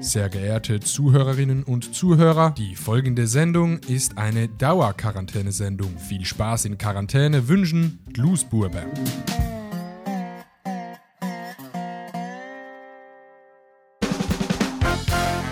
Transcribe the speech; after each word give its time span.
Sehr 0.00 0.28
geehrte 0.28 0.80
Zuhörerinnen 0.80 1.62
und 1.62 1.94
Zuhörer, 1.94 2.54
die 2.56 2.74
folgende 2.74 3.26
Sendung 3.26 3.78
ist 3.86 4.18
eine 4.18 4.48
Dauerquarantäne-Sendung. 4.48 5.98
Viel 5.98 6.24
Spaß 6.24 6.64
in 6.64 6.78
Quarantäne 6.78 7.48
wünschen 7.48 7.98
Glusburber. 8.12 8.84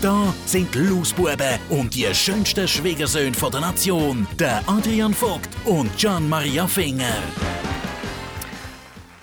Da 0.00 0.32
sind 0.46 0.72
die 0.76 0.78
Lausbuben 0.78 1.58
und 1.70 1.92
die 1.92 2.06
schönsten 2.14 2.68
Schwiegersöhne 2.68 3.32
der 3.32 3.60
Nation, 3.60 4.28
der 4.38 4.62
Adrian 4.68 5.12
Vogt 5.12 5.48
und 5.64 5.90
Gian 5.98 6.28
Maria 6.28 6.68
Finger. 6.68 7.16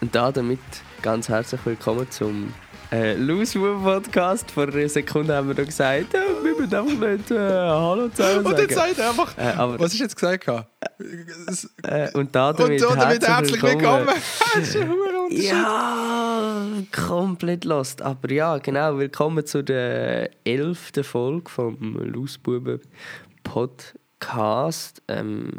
Und 0.01 0.13
da 0.13 0.34
damit 0.34 0.59
ganz 1.01 1.29
herzlich 1.29 1.61
willkommen 1.63 2.11
zum 2.11 2.53
äh, 2.91 3.13
Loose 3.16 3.57
Podcast. 3.59 4.52
Vor 4.52 4.67
einer 4.67 4.88
Sekunde 4.89 5.35
haben 5.35 5.48
wir 5.48 5.55
da 5.55 5.63
gesagt, 5.63 6.13
ja, 6.13 6.21
wir 6.43 6.55
müssen 6.55 6.73
einfach 6.76 7.07
nicht 7.07 7.31
äh, 7.31 7.38
Hallo 7.38 8.09
zusammen 8.09 8.46
Und 8.46 8.57
jetzt 8.59 8.76
sagt 8.76 8.98
er 8.99 9.09
einfach, 9.09 9.37
Äh, 9.37 9.41
aber- 9.57 9.79
was 9.79 9.93
ist 9.93 9.99
jetzt 9.99 10.15
gesagt? 10.15 10.46
gehabt? 10.46 10.70
Äh, 11.84 12.12
und 12.13 12.34
da 12.35 12.54
damit, 12.54 12.84
und 12.84 12.98
damit 12.98 13.27
herzlich 13.27 13.62
willkommen. 13.62 14.07
Ja, 15.29 16.63
komplett 16.96 17.65
lost. 17.65 18.01
Aber 18.04 18.32
ja, 18.32 18.59
genau, 18.59 18.98
willkommen 18.99 19.43
zu 19.46 19.63
der 19.63 20.29
elften 20.46 21.04
Folge 21.04 21.49
vom 21.49 21.98
Lausbuben 22.13 22.79
Podcast. 23.43 25.02
Ähm, 25.07 25.52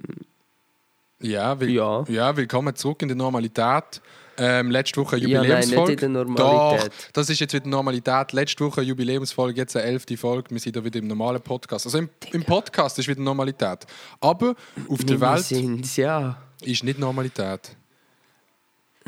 Ja, 1.20 1.58
will, 1.58 1.70
Ja. 1.70 2.04
ja. 2.08 2.36
willkommen 2.36 2.76
zurück 2.76 3.02
in 3.02 3.08
die 3.08 3.14
Normalität. 3.16 4.00
Ähm, 4.38 4.70
letzte 4.70 5.00
Woche 5.00 5.16
Ja, 5.18 5.42
nein, 5.42 5.60
nicht 5.60 5.70
Jubiläumsfolge. 5.70 5.92
in 5.92 5.98
der 6.14 6.24
Normalität. 6.24 6.92
Doch, 6.92 7.12
das 7.12 7.30
ist 7.30 7.40
jetzt 7.40 7.54
wieder 7.54 7.68
Normalität. 7.68 8.32
Letzte 8.32 8.64
Woche 8.64 8.82
Jubiläumsfolge, 8.82 9.60
jetzt 9.60 9.76
eine 9.76 9.86
elfte 9.86 10.16
Folge. 10.16 10.50
Wir 10.50 10.58
sind 10.60 10.76
da 10.76 10.84
wieder 10.84 10.98
im 10.98 11.06
normalen 11.06 11.40
Podcast. 11.40 11.86
Also 11.86 11.98
im, 11.98 12.08
im 12.32 12.44
Podcast 12.44 12.98
ist 12.98 13.08
wieder 13.08 13.20
Normalität. 13.20 13.86
Aber 14.20 14.54
auf 14.88 15.04
der 15.04 15.20
wir 15.20 15.32
Welt 15.32 15.44
sind's, 15.44 15.96
ja. 15.96 16.36
ist 16.62 16.84
nicht 16.84 16.98
Normalität. 16.98 17.76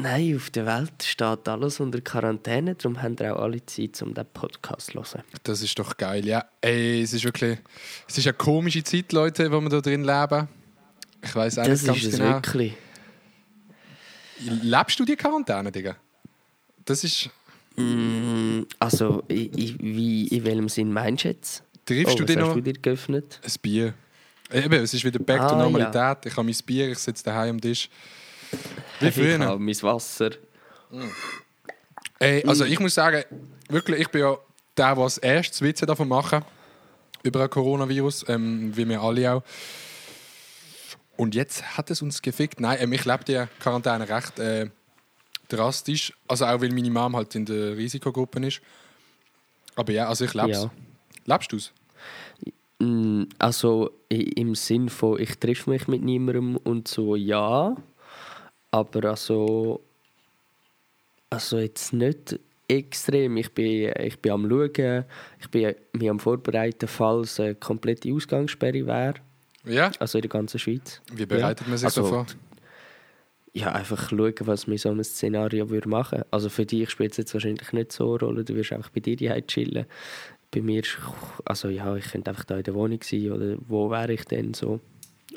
Nein, 0.00 0.36
auf 0.36 0.50
der 0.50 0.64
Welt 0.64 1.02
steht 1.02 1.48
alles 1.48 1.80
unter 1.80 2.00
Quarantäne, 2.00 2.76
darum 2.76 3.02
haben 3.02 3.18
wir 3.18 3.34
auch 3.34 3.42
alle 3.42 3.66
Zeit, 3.66 4.00
um 4.00 4.14
diesen 4.14 4.28
Podcast 4.32 4.92
zu 4.92 4.94
hören. 4.94 5.24
Das 5.42 5.60
ist 5.60 5.76
doch 5.76 5.96
geil, 5.96 6.24
ja. 6.24 6.44
Ey, 6.60 7.02
es 7.02 7.12
ist 7.12 7.24
wirklich. 7.24 7.58
Es 8.08 8.16
ist 8.16 8.26
eine 8.28 8.34
komische 8.34 8.84
Zeit, 8.84 9.12
Leute, 9.12 9.50
wo 9.50 9.60
wir 9.60 9.68
da 9.68 9.80
drin 9.80 10.04
leben. 10.04 10.46
Ich 11.20 11.34
weiß 11.34 11.58
eigentlich 11.58 11.80
Das 11.80 11.84
ganz 11.84 11.98
ist 11.98 12.12
es 12.12 12.18
genau. 12.20 12.34
wirklich. 12.34 12.74
Lebst 14.40 14.98
du 15.00 15.04
die 15.04 15.16
Quarantäne, 15.16 15.70
Digga? 15.72 15.96
Das 16.84 17.04
ist. 17.04 17.28
Mm, 17.76 18.62
Also, 18.78 19.22
i- 19.30 19.50
i- 19.56 19.76
wie, 19.78 20.26
in 20.28 20.44
welchem 20.44 20.68
Sinn 20.68 20.92
meinst 20.92 21.24
du 21.24 21.28
jetzt? 21.28 21.62
Triffst 21.86 22.14
oh, 22.14 22.18
du 22.18 22.24
dich 22.24 22.36
noch? 22.36 22.54
du 22.54 22.60
dir 22.60 22.72
geöffnet? 22.74 23.40
Ein 23.44 23.52
Bier. 23.62 23.94
Eben, 24.52 24.82
es 24.82 24.94
ist 24.94 25.04
wieder 25.04 25.18
back 25.18 25.40
to 25.40 25.54
Ah, 25.54 25.58
Normalität. 25.58 26.26
Ich 26.26 26.32
habe 26.36 26.44
mein 26.44 26.56
Bier, 26.66 26.88
ich 26.90 26.98
sitze 26.98 27.22
daheim 27.24 27.50
am 27.56 27.60
Tisch. 27.60 27.88
Wie 29.00 29.08
Ich 29.08 29.14
früher. 29.14 29.38
habe 29.40 29.58
mein 29.58 29.82
Wasser. 29.82 30.30
Ey, 32.18 32.44
also 32.46 32.64
ich 32.64 32.80
muss 32.80 32.94
sagen, 32.94 33.22
wirklich, 33.68 34.00
ich 34.00 34.08
bin 34.08 34.22
ja 34.22 34.36
der, 34.76 34.94
der 34.94 35.04
als 35.04 35.18
erstes 35.18 35.60
Witze 35.62 35.86
davon 35.86 36.08
machen 36.08 36.42
über 37.22 37.42
ein 37.42 37.50
Coronavirus, 37.50 38.24
ähm, 38.28 38.72
wie 38.76 38.88
wir 38.88 39.00
alle 39.00 39.32
auch. 39.34 39.42
Und 41.18 41.34
jetzt 41.34 41.76
hat 41.76 41.90
es 41.90 42.00
uns 42.00 42.22
gefickt. 42.22 42.60
Nein, 42.60 42.78
ähm, 42.80 42.92
ich 42.92 43.04
lebe 43.04 43.24
die 43.24 43.44
Quarantäne 43.58 44.08
recht 44.08 44.38
äh, 44.38 44.70
drastisch. 45.48 46.12
Also 46.28 46.46
auch, 46.46 46.60
weil 46.60 46.70
meine 46.70 46.90
Mom 46.90 47.16
halt 47.16 47.34
in 47.34 47.44
der 47.44 47.76
Risikogruppe 47.76 48.46
ist. 48.46 48.60
Aber 49.74 49.92
ja, 49.92 50.08
also 50.08 50.24
ich 50.24 50.34
lebe 50.34 50.50
es. 50.50 50.62
Ja. 50.62 50.70
Lebst 51.26 51.52
du 51.52 51.56
es? 51.56 51.72
Mm, 52.78 53.24
Also, 53.36 53.90
im 54.08 54.54
Sinn 54.54 54.88
von, 54.88 55.20
ich 55.20 55.36
treffe 55.40 55.70
mich 55.70 55.88
mit 55.88 56.02
niemandem 56.02 56.56
und 56.56 56.86
so, 56.86 57.16
ja. 57.16 57.76
Aber 58.70 59.04
also. 59.10 59.82
Also, 61.30 61.58
jetzt 61.58 61.92
nicht 61.92 62.38
extrem. 62.68 63.38
Ich 63.38 63.52
bin, 63.52 63.92
ich 63.98 64.20
bin 64.20 64.32
am 64.32 64.48
Schauen, 64.48 65.04
ich 65.40 65.50
bin 65.50 65.74
mich 65.94 66.10
am 66.10 66.20
Vorbereiten, 66.20 66.86
falls 66.86 67.40
eine 67.40 67.56
komplette 67.56 68.12
Ausgangssperre 68.12 68.86
wäre. 68.86 69.14
Ja? 69.68 69.90
Also 69.98 70.18
in 70.18 70.22
der 70.22 70.28
ganzen 70.30 70.58
Schweiz. 70.58 71.00
Wie 71.12 71.26
bereitet 71.26 71.66
man 71.68 71.76
sich 71.78 71.86
Also, 71.86 72.02
so 72.02 72.08
vor? 72.08 72.26
Ja, 73.54 73.72
einfach 73.72 74.10
schauen, 74.10 74.34
was 74.40 74.66
mir 74.66 74.78
so 74.78 74.90
ein 74.90 75.02
Szenario 75.02 75.70
würde 75.70 75.88
machen 75.88 76.22
Also 76.30 76.48
für 76.48 76.66
dich 76.66 76.90
spielt 76.90 77.12
es 77.12 77.16
jetzt 77.16 77.34
wahrscheinlich 77.34 77.72
nicht 77.72 77.92
so 77.92 78.10
eine 78.10 78.20
Rolle, 78.20 78.44
du 78.44 78.54
wirst 78.54 78.72
einfach 78.72 78.90
bei 78.90 79.00
dir 79.00 79.16
die 79.16 79.28
chillen. 79.46 79.86
Bei 80.50 80.60
mir, 80.62 80.80
ist- 80.82 80.98
also 81.44 81.68
ja, 81.68 81.94
ich 81.96 82.04
könnte 82.10 82.30
einfach 82.30 82.44
da 82.44 82.56
in 82.58 82.62
der 82.64 82.74
Wohnung 82.74 83.00
sein 83.02 83.32
oder 83.32 83.56
wo 83.66 83.90
wäre 83.90 84.12
ich 84.12 84.24
denn 84.24 84.54
so 84.54 84.80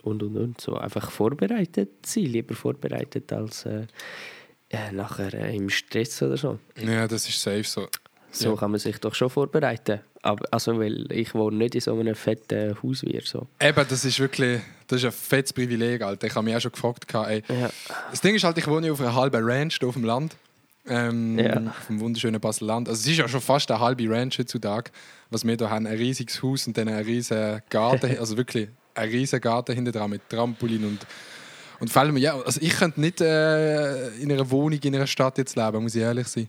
und 0.04 0.24
und 0.24 0.38
und 0.38 0.62
so. 0.62 0.76
Einfach 0.76 1.10
vorbereitet 1.12 2.06
sein, 2.06 2.26
lieber 2.26 2.54
vorbereitet 2.56 3.32
als 3.34 3.66
äh, 3.66 3.88
äh, 4.70 4.92
nachher 4.92 5.34
äh, 5.34 5.56
im 5.56 5.70
Stress 5.70 6.22
oder 6.22 6.38
so. 6.38 6.60
Ja, 6.78 7.08
das 7.08 7.28
ist 7.28 7.42
safe 7.42 7.64
so. 7.64 7.88
So 8.32 8.52
Ja. 8.52 8.56
kann 8.56 8.72
man 8.72 8.80
sich 8.80 8.98
doch 9.00 9.16
schon 9.16 9.30
vorbereiten. 9.30 10.00
Aber, 10.24 10.46
also, 10.52 10.80
weil 10.80 11.12
ich 11.12 11.34
wohne 11.34 11.58
nicht 11.58 11.76
in 11.76 11.82
so 11.82 12.00
einem 12.00 12.16
fetten 12.16 12.76
Haus 12.84 13.02
wie 13.02 13.12
ihr, 13.12 13.24
so. 13.24 13.48
Eben, 13.60 13.86
das 13.90 14.06
ist 14.06 14.20
wirklich 14.20 14.62
das 14.92 15.00
ist 15.00 15.06
ein 15.06 15.12
fettes 15.14 15.54
Privileg, 15.54 16.02
Alter. 16.02 16.28
Ich 16.28 16.36
habe 16.36 16.44
mich 16.44 16.56
auch 16.56 16.60
schon 16.60 16.72
gefragt, 16.74 17.06
ey, 17.14 17.42
Ja. 17.48 17.70
Das 18.10 18.20
Ding 18.20 18.36
ist 18.36 18.44
halt, 18.44 18.58
ich 18.58 18.68
wohne 18.68 18.92
auf 18.92 19.00
einer 19.00 19.16
halben 19.16 19.42
Ranch 19.44 19.78
hier 19.80 19.88
auf 19.88 19.96
dem 19.96 20.04
Land. 20.04 20.36
Ähm, 20.86 21.40
Ja. 21.40 21.56
Auf 21.56 21.88
dem 21.88 22.00
wunderschönen 22.02 22.42
Basel-Land. 22.42 22.90
Also 22.90 23.00
es 23.00 23.08
ist 23.08 23.18
ja 23.18 23.28
schon 23.28 23.40
fast 23.40 23.72
eine 23.72 23.80
halbe 23.80 24.10
Ranch 24.10 24.38
heutzutage, 24.38 24.92
was 25.30 25.46
wir 25.46 25.56
hier 25.56 25.70
haben. 25.70 25.88
Ein 25.88 25.96
riesiges 25.98 26.44
Haus 26.44 26.68
und 26.68 26.78
dann 26.78 26.90
ein 26.90 27.06
riesiger 27.06 27.62
Garten. 27.70 28.18
also 28.20 28.36
wirklich 28.36 28.68
ein 28.96 29.10
riesiger 29.10 29.40
Garten 29.40 29.76
hinter 29.76 29.94
dran 29.94 30.10
mit 30.10 30.28
Trampolin 30.30 30.84
und 30.84 31.00
und 31.80 31.90
vor 31.90 32.04
allem, 32.04 32.16
ja, 32.18 32.40
also 32.40 32.62
ich 32.62 32.78
könnte 32.78 33.02
nicht 33.02 33.22
äh, 33.22 34.10
in 34.18 34.32
einer 34.32 34.52
Wohnung 34.52 34.78
in 34.84 34.94
einer 34.94 35.08
Stadt 35.08 35.40
jetzt 35.40 35.56
leben, 35.56 35.82
muss 35.82 35.96
ich 35.96 36.02
ehrlich 36.04 36.28
sein. 36.28 36.48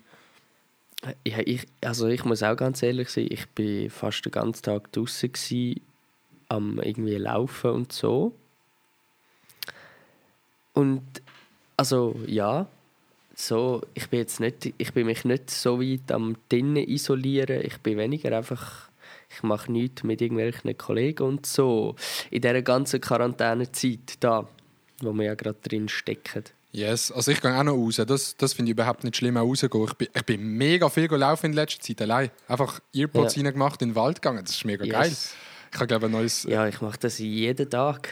Ja, 1.27 1.39
ich, 1.45 1.67
also 1.81 2.07
ich 2.07 2.25
muss 2.25 2.45
auch 2.45 2.57
ganz 2.57 2.83
ehrlich 2.83 3.09
sein, 3.09 3.27
ich 3.29 3.49
bin 3.49 3.91
fast 3.91 4.25
den 4.25 4.31
ganzen 4.31 4.63
Tag 4.63 4.93
draußen 4.93 5.33
am 6.49 6.79
irgendwie 6.81 7.17
laufen 7.17 7.71
und 7.71 7.93
so. 7.93 8.33
Und 10.75 11.03
also 11.77 12.15
ja, 12.27 12.67
so 13.35 13.83
ich 13.95 14.09
bin 14.09 14.21
jetzt 14.21 14.39
nicht, 14.39 14.73
ich 14.79 14.93
bin 14.93 15.07
mich 15.07 15.25
nicht 15.25 15.51
so 15.51 15.81
weit 15.81 16.13
am 16.13 16.37
drinnen 16.49 16.89
isolieren. 16.89 17.63
Ich 17.65 17.79
bin 17.79 17.99
weniger 17.99 18.37
einfach, 18.37 18.89
ich 19.29 19.43
mache 19.43 19.73
nichts 19.73 20.05
mit 20.05 20.21
irgendwelchen 20.21 20.77
Kollegen 20.79 21.25
und 21.25 21.47
so 21.47 21.97
in 22.31 22.43
dieser 22.43 22.63
ganzen 22.63 23.01
Quarantänezeit 23.01 24.19
da, 24.21 24.47
wo 25.01 25.13
wir 25.15 25.25
ja 25.25 25.35
gerade 25.35 25.59
drin 25.63 25.89
stecken. 25.89 26.45
Yes, 26.75 27.13
also 27.13 27.31
ich 27.31 27.41
gehe 27.43 27.55
auch 27.55 27.63
noch 27.63 27.75
raus. 27.75 28.01
Das, 28.07 28.35
das 28.37 28.55
finde 28.55 28.71
ich 28.71 28.75
überhaupt 28.75 29.05
nicht 29.05 29.17
schlimm, 29.17 29.37
auch 29.37 29.43
rausgehen. 29.43 29.85
Ich 29.85 29.93
bin, 29.95 30.09
ich 30.15 30.23
bin 30.25 30.43
mega 30.57 30.89
viel 30.89 31.07
gelaufen 31.07 31.47
in 31.47 31.53
letzter 31.53 31.81
Zeit 31.83 32.01
allein. 32.01 32.31
Einfach 32.49 32.81
Earpods 32.95 33.37
Ja. 33.37 33.43
reingemacht, 33.43 33.83
in 33.83 33.91
den 33.91 33.95
Wald 33.95 34.23
gegangen. 34.23 34.43
Das 34.45 34.55
ist 34.57 34.65
mega 34.65 34.85
geil. 34.87 35.11
Yes. 35.11 35.35
Ich 35.71 35.77
habe, 35.77 35.87
glaube 35.87 36.07
ein 36.07 36.13
neues... 36.13 36.45
Ja, 36.45 36.67
ich 36.67 36.81
mache 36.81 36.99
das 36.99 37.19
jeden 37.19 37.69
Tag. 37.69 38.09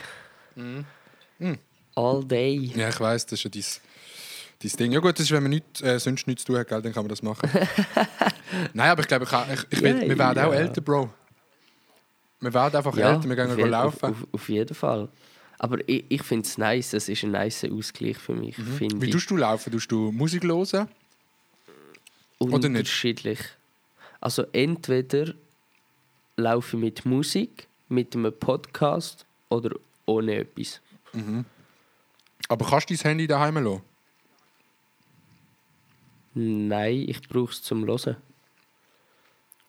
All 1.95 2.23
day. 2.23 2.71
Ja, 2.75 2.89
ich 2.89 2.99
weiß, 2.99 3.25
das 3.25 3.39
ist 3.39 3.43
ja 3.43 3.49
dein, 3.49 3.63
dein 4.69 4.77
Ding. 4.77 4.91
Ja 4.91 4.99
gut, 4.99 5.13
das 5.17 5.25
ist, 5.25 5.31
wenn 5.31 5.43
man 5.43 5.49
nicht, 5.51 5.81
äh, 5.81 5.99
sonst 5.99 6.27
nichts 6.27 6.43
zu 6.43 6.51
tun 6.53 6.59
hat, 6.59 6.67
gell, 6.67 6.81
dann 6.81 6.93
kann 6.93 7.03
man 7.03 7.09
das 7.09 7.21
machen. 7.23 7.49
Nein, 8.73 8.89
aber 8.91 9.01
ich 9.01 9.07
glaube, 9.07 9.25
ich, 9.25 9.31
ich, 9.31 9.65
ich 9.71 9.81
will, 9.81 10.01
Ja, 10.03 10.09
wir 10.09 10.17
werden 10.19 10.39
auch 10.45 10.53
ja. 10.53 10.59
älter, 10.59 10.81
Bro. 10.81 11.09
Wir 12.39 12.53
werden 12.53 12.75
einfach 12.75 12.95
älter, 12.97 13.23
wir 13.27 13.35
gehen 13.35 13.55
gehen 13.55 13.69
laufen. 13.69 14.05
Auf, 14.05 14.11
auf, 14.11 14.27
auf 14.33 14.49
jeden 14.49 14.73
Fall. 14.75 15.09
Aber 15.63 15.77
ich, 15.87 16.05
ich 16.09 16.23
finde 16.23 16.47
es 16.47 16.57
nice, 16.57 16.93
es 16.93 17.07
ist 17.07 17.23
ein 17.23 17.29
nice 17.31 17.65
Ausgleich 17.65 18.17
für 18.17 18.33
mich. 18.33 18.57
Mhm. 18.57 18.99
Wie 18.99 19.05
ich. 19.05 19.11
tust 19.11 19.29
du 19.29 19.37
laufen? 19.37 19.71
Tust 19.71 19.91
du 19.91 20.11
Musik 20.11 20.43
hören? 20.43 20.87
oder 22.39 22.67
nicht? 22.67 22.79
Unterschiedlich. 22.79 23.37
Also 24.19 24.43
entweder 24.53 25.35
laufe 26.35 26.77
ich 26.77 26.81
mit 26.81 27.05
Musik, 27.05 27.67
mit 27.89 28.15
einem 28.15 28.33
Podcast 28.33 29.23
oder 29.49 29.69
ohne 30.07 30.37
etwas. 30.37 30.81
Aber 32.49 32.65
kannst 32.67 32.89
du 32.89 32.95
dein 32.95 33.03
Handy 33.03 33.27
daheim 33.27 33.63
lassen? 33.63 33.83
Nein, 36.33 37.05
ich 37.07 37.21
brauche 37.29 37.51
es 37.51 37.61
zum 37.61 37.85
Hören. 37.85 38.15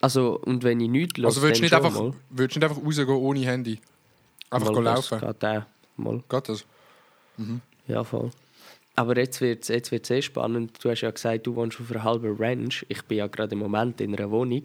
Also, 0.00 0.40
und 0.40 0.64
wenn 0.64 0.80
ich 0.80 0.88
nichts 0.88 1.18
höre, 1.18 1.26
Also 1.26 1.42
würdest 1.42 1.60
du 1.60 1.64
nicht, 1.64 1.74
einfach- 1.74 2.14
nicht 2.30 2.64
einfach 2.64 2.82
rausgehen 2.82 3.08
ohne 3.10 3.40
Handy? 3.40 3.78
Einfach 4.48 4.70
mal. 4.72 4.80
Mal, 4.82 4.94
das 4.94 5.10
laufen? 5.10 5.26
Geht 5.28 5.44
auch. 5.44 5.62
Mal. 5.96 6.22
Geht 6.28 6.48
das? 6.48 6.64
Ja, 7.86 8.04
voll. 8.04 8.30
Aber 8.94 9.16
jetzt 9.16 9.40
wird 9.40 9.62
es 9.62 9.68
jetzt 9.68 9.90
wird's 9.90 10.08
sehr 10.08 10.22
spannend. 10.22 10.78
Du 10.82 10.90
hast 10.90 11.00
ja 11.00 11.10
gesagt, 11.10 11.46
du 11.46 11.54
wohnst 11.54 11.80
auf 11.80 11.90
einer 11.90 12.04
halben 12.04 12.36
Ranch. 12.38 12.84
Ich 12.88 13.02
bin 13.02 13.18
ja 13.18 13.26
gerade 13.26 13.52
im 13.52 13.58
Moment 13.58 14.00
in 14.00 14.14
einer 14.14 14.30
Wohnung. 14.30 14.64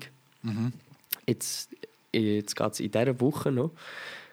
Jetzt, 1.25 1.69
jetzt 2.11 2.55
geht 2.55 2.71
es 2.73 2.79
in 2.79 2.91
dieser 2.91 3.19
Woche 3.19 3.51
noch 3.51 3.71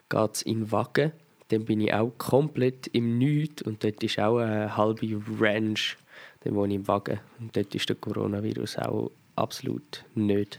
geht's 0.08 0.42
in 0.42 0.70
Wagen. 0.70 1.12
Dann 1.48 1.64
bin 1.64 1.80
ich 1.80 1.92
auch 1.92 2.12
komplett 2.18 2.86
im 2.88 3.18
Nichts 3.18 3.62
und 3.62 3.84
dort 3.84 4.02
ist 4.02 4.18
auch 4.18 4.38
eine 4.38 4.76
halbe 4.76 5.20
Ranch. 5.38 5.96
Dann 6.40 6.54
wohne 6.54 6.74
ich 6.74 6.80
im 6.80 6.88
Wagen 6.88 7.20
und 7.40 7.56
dort 7.56 7.74
ist 7.74 7.88
der 7.88 7.96
Coronavirus 7.96 8.78
auch 8.78 9.10
absolut 9.36 10.04
nicht. 10.14 10.58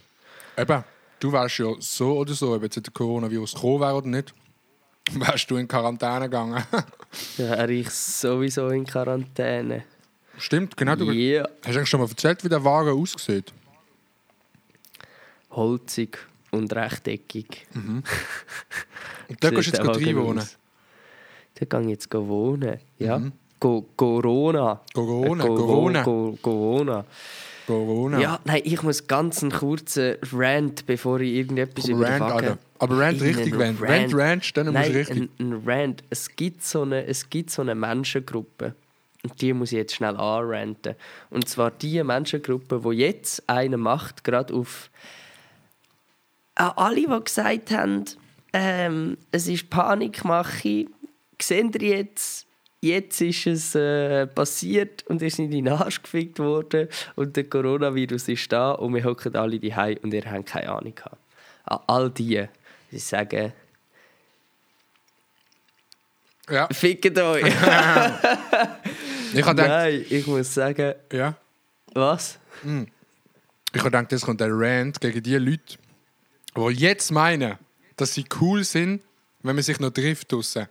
Eben, 0.58 0.84
du 1.20 1.32
wärst 1.32 1.58
ja 1.60 1.74
so 1.80 2.18
oder 2.18 2.34
so, 2.34 2.54
ob 2.54 2.64
jetzt 2.64 2.76
der 2.76 2.94
Coronavirus 2.94 3.56
gekommen 3.56 3.82
wäre 3.82 3.96
oder 3.96 4.08
nicht, 4.08 4.34
wärst 5.13 5.50
du 5.52 5.57
in 5.57 5.68
Quarantäne 5.68 6.25
gegangen. 6.25 6.63
Wäre 7.38 7.72
ich 7.72 7.90
sowieso 7.90 8.69
in 8.69 8.86
Quarantäne. 8.86 9.84
Stimmt, 10.38 10.75
genau. 10.75 10.96
Du 10.96 11.12
Ja. 11.12 11.44
hast 11.44 11.50
du 11.66 11.69
eigentlich 11.80 11.90
schon 11.90 12.00
mal 12.02 12.10
erzählt, 12.10 12.44
wie 12.44 12.50
der 12.50 12.63
Wagen 12.63 12.90
aussieht? 13.02 13.54
Holzig 15.52 16.18
und 16.52 16.74
rechteckig. 16.74 17.66
Und 19.28 19.44
da 19.44 19.50
gehst 19.50 19.68
du 19.74 19.78
jetzt 19.78 19.80
rein 19.88 20.16
wohnen. 20.18 20.48
Da 21.56 21.66
gehe 21.66 21.81
ich 21.81 21.88
jetzt 21.90 22.13
wohnen. 22.13 22.80
Ja. 23.00 23.22
Go 23.60 23.86
Corona. 23.96 24.81
Corona, 24.94 25.44
Äh, 25.44 25.48
go- 25.48 25.56
Corona. 25.56 26.04
Go 26.04 26.38
Corona. 26.42 27.06
Corona. 27.66 28.19
Ja, 28.19 28.40
nein, 28.44 28.62
ich 28.63 28.84
muss 28.84 29.08
ganz 29.08 29.42
einen 29.42 29.51
kurzen 29.51 30.18
Rant, 30.31 30.86
bevor 30.86 31.19
ich 31.22 31.34
irgendetwas 31.34 31.86
Komm, 31.86 31.96
über 31.96 32.08
Rant, 32.10 32.19
Wagen-. 32.19 32.58
Aber 32.80 33.00
Rant 33.00 33.22
richtig, 33.22 33.57
Rant. 33.57 33.81
Rant, 33.81 34.13
Ranch, 34.13 34.54
dann 34.54 34.74
Nein, 34.74 34.92
du 34.92 34.98
richtig. 35.00 35.18
Ein, 35.18 35.30
ein 35.39 35.62
Rant. 35.66 36.04
Es 36.10 36.36
gibt, 36.36 36.63
so 36.63 36.81
eine, 36.81 37.06
es 37.06 37.30
gibt 37.30 37.50
so 37.50 37.62
eine 37.62 37.75
Menschengruppe. 37.75 38.75
Und 39.24 39.42
die 39.42 39.54
muss 39.54 39.72
ich 39.72 39.77
jetzt 39.77 39.95
schnell 39.95 40.18
anranten. 40.18 40.95
Und 41.30 41.48
zwar 41.48 41.72
die 41.72 42.04
Menschengruppe, 42.04 42.81
die 42.83 42.98
jetzt 42.98 43.50
eine 43.50 43.77
macht, 43.77 44.24
gerade 44.24 44.54
auf 44.54 44.89
an 46.56 46.72
alle, 46.77 46.95
die 46.95 47.24
gesagt 47.24 47.72
haben, 47.72 48.06
ähm, 48.54 49.18
es 49.31 49.48
ist 49.48 49.69
Panikmache, 49.69 50.86
sehen 51.42 51.72
ihr 51.74 51.98
jetzt, 51.98 52.48
jetzt 52.80 53.19
ist 53.19 53.48
es 53.48 53.75
äh, 53.75 54.25
passiert 54.27 55.06
und 55.07 55.22
ihr 55.22 55.30
seid 55.30 55.39
in 55.48 55.51
den 55.51 55.68
Arsch 55.68 56.01
gefickt 56.01 56.39
worden 56.39 56.88
und 57.16 57.36
der 57.36 57.44
Coronavirus 57.44 58.30
ist 58.30 58.51
da 58.51 58.72
und 58.72 58.94
wir 58.94 59.04
hocken 59.04 59.36
alle 59.36 59.60
die 59.60 59.74
und 60.01 60.13
ihr 60.13 60.24
habt 60.24 60.45
keine 60.45 60.69
Ahnung 60.69 60.95
gehabt. 60.95 61.18
An 61.66 61.80
all 61.88 62.10
die, 62.10 62.48
die 62.96 63.00
sagen, 63.00 63.54
Ja. 66.50 66.68
fickt 66.72 67.18
euch. 67.20 67.44
Ich 69.34 69.46
gedacht, 69.46 69.68
Nein, 69.68 70.06
ich 70.10 70.26
muss 70.28 70.54
sagen, 70.54 70.94
ja. 71.12 71.36
was? 71.94 72.40
Ich 72.64 72.70
habe 73.80 73.84
gedacht, 73.84 74.12
das 74.14 74.22
kommt 74.22 74.40
der 74.40 74.48
Rant 74.50 75.02
gegen 75.02 75.22
die 75.22 75.36
Leute, 75.36 75.78
die 76.56 76.70
jetzt 76.80 77.12
meinen, 77.12 77.58
dass 77.98 78.14
sie 78.14 78.24
cool 78.40 78.64
sind, 78.64 79.02
wenn 79.44 79.56
man 79.56 79.64
sich 79.64 79.78
noch 79.82 79.90
trifft 79.90 80.32
draussen. 80.32 80.68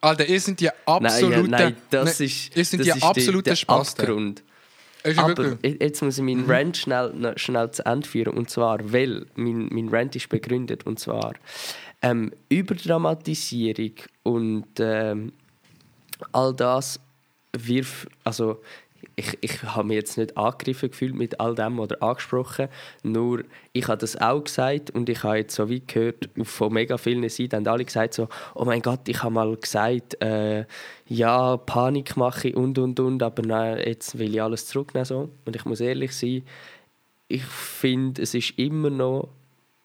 Alter, 0.00 0.26
ihr 0.26 0.40
sind 0.40 0.60
die 0.60 0.70
absoluten... 0.86 1.50
Nein, 1.50 1.60
ja, 1.60 1.70
nein 1.70 1.76
das 1.90 2.20
Nein, 2.20 2.26
ist, 2.28 2.56
ihr 2.56 2.64
sind 2.64 2.86
das 2.86 2.94
die 2.94 3.02
absoluten 3.02 3.56
Spasten. 3.56 4.36
Aber 5.16 5.58
jetzt 5.62 6.02
muss 6.02 6.18
ich 6.18 6.24
meinen 6.24 6.50
Rant 6.50 6.76
schnell, 6.76 7.32
schnell 7.36 7.70
zu 7.70 7.84
Ende 7.86 8.06
führen. 8.06 8.36
Und 8.36 8.50
zwar, 8.50 8.78
weil 8.92 9.26
mein, 9.36 9.68
mein 9.70 9.88
Rant 9.88 10.16
ist 10.16 10.28
begründet. 10.28 10.86
Und 10.86 10.98
zwar 10.98 11.34
ähm, 12.02 12.32
Überdramatisierung 12.48 13.92
und 14.22 14.66
ähm, 14.78 15.32
all 16.32 16.54
das 16.54 17.00
wirf, 17.56 18.06
also 18.24 18.60
ich, 19.18 19.36
ich 19.40 19.62
habe 19.64 19.88
mich 19.88 19.96
jetzt 19.96 20.16
nicht 20.16 20.36
angegriffen 20.36 20.90
gefühlt 20.90 21.14
mit 21.14 21.40
all 21.40 21.56
dem 21.56 21.80
oder 21.80 22.00
angesprochen, 22.02 22.68
nur 23.02 23.42
ich 23.72 23.88
habe 23.88 23.98
das 23.98 24.16
auch 24.16 24.44
gesagt 24.44 24.90
und 24.90 25.08
ich 25.08 25.24
habe 25.24 25.38
jetzt 25.38 25.56
so 25.56 25.68
wie 25.68 25.82
gehört, 25.84 26.30
von 26.44 26.72
mega 26.72 26.96
vielen 26.96 27.28
Seiten 27.28 27.56
haben 27.56 27.66
alle 27.66 27.84
gesagt 27.84 28.14
so, 28.14 28.28
oh 28.54 28.64
mein 28.64 28.80
Gott, 28.80 29.08
ich 29.08 29.20
habe 29.22 29.34
mal 29.34 29.56
gesagt, 29.56 30.22
äh, 30.22 30.66
ja, 31.06 31.56
Panik 31.56 32.16
mache 32.16 32.48
ich 32.48 32.56
und 32.56 32.78
und 32.78 33.00
und, 33.00 33.22
aber 33.22 33.42
nein, 33.42 33.78
jetzt 33.84 34.18
will 34.18 34.32
ich 34.32 34.40
alles 34.40 34.66
zurücknehmen 34.66 35.04
so. 35.04 35.30
Und 35.44 35.56
ich 35.56 35.64
muss 35.64 35.80
ehrlich 35.80 36.14
sein, 36.16 36.44
ich 37.26 37.44
finde, 37.44 38.22
es 38.22 38.34
ist 38.34 38.56
immer 38.56 38.90
noch 38.90 39.30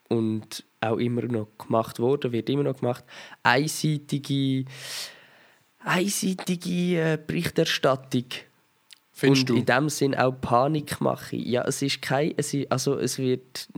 und 0.08 0.64
auch 0.80 0.98
immer 0.98 1.22
noch 1.22 1.48
gemacht 1.58 1.98
worden, 1.98 2.30
wird 2.30 2.48
immer 2.50 2.62
noch 2.62 2.78
gemacht, 2.78 3.04
einseitige, 3.42 4.64
einseitige 5.80 7.00
äh, 7.00 7.18
Berichterstattung. 7.26 8.26
Findest 9.16 9.42
und 9.42 9.50
du? 9.50 9.56
in 9.56 9.64
dem 9.64 9.88
Sinn 9.88 10.14
auch 10.16 10.32
Panik 10.32 11.00
machen. 11.00 11.38
Ja, 11.38 11.62
es 11.62 11.80
ist 11.82 12.02
kein, 12.02 12.34
es 12.36 12.52
ist, 12.52 12.70
also 12.70 12.98
es 12.98 13.16
wird, 13.18 13.68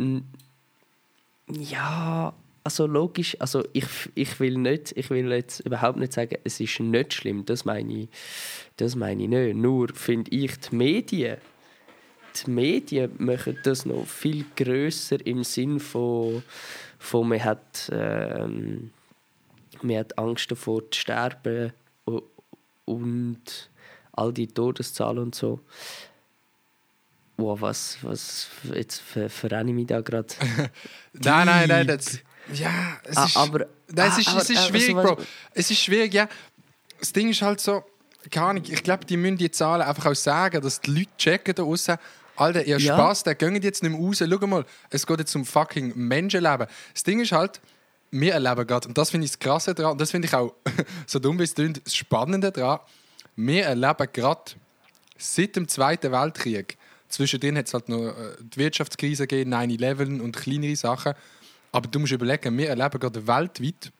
ja, 1.52 2.32
also 2.64 2.86
logisch, 2.86 3.36
also 3.38 3.62
ich, 3.74 3.86
ich 4.14 4.40
will 4.40 4.56
nicht, 4.56 4.96
ich 4.96 5.10
will 5.10 5.30
jetzt 5.30 5.60
überhaupt 5.60 5.98
nicht 5.98 6.14
sagen, 6.14 6.36
es 6.42 6.58
ist 6.58 6.80
nicht 6.80 7.12
schlimm, 7.12 7.44
das 7.44 7.66
meine 7.66 7.92
ich, 7.92 8.08
das 8.78 8.96
meine 8.96 9.24
ich 9.24 9.28
nicht. 9.28 9.56
Nur 9.56 9.88
finde 9.94 10.30
ich 10.30 10.58
die 10.58 10.74
Medien, 10.74 11.36
die 12.34 12.50
Medien 12.50 13.12
machen 13.18 13.58
das 13.62 13.84
noch 13.84 14.06
viel 14.06 14.46
größer 14.56 15.24
im 15.26 15.44
Sinn 15.44 15.80
von, 15.80 16.42
von 16.98 17.28
man 17.28 17.44
hat, 17.44 17.90
ähm, 17.92 18.90
man 19.82 19.98
hat 19.98 20.18
Angst 20.18 20.50
davor 20.50 20.90
zu 20.90 20.98
sterben 20.98 21.74
und 22.86 23.70
all 24.16 24.32
die 24.32 24.46
Todeszahlen 24.48 25.18
und 25.18 25.34
so. 25.34 25.60
Wow, 27.38 27.60
was, 27.60 27.98
was, 28.02 28.48
jetzt 28.74 29.00
ver- 29.00 29.28
verrenne 29.28 29.70
ich 29.70 29.74
mich 29.76 29.86
da 29.86 30.00
gerade. 30.00 30.28
Nein, 31.12 31.46
nein, 31.46 31.68
nein, 31.68 31.86
das... 31.86 32.18
Ja, 32.54 32.70
es 33.04 33.16
Ah, 33.16 33.24
ist... 33.26 33.36
aber- 33.36 33.66
nein, 33.88 34.08
es 34.08 34.14
ah, 34.16 34.18
ist, 34.20 34.28
aber- 34.28 34.40
es 34.42 34.50
ist 34.50 34.58
aber 34.58 34.68
schwierig, 34.68 34.86
so 34.90 34.96
was- 34.96 35.04
Bro. 35.04 35.18
Es 35.52 35.70
ist 35.70 35.80
schwierig, 35.80 36.14
ja. 36.14 36.28
Das 36.98 37.12
Ding 37.12 37.28
ist 37.28 37.42
halt 37.42 37.60
so... 37.60 37.84
Keine 38.30 38.46
Ahnung, 38.46 38.64
ich 38.66 38.82
glaube, 38.82 39.04
die 39.04 39.16
müssen 39.16 39.36
die 39.36 39.50
Zahlen 39.50 39.82
einfach 39.82 40.06
auch 40.06 40.14
sagen, 40.14 40.60
dass 40.62 40.80
die 40.80 40.90
Leute 40.90 41.10
checken 41.18 41.54
da 41.54 41.62
draussen, 41.62 41.96
Alter, 42.36 42.64
ihr 42.64 42.78
Ja. 42.78 42.94
Spaß, 42.94 43.22
der 43.24 43.34
geht 43.34 43.62
jetzt 43.64 43.82
nicht 43.82 43.92
mehr 43.92 44.00
raus. 44.00 44.18
Schau 44.18 44.46
mal, 44.46 44.64
es 44.90 45.06
geht 45.06 45.18
jetzt 45.20 45.34
um 45.36 45.44
fucking 45.44 45.92
Menschenleben. 45.94 46.66
Das 46.92 47.02
Ding 47.04 47.20
ist 47.20 47.32
halt, 47.32 47.60
wir 48.10 48.32
erleben 48.34 48.66
gerade, 48.66 48.88
und 48.88 48.98
das 48.98 49.10
finde 49.10 49.26
ich 49.26 49.32
das 49.32 49.38
Krasse 49.38 49.74
daran, 49.74 49.92
und 49.92 50.00
das 50.00 50.10
finde 50.10 50.26
ich 50.26 50.34
auch, 50.34 50.54
so 51.06 51.18
dumm 51.18 51.38
wie 51.38 51.44
es 51.44 51.54
klingt, 51.54 51.84
das 51.86 51.94
Spannende 51.94 52.50
daran, 52.50 52.80
wir 53.36 53.64
erleben 53.64 54.08
gerade 54.12 54.52
seit 55.18 55.56
dem 55.56 55.68
Zweiten 55.68 56.12
Weltkrieg, 56.12 56.76
zwischendrin 57.08 57.56
hat 57.58 57.66
es 57.66 57.74
halt 57.74 57.88
noch 57.88 58.08
äh, 58.08 58.36
die 58.40 58.58
Wirtschaftskrise 58.58 59.26
gegeben, 59.26 59.54
9-11 59.54 60.20
und 60.20 60.36
kleinere 60.36 60.76
Sachen, 60.76 61.14
aber 61.72 61.88
du 61.88 61.98
musst 61.98 62.12
überlegen, 62.12 62.56
wir 62.56 62.70
erleben 62.70 62.98
gerade 62.98 63.26
weltweit, 63.26 63.92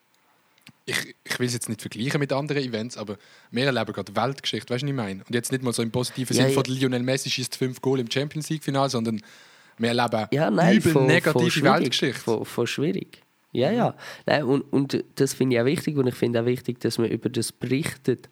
ich, 0.85 1.15
ich 1.25 1.39
will 1.39 1.47
es 1.47 1.53
jetzt 1.53 1.69
nicht 1.69 1.81
vergleichen 1.81 2.21
mit 2.21 2.33
anderen 2.33 2.63
Events, 2.63 2.97
aber 2.97 3.17
wir 3.51 3.67
erleben 3.67 3.93
gerade 3.93 4.15
Weltgeschichte, 4.15 4.73
weißt 4.73 4.83
du, 4.83 4.87
was 4.87 4.91
ich 4.91 4.97
meine? 4.97 5.25
Und 5.25 5.35
jetzt 5.35 5.53
nicht 5.53 5.63
mal 5.63 5.73
so 5.73 5.83
im 5.83 5.91
positiven 5.91 6.37
Ja, 6.37 6.45
Sinn 6.45 6.53
ja. 6.53 6.63
von 6.63 6.73
Lionel 6.73 7.03
Messi 7.03 7.29
schießt 7.29 7.57
fünf 7.57 7.81
Goal 7.81 8.01
im 8.01 8.11
Champions 8.11 8.49
League-Final, 8.49 8.89
sondern 8.89 9.21
wir 9.79 9.89
erleben 9.89 10.29
Ja, 10.31 10.51
nein, 10.51 10.77
übel 10.77 10.93
von, 10.93 11.07
negative 11.07 11.43
von 11.43 11.51
schwierig, 11.51 11.75
Weltgeschichte. 11.75 12.21
Von, 12.21 12.45
von 12.45 12.67
schwierig. 12.67 13.23
Ja, 13.53 13.71
ja. 13.71 13.95
Nein, 14.27 14.45
und, 14.45 14.63
und 14.73 15.05
das 15.15 15.35
finde 15.35 15.57
ich 15.57 15.63
auch 15.63 15.67
wichtig 15.67 15.97
und 15.97 16.07
ich 16.07 16.15
finde 16.15 16.43
auch 16.43 16.47
wichtig, 16.47 16.79
dass 16.81 16.99
man 16.99 17.09
über 17.09 17.29
das 17.29 17.53
berichtet. 17.53 18.29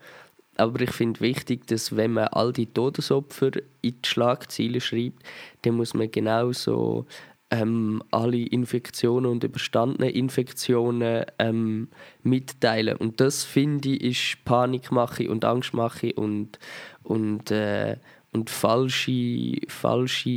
Aber 0.56 0.80
ich 0.80 0.90
finde 0.90 1.20
wichtig, 1.20 1.66
dass 1.66 1.96
wenn 1.96 2.12
man 2.12 2.28
all 2.28 2.52
die 2.52 2.66
Todesopfer 2.66 3.50
in 3.82 4.00
die 4.02 4.08
Schlagzeilen 4.08 4.80
schreibt, 4.80 5.22
dann 5.62 5.74
muss 5.74 5.94
man 5.94 6.10
genauso 6.10 7.06
ähm, 7.50 8.02
alle 8.10 8.38
Infektionen 8.38 9.26
und 9.26 9.44
überstandene 9.44 10.10
Infektionen 10.10 11.24
ähm, 11.38 11.88
mitteilen. 12.22 12.96
Und 12.96 13.20
das 13.20 13.44
finde 13.44 13.90
ich 13.90 14.34
ist 14.34 14.44
Panikmache 14.44 15.30
und 15.30 15.44
Angstmache 15.44 16.12
und, 16.14 16.58
und, 17.02 17.50
äh, 17.50 17.96
und 18.32 18.50
falsche, 18.50 19.60
falsche, 19.68 20.30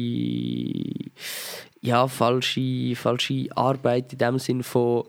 ja, 1.82 2.08
falsche, 2.08 2.96
falsche 2.96 3.48
Arbeit 3.56 4.14
in 4.14 4.20
dem 4.20 4.40
Sinn 4.40 4.64
von, 4.64 5.06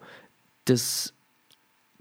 dass, 0.65 1.13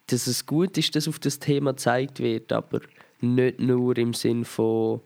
dass 0.07 0.27
es 0.27 0.45
gut 0.45 0.77
ist, 0.77 0.95
dass 0.95 1.07
auf 1.07 1.19
das 1.19 1.39
Thema 1.39 1.71
gezeigt 1.71 2.19
wird, 2.19 2.53
aber 2.53 2.79
nicht 3.21 3.59
nur 3.59 3.97
im 3.97 4.13
Sinn 4.13 4.45
von 4.45 5.01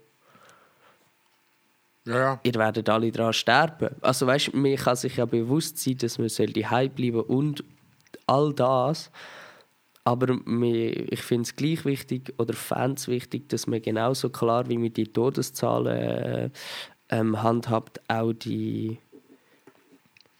Ja, 2.06 2.18
ja. 2.18 2.40
ihr 2.44 2.56
werdet 2.56 2.90
alle 2.90 3.12
daran 3.12 3.34
sterben. 3.34 3.96
Also 4.02 4.28
weißt, 4.28 4.54
mir 4.54 4.78
kann 4.78 4.96
sich 4.96 5.18
ja 5.18 5.26
bewusst 5.26 5.78
sein, 5.78 5.98
dass 5.98 6.18
man 6.18 6.30
daheim 6.30 6.90
bleiben 6.92 7.22
und 7.22 7.64
all 8.28 8.54
das. 8.54 9.12
Aber 10.04 10.34
mir, 10.46 11.12
ich 11.12 11.22
finde 11.22 11.44
es 11.44 11.56
gleich 11.56 11.86
wichtig 11.86 12.34
oder 12.38 12.54
Fans 12.54 13.08
wichtig, 13.08 13.50
dass 13.50 13.68
man 13.68 13.82
genauso 13.82 14.30
klar 14.30 14.68
wie 14.68 14.78
mit 14.78 14.98
die 14.98 15.08
Todeszahlen 15.08 15.98
äh, 15.98 16.50
ähm, 17.10 17.42
handhabt, 17.44 18.02
auch 18.08 18.34
die 18.34 18.98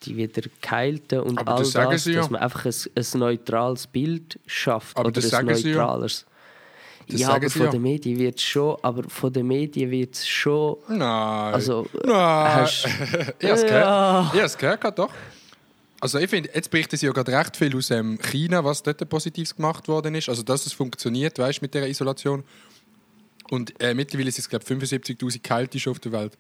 die 0.04 0.18
wieder 0.18 0.42
geheilten 0.62 1.20
und 1.20 1.38
Aber 1.38 1.54
all 1.54 1.60
das 1.60 1.74
das, 1.74 2.04
sie 2.04 2.14
ja. 2.14 2.22
dass 2.22 2.30
man 2.30 2.42
einfach 2.42 2.66
ein, 2.66 2.74
ein 2.96 3.20
neutrales 3.20 3.86
Bild 3.86 4.40
schafft 4.48 4.98
Aber 4.98 5.10
oder 5.10 5.22
das 5.22 5.34
ein 5.34 5.46
neutrales. 5.46 6.26
Das 7.12 7.20
ja, 7.22 7.30
aber 7.30 7.50
von 7.50 7.64
ja. 7.64 7.72
den 7.72 7.82
Medien 7.82 8.18
wird 8.18 8.38
es 8.38 8.44
schon, 8.44 8.78
aber 8.82 9.04
von 9.10 9.34
den 9.34 9.48
Medien 9.48 9.92
wird 9.92 10.16
es 10.16 10.28
schon, 10.28 10.78
Nein. 10.88 11.00
also 11.54 11.88
Nein. 12.04 12.56
hast, 12.56 12.86
ich 13.40 13.50
habe 13.50 13.56
es 13.56 13.62
gehört. 13.62 13.72
Ja. 13.72 14.32
Ich 14.34 14.42
es 14.42 14.58
gehört, 14.58 15.00
doch. 15.00 15.12
Also 16.00 16.18
ich 16.18 16.30
finde, 16.30 16.50
jetzt 16.54 16.72
berichten 16.72 16.98
sie 16.98 17.06
ja 17.06 17.12
gerade 17.12 17.32
recht 17.32 17.56
viel 17.56 17.76
aus 17.76 17.92
ähm, 17.92 18.18
China, 18.20 18.64
was 18.64 18.82
dort 18.82 19.08
Positives 19.08 19.56
gemacht 19.56 19.88
worden 19.88 20.16
ist. 20.16 20.30
Also 20.30 20.42
dass 20.42 20.66
es 20.66 20.74
funktioniert, 20.74 21.38
weißt 21.38 21.60
du, 21.60 21.66
mit 21.66 21.74
der 21.76 21.88
Isolation. 21.88 22.44
Und 23.52 23.80
äh, 23.82 23.94
mittlerweile 23.94 24.32
sind 24.32 24.44
es, 24.44 24.50
glaube 24.50 24.66
ich, 24.68 24.90
75'000 24.90 25.42
Kälte 25.42 25.80
schon 25.80 25.92
auf 25.92 26.00
der 26.00 26.12
Welt. 26.12 26.38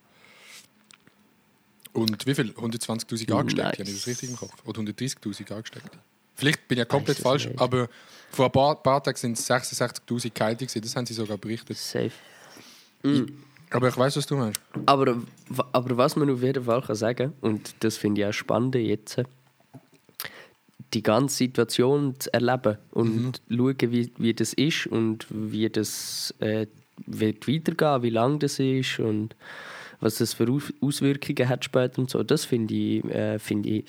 Und 1.94 2.26
wie 2.26 2.34
viel? 2.34 2.52
120'000 2.52 3.34
Angesteckte, 3.34 3.64
Nice. 3.64 3.80
habe 3.80 3.90
ich 3.90 3.96
das 3.96 4.08
richtig 4.08 4.30
im 4.30 4.36
Kopf? 4.38 4.54
Oder 4.66 4.82
130'000 4.82 5.54
Angesteckte? 5.54 6.00
Vielleicht 6.42 6.68
bin 6.68 6.78
ich 6.78 6.80
ja 6.80 6.86
komplett 6.86 7.18
es 7.18 7.24
falsch, 7.24 7.46
nicht. 7.48 7.62
aber 7.62 7.88
vor 8.32 8.46
ein 8.48 8.52
paar, 8.52 8.82
paar 8.82 9.04
Tagen 9.04 9.18
sind 9.18 9.38
es 9.38 9.48
66'000 9.50 10.32
Kälte 10.32 10.66
gewesen. 10.66 10.82
Das 10.82 10.96
haben 10.96 11.06
sie 11.06 11.14
sogar 11.14 11.38
berichtet. 11.38 11.78
safe. 11.78 12.12
Aber 13.70 13.88
ich 13.90 13.96
weiß, 13.98 14.18
was 14.18 14.26
du 14.26 14.36
meinst. 14.38 14.60
Aber, 14.88 15.22
aber 15.72 15.98
was 15.98 16.16
man 16.16 16.30
auf 16.32 16.42
jeden 16.42 16.64
Fall 16.66 16.82
kann 16.82 16.96
sagen 16.96 17.34
und 17.42 17.76
das 17.82 17.98
finde 17.98 18.22
ich 18.22 18.28
auch 18.28 18.34
spannend 18.34 18.74
jetzt, 18.76 19.22
die 20.94 21.04
ganze 21.04 21.36
Situation 21.38 22.20
zu 22.20 22.34
erleben 22.34 22.78
und 22.92 23.42
schauen, 23.50 23.76
wie, 23.92 24.12
wie 24.18 24.34
das 24.34 24.54
ist 24.54 24.88
und 24.88 25.26
wie 25.30 25.70
das 25.70 26.34
äh, 26.40 26.68
wird 27.06 27.48
weitergehen, 27.48 28.02
wie 28.04 28.10
lang 28.10 28.40
das 28.40 28.60
ist 28.60 29.00
und 29.00 29.36
was 30.02 30.16
das 30.16 30.34
für 30.34 30.50
Aus- 30.52 30.74
Auswirkungen 30.82 31.48
hat 31.48 31.64
später 31.64 32.00
und 32.00 32.10
so. 32.10 32.24
Das 32.24 32.44
finde 32.46 32.74
ich, 32.74 33.06
äh, 33.06 33.40
finde 33.40 33.70
ich 33.70 33.86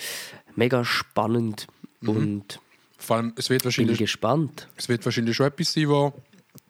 mega 0.55 0.85
spannend 0.85 1.67
und 2.07 2.61
Vor 2.99 3.17
allem, 3.17 3.33
es 3.37 3.51
wird 3.51 3.63
bin 3.63 3.65
wahrscheinlich 3.67 3.99
gespannt. 3.99 4.69
Es 4.77 4.89
wird 4.89 5.05
wahrscheinlich 5.05 5.37
schon 5.37 5.47
etwas 5.47 5.73
sein, 5.73 5.89
wo 5.89 6.13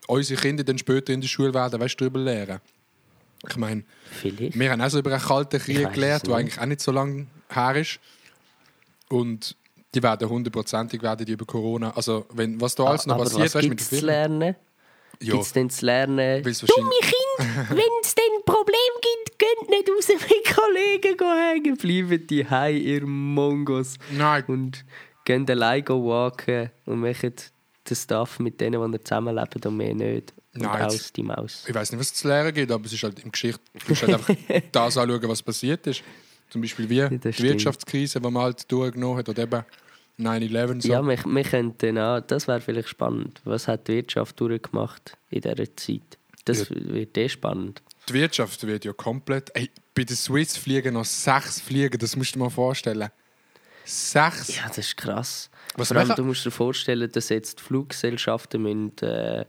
unsere 0.07 0.41
Kinder 0.41 0.65
dann 0.65 0.79
später 0.79 1.12
in 1.12 1.21
der 1.21 1.29
Schule 1.29 1.53
werden, 1.55 1.81
weißt 1.81 1.95
du, 2.01 2.05
darüber 2.05 2.21
lernen. 2.21 2.61
Ich 3.49 3.57
meine, 3.57 3.83
Vielleicht. 4.11 4.59
wir 4.59 4.71
haben 4.71 4.81
auch 4.81 4.89
so 4.89 4.99
über 5.01 5.12
einen 5.12 5.21
kalten 5.23 5.59
Krieg 5.61 5.93
gelernt, 5.93 6.27
der 6.27 6.35
eigentlich 6.37 6.61
auch 6.61 6.67
nicht 6.67 6.81
so 6.81 6.93
lange 6.93 7.27
her 7.49 7.77
ist. 7.77 7.99
Und 9.09 9.57
die 9.95 10.03
werden 10.03 10.29
hundertprozentig 10.29 11.03
werden 11.03 11.27
die 11.27 11.33
über 11.33 11.45
Corona. 11.45 11.91
Also, 11.95 12.27
wenn, 12.33 12.61
was 12.61 12.75
da 12.75 12.85
alles 12.85 13.05
noch 13.07 13.17
aber 13.17 13.25
passiert, 13.25 13.43
was 13.47 13.55
weißt 13.57 13.65
du, 13.65 13.69
gibt 13.69 13.81
mit 13.91 14.01
zu 14.01 14.07
lernen? 14.07 14.55
Ja, 15.21 15.33
Gibt 15.35 15.45
es 15.45 15.53
denn 15.53 15.71
zu 15.71 15.87
lernen? 15.87 16.43
Dumme 16.43 16.57
wahrscheinlich- 16.57 17.01
Kinder, 17.01 17.67
wenn 17.71 17.93
es 18.03 18.15
denn 18.15 18.25
ein 18.39 18.45
Problem 18.45 18.75
gibt, 19.01 19.39
geht 19.39 19.71
nicht 19.71 19.89
raus 19.91 20.09
mit 20.09 20.57
Kollegen 20.57 21.17
go 21.17 21.25
hängen. 21.27 21.77
Bleiben 21.77 22.27
die 22.27 22.49
heim, 22.49 22.77
ihr 22.77 23.07
Mongos. 23.07 23.97
Nein. 24.11 24.45
Und 24.47 24.85
gehen 25.25 25.49
allein 25.49 25.85
go 25.85 26.05
walken 26.07 26.71
und 26.87 27.00
machen 27.00 27.33
den 27.88 27.97
Stuff 27.97 28.38
mit 28.38 28.61
denen, 28.61 28.93
die 28.93 29.02
zusammenleben 29.05 29.62
und 29.64 29.76
mehr 29.76 29.95
nicht. 29.95 30.33
Und 30.55 30.62
Nein, 30.62 30.83
aus 30.83 30.95
jetzt- 30.95 31.17
die 31.17 31.23
Maus. 31.23 31.64
ich 31.67 31.75
weiß 31.75 31.91
nicht, 31.93 31.99
was 32.00 32.09
es 32.09 32.14
zu 32.14 32.29
lernen 32.29 32.52
gibt, 32.52 32.71
aber 32.71 32.85
es 32.85 32.93
ist 32.93 33.02
halt 33.02 33.19
in 33.21 33.33
Geschichte. 33.33 33.61
Du 33.73 33.88
musst 33.88 34.02
halt 34.02 34.14
einfach 34.14 34.35
das 34.73 34.97
anschauen, 34.99 35.29
was 35.29 35.43
passiert 35.43 35.87
ist. 35.87 36.02
Zum 36.50 36.61
Beispiel 36.61 36.88
wie 36.91 37.09
die 37.09 37.19
das 37.19 37.35
stimmt. 37.35 37.50
Wirtschaftskrise, 37.50 38.21
die 38.21 38.31
man 38.31 38.43
halt 38.43 38.71
durchgenommen 38.71 39.17
hat, 39.19 39.29
oder 39.31 39.43
eben 39.45 39.62
9-11. 40.19 40.83
So. 40.83 40.88
Ja, 40.93 41.02
wir, 41.02 41.17
wir 41.25 41.43
könnten 41.45 41.99
auch, 41.99 42.21
das 42.21 42.47
wäre 42.47 42.61
vielleicht 42.61 42.88
spannend. 42.88 43.41
Was 43.45 43.67
hat 43.69 43.88
die 43.88 43.95
Wirtschaft 43.95 44.38
durchgemacht 44.38 45.17
in 45.31 45.41
dieser 45.41 45.75
Zeit? 45.76 46.02
Das 46.45 46.69
Ja. 46.69 46.76
wird 46.93 47.17
eh 47.17 47.29
spannend. 47.29 47.81
Die 48.09 48.14
Wirtschaft 48.14 48.67
wird 48.67 48.85
ja 48.85 48.93
komplett. 48.93 49.50
Ey, 49.55 49.71
bei 49.95 50.05
den 50.05 50.17
Swiss 50.17 50.57
fliegen 50.57 50.95
noch 50.95 51.05
sechs 51.05 51.61
Fliegen, 51.61 51.99
das 51.99 52.17
musst 52.17 52.35
du 52.35 52.38
dir 52.38 52.45
mal 52.45 52.50
vorstellen. 52.50 53.09
Sechs? 53.85 54.57
Ja, 54.57 54.69
das 54.69 54.79
ist 54.79 54.97
krass. 54.97 55.51
Was 55.77 55.89
Vor 55.89 55.97
allem, 55.97 56.09
machen- 56.09 56.17
du 56.23 56.25
musst 56.25 56.45
dir 56.45 56.51
vorstellen, 56.51 57.11
dass 57.11 57.29
jetzt 57.31 57.59
die 57.59 57.62
Fluggesellschaften 57.62 58.62
müssen, 58.62 58.97
äh, 59.03 59.45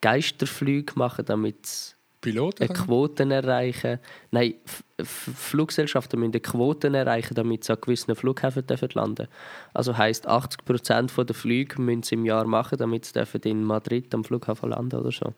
Geisterflüge 0.00 0.92
machen, 0.96 1.24
damit 1.24 1.66
sie 1.66 1.94
Piloten? 2.22 2.66
Quoten 2.68 3.30
erreichen. 3.30 4.00
Nein, 4.30 4.54
F 4.64 4.82
F 4.96 5.28
Fluggesellschaften 5.36 6.18
müssen 6.18 6.40
Quoten 6.42 6.94
erreichen, 6.94 7.34
damit 7.34 7.64
sie 7.64 7.72
an 7.74 7.80
gewissen 7.80 8.16
Flughäfen 8.16 8.66
dürfen 8.66 8.88
landen 8.94 9.28
Also 9.74 9.96
heisst 9.96 10.26
80% 10.26 11.24
der 11.24 11.34
Flüge 11.34 11.80
müssen 11.80 12.02
sie 12.02 12.14
im 12.14 12.24
Jahr 12.24 12.46
machen, 12.46 12.78
damit 12.78 13.04
sie 13.04 13.12
dürfen 13.12 13.42
in 13.42 13.62
Madrid 13.62 14.12
am 14.14 14.24
Flughafen 14.24 14.70
landen 14.70 14.96
oder 14.98 15.12
so. 15.12 15.34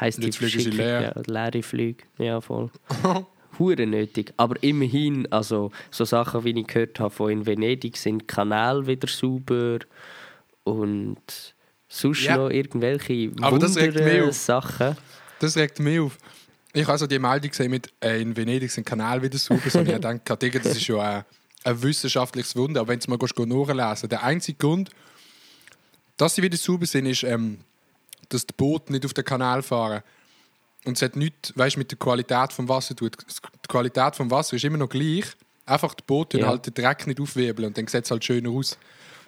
Jetzt 0.00 0.18
die 0.22 0.32
sie 0.32 0.38
verschicken- 0.38 0.72
leer. 0.76 1.12
Ja, 1.14 1.22
leere 1.26 1.62
Flüge. 1.62 2.04
Ja, 2.18 2.40
voll. 2.40 2.70
Hure 3.58 3.86
nötig. 3.86 4.32
Aber 4.36 4.62
immerhin, 4.62 5.30
also 5.32 5.70
so 5.90 6.04
Sachen, 6.04 6.44
wie 6.44 6.58
ich 6.58 6.66
gehört 6.66 6.98
habe, 7.00 7.10
von 7.14 7.30
in 7.30 7.46
Venedig 7.46 7.96
sind 7.96 8.26
Kanäle 8.28 8.86
wieder 8.86 9.08
sauber 9.08 9.78
und 10.64 11.20
sonst 11.88 12.22
Ja. 12.24 12.36
noch 12.36 12.48
irgendwelche 12.50 13.30
Aber 13.40 13.58
das 13.58 13.76
regt 13.76 13.94
mich 13.96 14.04
Wunder- 14.06 14.28
auf. 14.28 14.34
Sachen. 14.36 14.96
Das 15.40 15.56
regt 15.56 15.78
mich 15.80 16.00
auf. 16.00 16.16
Ich 16.72 16.82
habe 16.82 16.92
also 16.92 17.06
die 17.06 17.18
Meldung 17.18 17.50
gesehen 17.50 17.70
mit 17.70 17.92
äh, 18.02 18.20
in 18.22 18.34
Venedig 18.36 18.70
sind 18.70 18.84
Kanäle 18.86 19.22
wieder 19.22 19.38
sauber. 19.38 19.62
Und 19.78 19.88
ich 19.88 19.98
denke, 20.00 20.36
Digga, 20.36 20.58
das 20.60 20.76
ist 20.76 20.86
ja 20.86 20.98
ein, 21.18 21.24
ein 21.64 21.82
wissenschaftliches 21.82 22.56
Wunder. 22.56 22.80
Aber 22.80 22.88
wenn 22.90 22.98
du 23.00 23.10
mal 23.10 23.18
nachlesen 23.18 24.08
der 24.08 24.22
einzige 24.24 24.56
Grund, 24.58 24.90
dass 26.16 26.34
sie 26.34 26.42
wieder 26.42 26.56
sauber 26.56 26.86
sind, 26.86 27.06
ist, 27.06 27.24
ähm, 27.24 27.58
dass 28.28 28.46
die 28.46 28.54
Boote 28.56 28.92
nicht 28.92 29.04
auf 29.04 29.12
den 29.12 29.24
Kanal 29.24 29.62
fahren. 29.62 30.02
Und 30.84 30.96
es 30.96 31.02
hat 31.02 31.16
nichts 31.16 31.52
weißt, 31.56 31.76
mit 31.76 31.90
der 31.90 31.98
Qualität 31.98 32.50
des 32.50 32.68
Wassers 32.68 32.88
zu 32.88 32.94
tun. 32.94 33.10
Die 33.10 33.68
Qualität 33.68 34.18
des 34.18 34.30
Wassers 34.30 34.54
ist 34.54 34.64
immer 34.64 34.78
noch 34.78 34.88
gleich. 34.88 35.24
Einfach 35.64 35.94
die 35.94 36.02
Boote 36.06 36.40
Ja. 36.40 36.48
halt 36.48 36.66
den 36.66 36.74
Dreck 36.74 37.06
nicht 37.06 37.20
aufwirbeln 37.20 37.68
und 37.68 37.78
dann 37.78 37.86
sieht 37.86 38.04
es 38.04 38.10
halt 38.10 38.24
schöner 38.24 38.50
aus. 38.50 38.76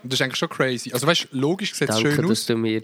Und 0.03 0.13
das 0.13 0.19
ist 0.19 0.25
eigentlich 0.25 0.37
schon 0.39 0.49
crazy. 0.49 0.93
Also 0.93 1.07
weißt 1.07 1.29
logisch 1.31 1.75
sieht 1.75 1.89
es 1.89 2.01
schön 2.01 2.17
dass, 2.17 2.31
aus. 2.31 2.47
du 2.47 2.57
mir, 2.57 2.83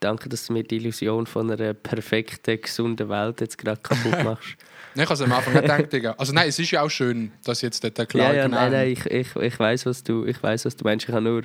danke, 0.00 0.28
dass 0.28 0.46
du 0.46 0.52
mir 0.52 0.64
die 0.64 0.76
Illusion 0.76 1.26
von 1.26 1.50
einer 1.50 1.74
perfekten, 1.74 2.60
gesunden 2.60 3.08
Welt 3.08 3.40
jetzt 3.40 3.56
gerade 3.56 3.80
kaputt 3.80 4.12
machst. 4.24 4.56
Nein, 4.94 5.04
ich 5.04 5.10
habe 5.10 5.14
es 5.14 5.20
am 5.20 5.32
Anfang 5.32 5.54
nicht 5.54 5.90
gedacht. 5.90 6.18
Also 6.18 6.32
nein, 6.32 6.48
es 6.48 6.58
ist 6.58 6.70
ja 6.72 6.82
auch 6.82 6.88
schön, 6.90 7.30
dass 7.44 7.62
jetzt 7.62 7.84
der, 7.84 7.90
der 7.92 8.06
ja, 8.14 8.32
ja, 8.32 8.48
nein, 8.48 8.72
nein, 8.72 8.88
ich, 8.90 9.06
ich, 9.06 9.36
ich 9.36 9.58
weiß, 9.58 9.86
was 9.86 10.02
du, 10.02 10.24
ich 10.24 10.42
weiß, 10.42 10.64
was 10.64 10.74
du 10.74 10.82
meinst. 10.84 11.08
Ich 11.08 11.14
habe 11.14 11.22
nur, 11.22 11.42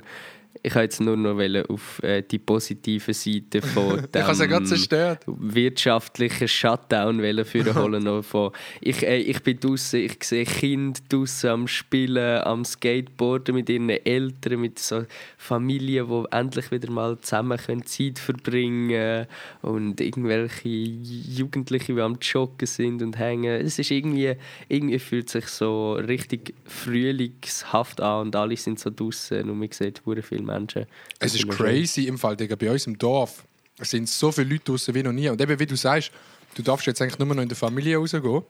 ich 0.62 0.74
habe 0.76 0.84
jetzt 0.84 1.02
nur 1.02 1.18
noch 1.18 1.40
auf 1.70 2.02
äh, 2.04 2.22
die 2.22 2.38
positive 2.38 3.14
Seite 3.14 3.62
von 3.62 4.08
ja 4.16 4.34
dem 4.48 4.66
zerstört. 4.66 5.24
wirtschaftlichen 5.26 6.48
Shutdown 6.48 7.20
führen 7.44 7.76
holen 7.82 8.24
von 8.24 8.52
ich, 8.80 9.04
äh, 9.04 9.18
ich 9.18 9.42
bin 9.42 9.60
draußen 9.60 10.00
ich 10.00 10.24
sehe 10.24 10.46
Kinder 10.46 11.00
draußen 11.10 11.50
am 11.50 11.68
Spielen 11.68 12.42
am 12.44 12.64
Skateboarden 12.66 13.56
mit 13.56 13.70
ihren 13.70 13.90
Eltern 13.90 14.62
mit 14.62 14.78
so 14.80 15.06
Familien 15.38 16.08
wo 16.08 16.26
endlich 16.26 16.70
wieder 16.72 16.92
mal 16.92 17.18
zusammen 17.20 17.58
können 17.58 17.86
Zeit 17.86 18.20
verbringen 18.20 19.26
und 19.62 20.00
irgendwelche 20.00 20.70
Jugendliche 20.70 21.96
die 21.96 22.02
am 22.02 22.18
Joggen 22.22 22.68
sind 22.68 23.02
und 23.02 23.18
hängen 23.18 23.66
es 23.66 23.80
ist 23.80 23.90
irgendwie 23.90 24.36
irgendwie 24.70 25.00
fühlt 25.00 25.30
sich 25.30 25.48
so 25.48 25.94
richtig 25.94 26.54
frühlingshaft 26.66 28.02
an 28.02 28.28
und 28.28 28.36
alle 28.36 28.56
sind 28.56 28.80
so 28.80 28.90
draußen 28.90 29.50
und 29.50 29.58
man 29.58 29.72
sieht 29.72 30.04
hure 30.06 30.22
viele 30.44 30.60
Menschen 30.60 30.86
Es 31.20 31.36
ist 31.36 31.48
crazy 31.50 32.08
im 32.08 32.18
Fall, 32.18 32.36
Digga. 32.36 32.56
Bei 32.56 32.72
uns 32.72 32.88
im 32.88 32.98
Dorf 32.98 33.44
es 33.78 33.90
sind 33.90 34.08
so 34.08 34.32
viele 34.32 34.50
Leute 34.50 34.66
draußen 34.66 34.94
wie 34.94 35.04
noch 35.04 35.12
nie. 35.12 35.30
Und 35.30 35.42
eben, 35.42 35.60
wie 35.60 35.66
du 35.66 35.76
sagst, 35.76 36.12
du 36.56 36.62
darfst 36.62 36.86
jetzt 36.86 37.02
eigentlich 37.02 37.18
nur 37.18 37.34
noch 37.34 37.42
in 37.42 37.50
der 37.50 37.58
Familie 37.58 37.98
rausgehen. 37.98 38.44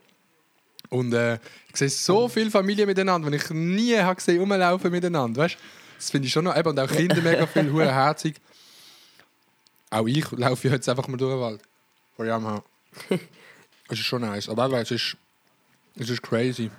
Und 0.90 1.14
äh, 1.14 1.38
ich 1.70 1.76
sehe 1.76 1.88
so 1.88 2.28
viele 2.28 2.50
Familien 2.50 2.86
miteinander, 2.86 3.30
die 3.30 3.36
ich 3.36 3.50
nie 3.50 3.96
habe 3.96 4.16
gesehen 4.16 4.38
rumlaufen 4.38 4.90
miteinander. 4.90 5.42
Weißt? 5.42 5.56
Das 5.96 6.10
finde 6.10 6.26
ich 6.26 6.32
schon 6.32 6.44
noch. 6.44 6.56
Eben, 6.56 6.68
und 6.68 6.78
auch 6.78 6.90
Kinder 6.90 7.20
mega 7.22 7.46
viel, 7.46 7.72
hure 7.72 7.92
herzig. 7.92 8.36
Auch 9.90 10.06
ich 10.06 10.30
laufe 10.32 10.68
jetzt 10.68 10.88
einfach 10.88 11.08
mal 11.08 11.16
durch 11.16 11.32
den 11.32 11.40
Wald. 11.40 11.60
Vor 12.16 12.26
auch. 12.26 12.62
Es 13.86 13.98
ist 13.98 14.06
schon 14.06 14.22
nice. 14.22 14.48
Aber 14.48 14.80
es 14.80 14.90
ist, 14.90 15.16
es 15.96 16.08
ist 16.08 16.22
crazy. 16.22 16.70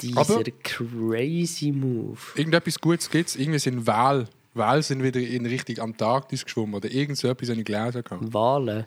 Dieser 0.00 0.20
Aber- 0.20 0.44
crazy 0.62 1.72
Move 1.72 2.18
Irgendetwas 2.36 2.80
Gutes 2.80 3.10
gibt 3.10 3.28
es. 3.30 3.36
Irgendwie 3.36 3.58
sind 3.58 3.86
Wale. 3.86 4.28
Wale 4.54 4.82
sind 4.82 5.02
wieder 5.02 5.20
in 5.20 5.46
Richtung 5.46 5.78
Antarktis 5.78 6.44
geschwommen. 6.44 6.74
Oder 6.74 6.90
irgend 6.90 7.16
so 7.18 7.28
etwas 7.28 7.48
habe 7.50 7.60
ich 7.60 7.66
gelesen. 7.66 8.02
Wale. 8.20 8.86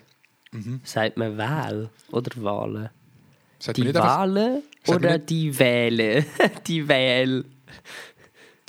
Mhm. 0.51 0.81
Sagt 0.83 1.17
man 1.17 1.37
Wal 1.37 1.89
oder 2.11 2.31
Wale? 2.43 2.91
Sagt 3.59 3.77
Die 3.77 3.83
man 3.83 3.93
Wale 3.95 4.63
man 4.87 4.95
oder 4.97 5.17
die 5.19 5.57
Wähle? 5.57 6.25
die 6.67 6.87
Wähl. 6.87 7.45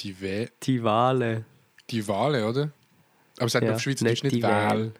die, 0.01 0.21
Wä 0.21 0.49
Die 0.63 0.83
Wale. 0.85 1.45
die 1.91 2.07
Wale, 2.07 2.47
oder? 2.47 2.71
Aber 3.39 3.49
sagt 3.49 3.63
man 3.65 3.71
Ja, 3.71 3.77
auf 3.77 3.83
Schweizerdeutsch 3.83 4.23
nicht 4.23 4.35
nicht 4.35 4.43
Wal. 4.45 4.93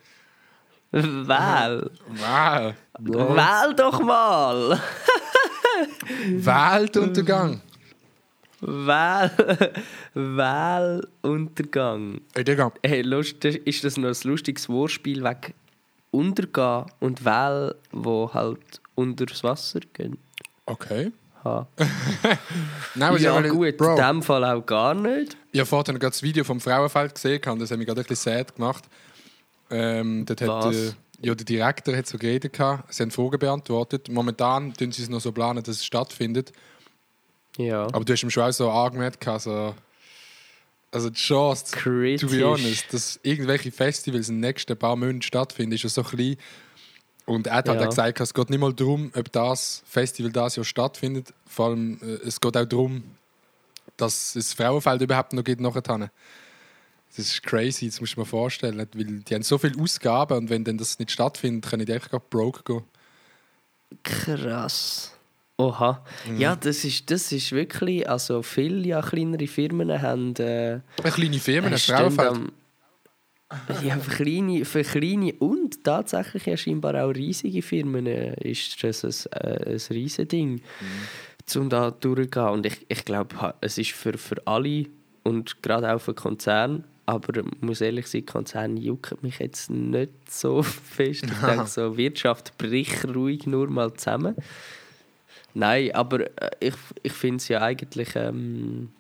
Wal. 0.91 1.91
Wal. 2.09 2.77
Wähl 2.99 3.75
doch 3.77 4.01
mal. 4.03 4.81
Weltuntergang. 6.29 7.61
Wähl. 8.61 9.31
Wähluntergang. 10.15 12.21
Ey, 12.35 12.45
Digga. 12.45 12.73
Hey, 12.85 13.03
lust, 13.03 13.45
ist 13.45 13.85
das 13.85 13.97
noch 13.97 14.09
ein 14.09 14.17
lustiges 14.25 14.69
Wortspiel 14.69 15.23
wegen 15.23 15.55
Untergehen 16.11 16.85
und 17.01 17.25
Wähl, 17.25 17.75
wo 17.91 18.31
halt 18.33 18.81
unter 18.95 19.27
das 19.27 19.43
Wasser 19.43 19.81
gehen? 19.93 20.19
Okay. 20.67 21.13
Nein, 22.95 23.17
ja, 23.19 23.35
weil- 23.35 23.49
gut, 23.51 23.77
Bro, 23.77 23.97
in 23.97 23.99
dem 24.03 24.23
Fall 24.23 24.45
auch 24.45 24.65
gar 24.65 24.95
nicht. 24.95 25.37
Ich 25.51 25.59
habe 25.59 25.67
vorhin 25.67 25.99
gerade 25.99 26.13
das 26.13 26.23
Video 26.23 26.45
vom 26.45 26.61
Frauenfeld 26.61 27.17
gesehen, 27.17 27.41
das 27.59 27.73
hat 27.73 27.79
mich 27.79 27.87
gerade 27.89 28.01
ein 28.03 28.07
bisschen 28.07 28.33
sad 28.33 28.55
gemacht. 28.55 28.85
Ähm, 29.69 30.25
dort 30.25 30.41
hat, 30.41 30.49
Was? 30.49 30.77
äh, 30.77 30.93
ja, 31.23 31.35
der 31.35 31.45
Direktor 31.45 31.97
hat 31.97 32.07
so 32.07 32.19
geredet, 32.19 32.53
gehabt. 32.53 32.93
sie 32.93 33.03
haben 33.03 33.11
Fragen 33.11 33.39
beantwortet. 33.39 34.09
Momentan 34.09 34.75
tun 34.75 34.93
sie 34.93 35.03
es 35.03 35.09
noch 35.09 35.21
so 35.21 35.33
planen, 35.33 35.63
dass 35.63 35.77
es 35.77 35.85
stattfindet. 35.85 36.53
Ja. 37.57 37.85
Aber 37.93 38.05
du 38.05 38.13
hast 38.13 38.23
ihm 38.23 38.31
schon 38.31 38.45
auch 38.45 38.53
so 38.53 38.71
angemerkt, 38.71 39.21
gehabt, 39.21 39.43
so, 39.43 39.75
also 40.91 41.11
die 41.11 41.17
Chance, 41.21 41.67
Kritisch. 41.77 42.21
to 42.31 42.37
be 42.37 42.45
honest, 42.45 42.93
dass 42.93 43.21
irgendwelche 43.23 43.71
Festivals 43.71 44.29
in 44.29 44.37
den 44.37 44.41
nächsten 44.49 44.77
paar 44.77 44.97
Monaten 44.97 45.23
stattfinden, 45.23 45.75
ist 45.75 45.83
ja 45.85 45.89
so 45.91 46.03
klein. 46.03 46.37
Und 47.25 47.47
er 47.47 47.55
hat 47.57 47.69
halt 47.69 47.81
Ja. 47.81 47.87
auch 47.87 47.91
gesagt, 47.91 48.21
es 48.21 48.35
geht 48.35 48.51
nicht 48.51 48.59
mal 48.59 48.73
darum, 48.73 49.13
ob 49.15 49.31
das 49.31 49.83
Festival 49.87 50.33
das 50.33 50.57
Jahr 50.57 50.65
stattfindet. 50.65 51.33
Vor 51.47 51.67
allem, 51.69 51.99
äh, 52.03 52.27
es 52.27 52.41
geht 52.41 52.57
auch 52.57 52.65
darum, 52.65 53.05
dass 53.97 54.35
es 54.35 54.53
Frauenfeld 54.55 55.03
überhaupt 55.03 55.33
noch 55.33 55.45
gibt 55.45 55.61
nachher. 55.61 56.11
Das 57.15 57.27
ist 57.27 57.43
crazy, 57.43 57.87
das 57.87 58.01
musst 58.01 58.17
du 58.17 58.21
mal 58.21 58.27
vorstellen. 58.27 58.79
Weil 58.79 58.87
die 58.87 59.35
haben 59.35 59.43
so 59.43 59.59
viele 59.59 59.79
Ausgaben 59.81 60.39
und 60.39 60.51
wenn 60.51 60.65
dann 60.65 60.79
das 60.79 60.99
nicht 60.99 61.11
stattfindet, 61.11 61.71
können 61.71 61.85
die 61.85 61.93
einfach 61.93 62.19
broke 62.31 62.63
gehen. 62.65 62.85
Krass. 64.03 65.15
Oha. 65.59 66.03
Mhm. 66.27 66.39
Ja, 66.39 66.57
das 66.57 66.85
ist, 66.85 67.11
das 67.11 67.31
ist 67.31 67.53
wirklich, 67.53 68.09
also 68.09 68.43
viele 68.43 68.87
ja, 68.87 69.03
kleinere 69.03 69.47
Firmen 69.47 70.01
haben... 70.01 70.35
Äh, 70.37 70.81
Eine 71.03 71.13
kleine 71.13 71.39
Firma, 71.39 71.69
ein 71.69 71.79
stehen 71.79 72.11
Frauenfeld. 72.11 72.53
Ja, 73.83 73.99
für 73.99 74.25
kleine, 74.25 74.65
für 74.65 74.83
kleine 74.83 75.35
und 75.35 75.85
tatsächlich 75.85 76.47
ja 76.47 76.57
scheinbar 76.57 76.95
auch 77.05 77.11
riesige 77.11 77.61
Firmen 77.61 78.07
äh, 78.07 78.35
ist 78.51 78.83
das 78.83 79.05
ein, 79.05 79.43
äh, 79.43 79.73
ein 79.75 79.81
riesiges 79.91 80.29
Ding, 80.29 80.63
um 81.55 81.69
da 81.69 81.91
durchzugehen. 81.91 82.49
Und 82.49 82.65
ich, 82.65 82.87
ich 82.89 83.05
glaube, 83.05 83.55
es 83.61 83.77
ist 83.77 83.93
für, 83.93 84.17
für 84.17 84.41
alle 84.47 84.87
und 85.23 85.63
gerade 85.63 85.93
auch 85.93 86.01
für 86.01 86.15
Konzerne, 86.15 86.85
aber 87.13 87.39
ich 87.39 87.63
muss 87.63 87.81
ehrlich 87.81 88.07
sein, 88.07 88.27
Konzerne 88.27 88.81
jucken 88.81 89.19
mich 89.23 89.39
jetzt 89.39 89.71
nicht 89.71 90.31
so 90.31 90.63
fest. 90.63 91.25
Ich 91.25 91.47
denke 91.47 91.67
so, 91.67 91.97
Wirtschaft 91.97 92.57
bricht 92.59 93.05
ruhig 93.15 93.47
nur 93.47 93.69
mal 93.69 93.93
zusammen. 93.95 94.35
Nein, 95.55 95.95
aber 95.95 96.21
äh, 96.41 96.51
ich, 96.61 96.75
ich 97.03 97.13
finde 97.13 97.37
es 97.37 97.49
ja 97.49 97.61
eigentlich... 97.61 98.17
Ähm, 98.17 98.91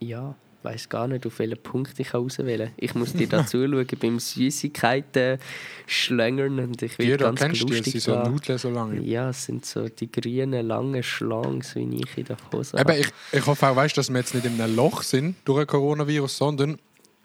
ja, 0.00 0.34
weiß 0.64 0.88
gar 0.88 1.08
nicht, 1.08 1.26
auf 1.26 1.38
welchen 1.38 1.62
Punkt 1.62 1.98
ich 1.98 2.14
auswählen 2.14 2.68
kann. 2.68 2.74
Ich 2.76 2.94
muss 2.94 3.12
dir 3.12 3.28
da 3.28 3.46
zuschauen 3.46 3.86
beim 4.00 4.18
Süßigkeiten 4.18 5.38
schlängern 5.86 6.58
und 6.58 6.82
ich 6.82 6.98
will 6.98 7.06
Jeder 7.06 7.26
ganz 7.26 7.40
kennst 7.40 7.62
du, 7.62 7.68
sie 7.68 7.74
lustig 7.76 8.02
so. 8.02 8.16
Nudeln 8.24 8.58
so 8.58 8.70
lange. 8.70 9.00
Ja, 9.02 9.30
es 9.30 9.44
sind 9.44 9.66
so 9.66 9.88
die 9.88 10.10
grünen, 10.10 10.66
langen 10.66 11.02
Schlangs, 11.02 11.74
wie 11.74 12.02
ich 12.02 12.18
in 12.18 12.24
der 12.24 12.36
Hose 12.52 12.78
Eben, 12.78 13.00
ich, 13.00 13.08
ich 13.32 13.46
hoffe 13.46 13.66
auch, 13.68 13.76
weißt, 13.76 13.96
dass 13.96 14.10
wir 14.10 14.18
jetzt 14.18 14.34
nicht 14.34 14.46
in 14.46 14.60
einem 14.60 14.76
Loch 14.76 15.02
sind 15.02 15.36
durch 15.44 15.60
ein 15.60 15.66
Coronavirus, 15.66 16.36
sondern 16.36 16.78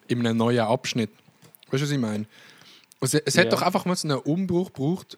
in 0.08 0.20
einem 0.25 0.38
neuen 0.38 0.60
Abschnitt. 0.60 1.12
Weißt 1.70 1.82
du, 1.82 1.86
was 1.86 1.91
ich 1.91 2.00
meine? 2.00 2.25
Es, 3.00 3.13
es 3.13 3.38
hat 3.38 3.46
Ja. 3.46 3.51
doch 3.51 3.62
einfach 3.62 3.86
mal 3.86 3.96
so 3.96 4.08
einen 4.08 4.17
Umbruch 4.20 4.74
gebraucht, 4.74 5.17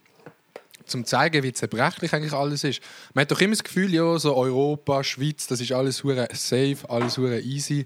um 0.93 1.05
zu 1.05 1.09
zeigen, 1.11 1.43
wie 1.43 1.53
zerbrechlich 1.53 2.11
eigentlich 2.13 2.33
alles 2.33 2.63
ist. 2.63 2.81
Man 3.13 3.21
hat 3.21 3.31
doch 3.31 3.39
immer 3.41 3.51
das 3.53 3.63
Gefühl, 3.63 3.93
ja, 3.93 4.17
so 4.17 4.35
Europa, 4.35 5.03
Schweiz, 5.03 5.45
das 5.45 5.61
ist 5.61 5.71
alles 5.71 6.03
hure 6.03 6.27
safe, 6.33 6.77
alles 6.87 7.17
hure 7.17 7.39
easy. 7.41 7.85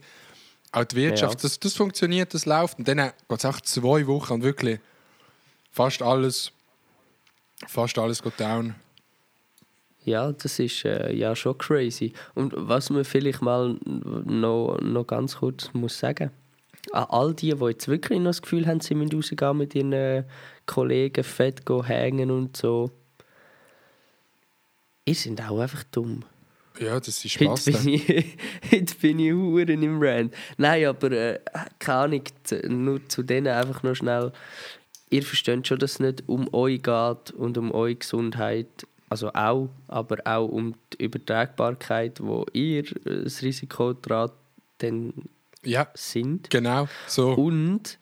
Auch 0.74 0.84
die 0.84 0.96
Wirtschaft, 0.98 1.36
Ja. 1.36 1.42
das, 1.44 1.60
das 1.60 1.75
funktioniert, 1.75 2.34
das 2.34 2.46
läuft. 2.46 2.80
Und 2.80 2.88
dann 2.88 2.98
geht 2.98 3.13
es 3.30 3.46
auch 3.46 3.62
zwei 3.62 4.06
Wochen 4.08 4.34
und 4.34 4.44
wirklich 4.44 4.80
fast 5.72 6.01
alles, 6.01 6.51
fast 7.68 7.98
alles 7.98 8.22
geht 8.22 8.39
down. 8.39 8.75
Ja, 10.03 10.32
das 10.34 10.60
ist 10.60 10.84
äh, 10.84 11.13
ja 11.13 11.34
schon 11.36 11.58
crazy. 11.58 12.12
Und 12.36 12.53
was 12.58 12.89
man 12.89 13.06
vielleicht 13.06 13.42
mal 13.42 13.77
noch, 13.86 14.77
noch 14.82 15.08
ganz 15.08 15.38
kurz 15.38 15.70
muss 15.74 15.98
sagen 15.98 16.31
an 16.92 17.05
all 17.09 17.33
die, 17.33 17.53
die 17.53 17.66
jetzt 17.66 17.88
wirklich 17.88 18.20
noch 18.20 18.29
das 18.29 18.42
Gefühl 18.42 18.68
haben, 18.68 18.81
sie 18.81 18.94
müssen 18.94 19.16
rausgehen 19.16 19.57
mit 19.57 19.74
ihren 19.74 19.94
äh, 19.94 20.24
Kollegen, 20.66 21.24
fett 21.24 21.66
gehen, 21.66 21.83
hängen 21.86 22.29
und 22.29 22.57
so. 22.57 22.92
Ihr 25.05 25.16
sind 25.16 25.42
auch 25.42 25.59
einfach 25.59 25.83
dumm. 25.86 26.25
Ja, 26.79 27.00
das 27.00 27.09
ist 27.09 27.29
Spaß. 27.29 27.68
Heute 27.68 27.77
bin, 27.77 27.94
ich, 27.94 28.07
heute 28.72 28.96
bin 28.96 29.20
ich 29.20 29.31
Huren 29.31 29.83
im 29.83 30.01
Rand. 30.01 30.33
Nein, 30.57 30.86
aber 30.86 31.12
äh, 31.12 31.40
keine 31.79 32.00
Ahnung, 32.00 32.24
nur 32.68 33.07
zu 33.09 33.24
denen 33.24 33.48
einfach 33.48 33.83
noch 33.83 33.96
schnell. 33.96 34.31
Ihr 35.09 35.24
versteht 35.24 35.68
schon, 35.68 35.79
dass 35.79 35.94
es 35.94 36.00
nicht 36.00 36.24
um 36.27 36.51
euch 36.53 36.81
geht 36.81 37.31
und 37.38 37.57
um 37.57 37.72
eure 37.72 37.96
Gesundheit. 37.96 38.68
Also 39.09 39.31
auch, 39.33 39.70
aber 39.88 40.18
auch 40.25 40.48
um 40.48 40.74
die 40.94 41.03
Übertragbarkeit, 41.03 42.20
wo 42.20 42.46
ihr 42.53 42.86
äh, 43.05 43.24
das 43.24 43.44
Risiko 43.44 43.94
daran 43.94 44.31
dann 44.79 45.14
Ja, 45.66 45.88
sind. 45.94 46.50
genau. 46.50 46.88
So. 47.08 47.34
Und 47.34 47.98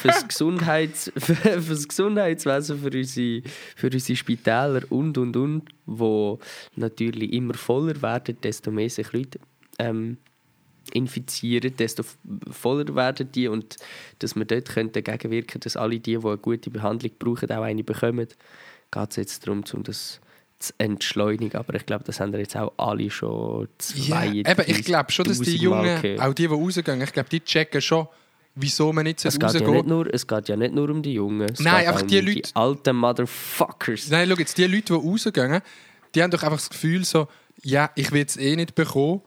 fürs, 0.00 0.26
Gesundheits, 0.28 1.12
fürs 1.16 1.86
Gesundheitswesen, 1.86 2.78
für 2.78 2.96
unsere, 2.96 3.42
für 3.76 3.90
unsere 3.90 4.16
Spitäler 4.16 4.82
und 4.90 5.16
und 5.18 5.36
und, 5.36 5.68
wo 5.86 6.38
natürlich 6.74 7.32
immer 7.32 7.54
voller 7.54 8.00
werden, 8.02 8.36
desto 8.42 8.70
mehr 8.70 8.90
sich 8.90 9.12
Leute 9.12 9.38
ähm, 9.78 10.18
infizieren, 10.92 11.76
desto 11.76 12.04
voller 12.50 12.94
werden 12.94 13.30
die 13.32 13.48
und 13.48 13.76
dass 14.18 14.34
wir 14.36 14.44
dort 14.44 14.68
können 14.68 14.92
dagegen 14.92 15.30
wirken 15.30 15.60
dass 15.60 15.76
alle 15.76 15.98
die, 16.00 16.18
die 16.18 16.26
eine 16.26 16.38
gute 16.38 16.70
Behandlung 16.70 17.12
brauchen, 17.18 17.50
auch 17.50 17.62
eine 17.62 17.84
bekommen, 17.84 18.28
geht 18.90 19.10
es 19.10 19.16
jetzt 19.16 19.46
darum, 19.46 19.64
um 19.72 19.82
das 19.82 20.20
zu 20.58 20.72
entschleunigen. 20.78 21.58
Aber 21.58 21.74
ich 21.74 21.86
glaube, 21.86 22.04
das 22.04 22.20
haben 22.20 22.32
jetzt 22.34 22.56
auch 22.56 22.72
alle 22.76 23.10
schon 23.10 23.68
zwei 23.78 24.28
eben, 24.28 24.62
ich 24.66 24.84
glaube 24.84 25.10
schon, 25.12 25.26
dass 25.26 25.40
die 25.40 25.56
Jungen, 25.56 26.20
auch 26.20 26.34
die, 26.34 26.46
die 26.48 26.54
rausgehen, 26.54 27.00
ich 27.02 27.12
glaube, 27.12 27.28
die 27.28 27.40
checken 27.40 27.80
schon, 27.80 28.08
wieso 28.54 28.92
man 28.92 29.04
nicht 29.04 29.24
Es 29.24 29.34
geht, 29.34 29.42
rausgehen 29.44 29.66
ja 29.66 29.76
nicht 29.76 29.86
nur, 29.86 30.12
es 30.12 30.26
geht 30.26 30.48
ja 30.48 30.56
nicht 30.56 30.74
nur 30.74 30.88
um 30.90 31.02
die 31.02 31.14
Jungen. 31.14 31.48
Es 31.52 31.60
Nein, 31.60 31.86
einfach 31.86 32.02
die 32.02 32.20
um 32.20 32.26
Leute- 32.26 32.40
Die 32.42 32.56
alten 32.56 32.96
Motherfuckers. 32.96 34.08
Nein, 34.08 34.28
schau 34.30 34.36
jetzt, 34.36 34.56
die 34.58 34.64
Leute, 34.64 34.94
die 34.94 35.08
rausgehen, 35.08 35.60
die 36.14 36.22
haben 36.22 36.30
doch 36.30 36.42
einfach 36.42 36.58
das 36.58 36.70
Gefühl 36.70 37.04
so, 37.04 37.28
ja, 37.62 37.90
ich 37.94 38.12
will 38.12 38.24
es 38.26 38.36
eh 38.36 38.56
nicht 38.56 38.74
bekommen 38.74 39.20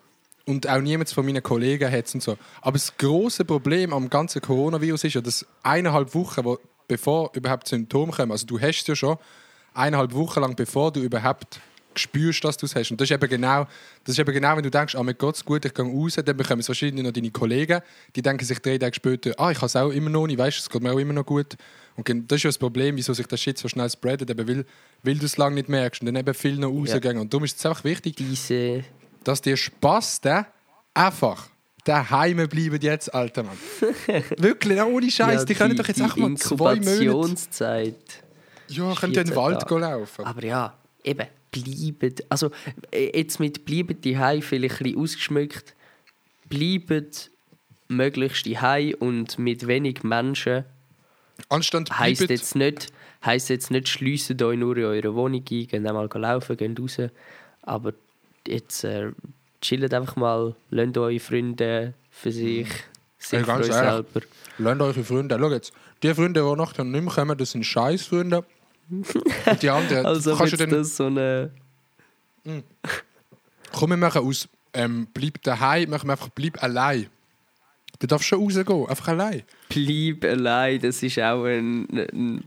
und 0.46 0.68
auch 0.68 0.82
niemand 0.82 1.10
von 1.12 1.26
meinen 1.26 1.44
Kollegen 1.44 1.92
hat 1.92 2.08
es 2.08 2.16
und 2.16 2.24
so. 2.24 2.38
Aber 2.62 2.74
das 2.74 2.96
große 2.98 3.46
Problem 3.46 3.94
am 3.94 4.10
ganzen 4.10 4.42
Coronavirus 4.42 5.04
ist 5.04 5.14
ja, 5.14 5.22
dass 5.22 5.46
eineinhalb 5.62 6.14
Wochen, 6.16 6.44
wo, 6.44 6.58
bevor 6.88 7.30
überhaupt 7.36 7.68
Symptome 7.68 8.12
kommen, 8.12 8.32
also 8.32 8.48
du 8.48 8.60
hast 8.60 8.82
es 8.82 8.88
ja 8.88 8.96
schon, 8.96 9.18
eineinhalb 9.74 10.14
Wochen 10.14 10.42
lang, 10.42 10.56
bevor 10.56 10.92
du 10.92 11.02
überhaupt 11.02 11.60
spürst, 11.96 12.44
dass 12.44 12.58
du 12.58 12.66
es 12.66 12.76
hast. 12.76 12.92
Und 12.92 13.02
das 13.02 13.10
ist 13.10 13.16
eben 13.16 13.30
genau, 13.30 13.68
das 14.04 14.14
ist 14.16 14.20
eben 14.20 14.34
genau 14.34 14.56
wenn 14.56 14.64
du 14.64 14.72
denkst, 14.72 14.96
ah, 14.96 15.04
mir 15.04 15.14
geht's 15.14 15.44
gut, 15.44 15.66
ich 15.66 15.74
gehe 15.74 15.86
raus, 15.86 16.16
dann 16.16 16.38
bekommen 16.38 16.62
es 16.62 16.68
wahrscheinlich 16.68 17.04
noch 17.04 17.12
deine 17.12 17.32
Kollegen, 17.32 17.82
die 18.16 18.22
denken 18.22 18.46
sich 18.46 18.60
drei 18.60 18.78
Tage 18.78 18.96
später, 18.96 19.34
ah, 19.38 19.52
ich 19.52 19.58
habe 19.58 19.68
es 19.68 19.76
auch 19.76 19.90
immer 19.90 20.10
noch 20.10 20.28
nicht, 20.28 20.38
weißt 20.38 20.60
es 20.60 20.70
geht 20.70 20.82
mir 20.82 20.92
auch 20.92 21.00
immer 21.00 21.14
noch 21.14 21.26
gut. 21.26 21.58
Und 21.96 22.08
das 22.32 22.38
ist 22.38 22.44
ja 22.44 22.48
das 22.50 22.58
Problem, 22.58 22.96
wieso 22.96 23.14
sich 23.14 23.28
das 23.28 23.42
Shit 23.42 23.58
so 23.58 23.68
schnell 23.68 23.90
spreadet, 23.90 24.30
eben 24.30 24.48
weil, 24.48 24.66
weil 25.04 25.16
du 25.16 25.26
es 25.26 25.36
lange 25.38 25.56
nicht 25.56 25.68
merkst 25.68 26.02
und 26.02 26.06
dann 26.06 26.16
eben 26.16 26.34
viel 26.34 26.58
noch 26.58 26.70
rausgehen. 26.70 27.18
Und 27.18 27.34
darum 27.34 27.44
ist 27.44 27.58
es 27.58 27.66
einfach 27.66 27.84
wichtig, 27.84 28.16
Diese. 28.16 28.86
dass 29.24 29.42
dir 29.42 29.58
Spaß 29.58 30.22
der 30.22 30.48
einfach 30.94 31.50
daheim 31.84 32.48
bleiben 32.48 32.80
jetzt, 32.82 33.14
alter 33.14 33.44
Mann. 33.44 33.58
Wirklich, 34.38 34.82
ohne 34.82 35.12
Scheiß, 35.12 35.46
die, 35.46 35.56
können 35.56 35.76
doch 35.76 35.88
jetzt 35.88 36.02
auch 36.02 36.16
mal 36.16 36.36
zwei 36.36 36.76
Monate... 36.76 37.96
Ja, 38.70 38.94
könnt 38.96 39.16
ihr 39.16 39.22
in 39.22 39.28
den 39.28 39.34
14 39.34 39.36
Wald 39.36 39.68
gehen 39.68 39.80
laufen. 39.80 40.26
Aber 40.26 40.44
ja, 40.44 40.74
eben, 41.04 41.28
bleiben. 41.52 42.16
Also, 42.30 42.52
äh, 42.92 43.18
jetzt 43.18 43.40
mit 43.40 43.66
bleiben 43.66 44.00
die 44.02 44.16
vielleicht 44.16 44.54
ein 44.54 44.62
bisschen 44.62 44.98
ausgeschmückt. 44.98 45.76
Bleiben 46.48 47.08
möglichst 47.88 48.46
die 48.46 48.96
und 49.00 49.38
mit 49.40 49.68
wenig 49.68 50.04
Menschen. 50.04 50.66
Anstand 51.50 51.98
Heißt 51.98 52.20
bleibt... 52.20 52.32
jetzt 52.32 52.56
nicht, 52.56 52.88
heisst 53.24 53.50
jetzt 53.50 53.72
nicht, 53.72 53.88
schliessen 53.88 54.42
euch 54.42 54.58
nur 54.58 54.78
in 54.78 54.86
eure 54.86 55.16
Wohnung 55.16 55.40
ein, 55.40 55.46
geht 55.46 55.74
einmal 55.74 56.10
laufen, 56.14 56.58
geht 56.58 56.80
raus. 56.80 56.98
Aber 57.64 57.94
jetzt 58.48 58.84
äh, 58.84 59.12
chillt 59.62 59.94
einfach 59.94 60.16
mal, 60.16 60.56
lasst 60.70 60.98
eure 60.98 61.20
Freunde 61.20 61.94
für 62.12 62.32
sich, 62.32 62.68
sich 63.18 63.40
Ey, 63.40 63.46
für 63.46 63.52
euch 63.52 63.70
ehrlich. 63.70 64.06
selber. 64.60 64.84
Eure 64.86 65.04
Freunde. 65.04 65.38
Schau 65.40 65.52
jetzt, 65.52 65.74
die 66.04 66.14
Freunde, 66.14 66.42
die 66.42 66.56
nachher 66.56 66.84
nicht 66.84 67.04
mehr 67.04 67.14
kommen, 67.14 67.38
das 67.38 67.52
sind 67.52 67.66
Scheißfreunde. 67.66 68.44
Und 68.90 69.62
die 69.62 69.70
anderen, 69.70 70.06
Also 70.06 70.36
kannst 70.36 70.54
du 70.54 70.58
dann, 70.58 70.70
das 70.70 70.96
so 70.96 71.06
eine... 71.06 71.52
komm, 73.72 73.90
wir 73.92 73.98
machen 73.98 74.22
aus 74.22 74.48
ähm, 74.74 75.08
bleib 75.14 75.42
daheim, 75.44 75.90
machen 75.90 76.08
wir 76.08 76.14
einfach 76.14 76.30
bleib 76.30 76.62
allein. 76.64 77.08
Du 78.00 78.08
darfst 78.08 78.28
schon 78.28 78.42
rausgehen, 78.42 78.88
einfach 78.88 79.10
allein. 79.10 79.44
Bleib 79.68 80.24
allein, 80.24 80.80
das 80.80 81.04
ist 81.04 81.20
auch 81.20 81.44
ein, 81.44 81.86
ein, 81.90 82.44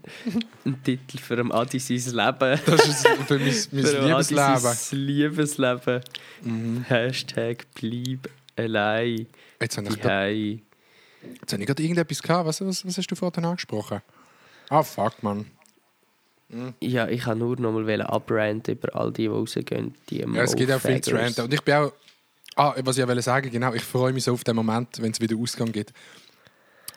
ein 0.64 0.82
Titel 0.82 1.18
für 1.18 1.38
ein 1.38 1.52
Adi 1.52 1.78
sein 1.78 1.98
Leben. 1.98 2.60
Das 2.64 2.88
ist 2.88 3.06
für 3.26 3.38
mein, 3.38 3.54
mein 3.72 3.84
für 3.84 4.06
Liebesleben. 4.06 4.58
sein 4.58 4.98
Liebesleben. 4.98 6.00
Mhm. 6.42 6.84
Hashtag 6.88 7.66
bleib 7.74 8.30
allein. 8.56 9.26
Jetzt 9.60 9.76
habe 9.76 9.88
ich, 9.88 10.00
grad, 10.00 10.30
jetzt 10.30 11.52
habe 11.52 11.62
ich 11.62 11.66
gerade 11.66 11.82
irgendetwas 11.82 12.22
gehabt. 12.22 12.46
Was, 12.46 12.60
was, 12.62 12.86
was 12.86 12.96
hast 12.96 13.08
du 13.08 13.14
vorhin 13.14 13.44
angesprochen? 13.44 14.00
Ah, 14.70 14.82
fuck, 14.82 15.22
Mann. 15.22 15.44
Ja, 16.80 17.08
ich 17.08 17.24
habe 17.26 17.38
nur 17.38 17.58
noch 17.58 17.72
mal 17.72 18.02
abranten 18.02 18.74
über 18.74 18.94
all 18.94 19.10
die, 19.12 19.22
die 19.22 19.26
rausgehen. 19.28 19.94
Die 20.10 20.18
Ja, 20.18 20.42
es 20.42 20.54
gibt 20.54 20.70
auch 20.70 20.80
viel 20.80 21.00
zu 21.00 21.12
ranten. 21.14 21.42
Und 21.42 21.54
ich 21.54 21.62
bin 21.62 21.74
auch. 21.74 21.92
Ah, 22.54 22.74
was 22.84 22.98
ich 22.98 23.06
wollte 23.08 23.22
sagen, 23.22 23.50
genau, 23.50 23.72
ich 23.72 23.82
freue 23.82 24.12
mich 24.12 24.24
so 24.24 24.34
auf 24.34 24.44
den 24.44 24.54
Moment, 24.56 25.00
wenn 25.00 25.10
es 25.10 25.20
wieder 25.20 25.36
Ausgang 25.36 25.72
gibt. 25.72 25.92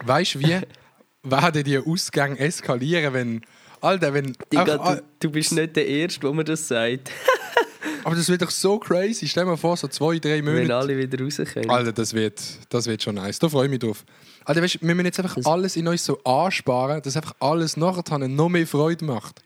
Weißt 0.03 0.35
du, 0.35 0.39
wie 0.41 0.59
werden 1.23 1.63
die 1.63 1.77
Ausgänge 1.77 2.37
eskalieren, 2.39 3.13
wenn. 3.13 3.41
Alter, 3.79 4.13
wenn. 4.13 4.35
Digga, 4.51 4.63
einfach- 4.73 4.95
du, 4.97 5.03
du 5.21 5.31
bist 5.31 5.53
nicht 5.53 5.75
der 5.75 5.87
Erste, 5.87 6.27
wo 6.27 6.33
mir 6.33 6.43
das 6.43 6.67
sagt. 6.67 7.11
aber 8.03 8.15
das 8.15 8.27
wird 8.27 8.41
doch 8.41 8.49
so 8.51 8.77
crazy. 8.79 9.27
Stell 9.27 9.43
dir 9.45 9.51
mal 9.51 9.57
vor, 9.57 9.77
so 9.77 9.87
zwei, 9.87 10.19
drei 10.19 10.43
Wenn 10.43 10.45
Monate. 10.45 10.75
alle 10.75 10.97
wieder 10.97 11.23
rauskommen. 11.23 11.69
Alter, 11.69 11.93
das 11.93 12.13
wird, 12.13 12.41
das 12.69 12.87
wird 12.87 13.01
schon 13.01 13.15
nice. 13.15 13.39
Da 13.39 13.47
freue 13.47 13.65
ich 13.65 13.71
mich 13.71 13.79
drauf. 13.79 14.03
Alter, 14.43 14.61
weißt, 14.61 14.81
wir 14.81 14.93
müssen 14.95 15.05
jetzt 15.05 15.19
einfach 15.19 15.37
alles 15.45 15.75
in 15.75 15.87
uns 15.87 16.03
so 16.03 16.21
ansparen, 16.23 17.01
dass 17.01 17.15
einfach 17.15 17.35
alles 17.39 17.77
nachher 17.77 18.17
noch 18.27 18.49
mehr 18.49 18.67
Freude 18.67 19.05
macht. 19.05 19.41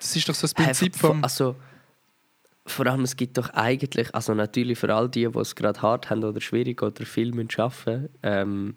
Das 0.00 0.14
ist 0.16 0.28
doch 0.28 0.34
so 0.34 0.42
das 0.42 0.54
Prinzip 0.54 0.96
vor- 0.96 1.10
vom. 1.10 1.24
Also, 1.24 1.56
vor 2.66 2.86
allem, 2.86 3.02
es 3.02 3.16
gibt 3.16 3.38
doch 3.38 3.50
eigentlich, 3.50 4.14
also 4.14 4.34
natürlich 4.34 4.78
für 4.78 4.94
all 4.94 5.08
die, 5.08 5.26
die 5.26 5.38
es 5.38 5.54
gerade 5.56 5.80
hart 5.80 6.10
haben 6.10 6.22
oder 6.22 6.40
schwierig 6.40 6.82
oder 6.82 7.04
viel 7.06 7.32
müssen 7.32 7.60
arbeiten 7.60 8.10
ähm, 8.22 8.76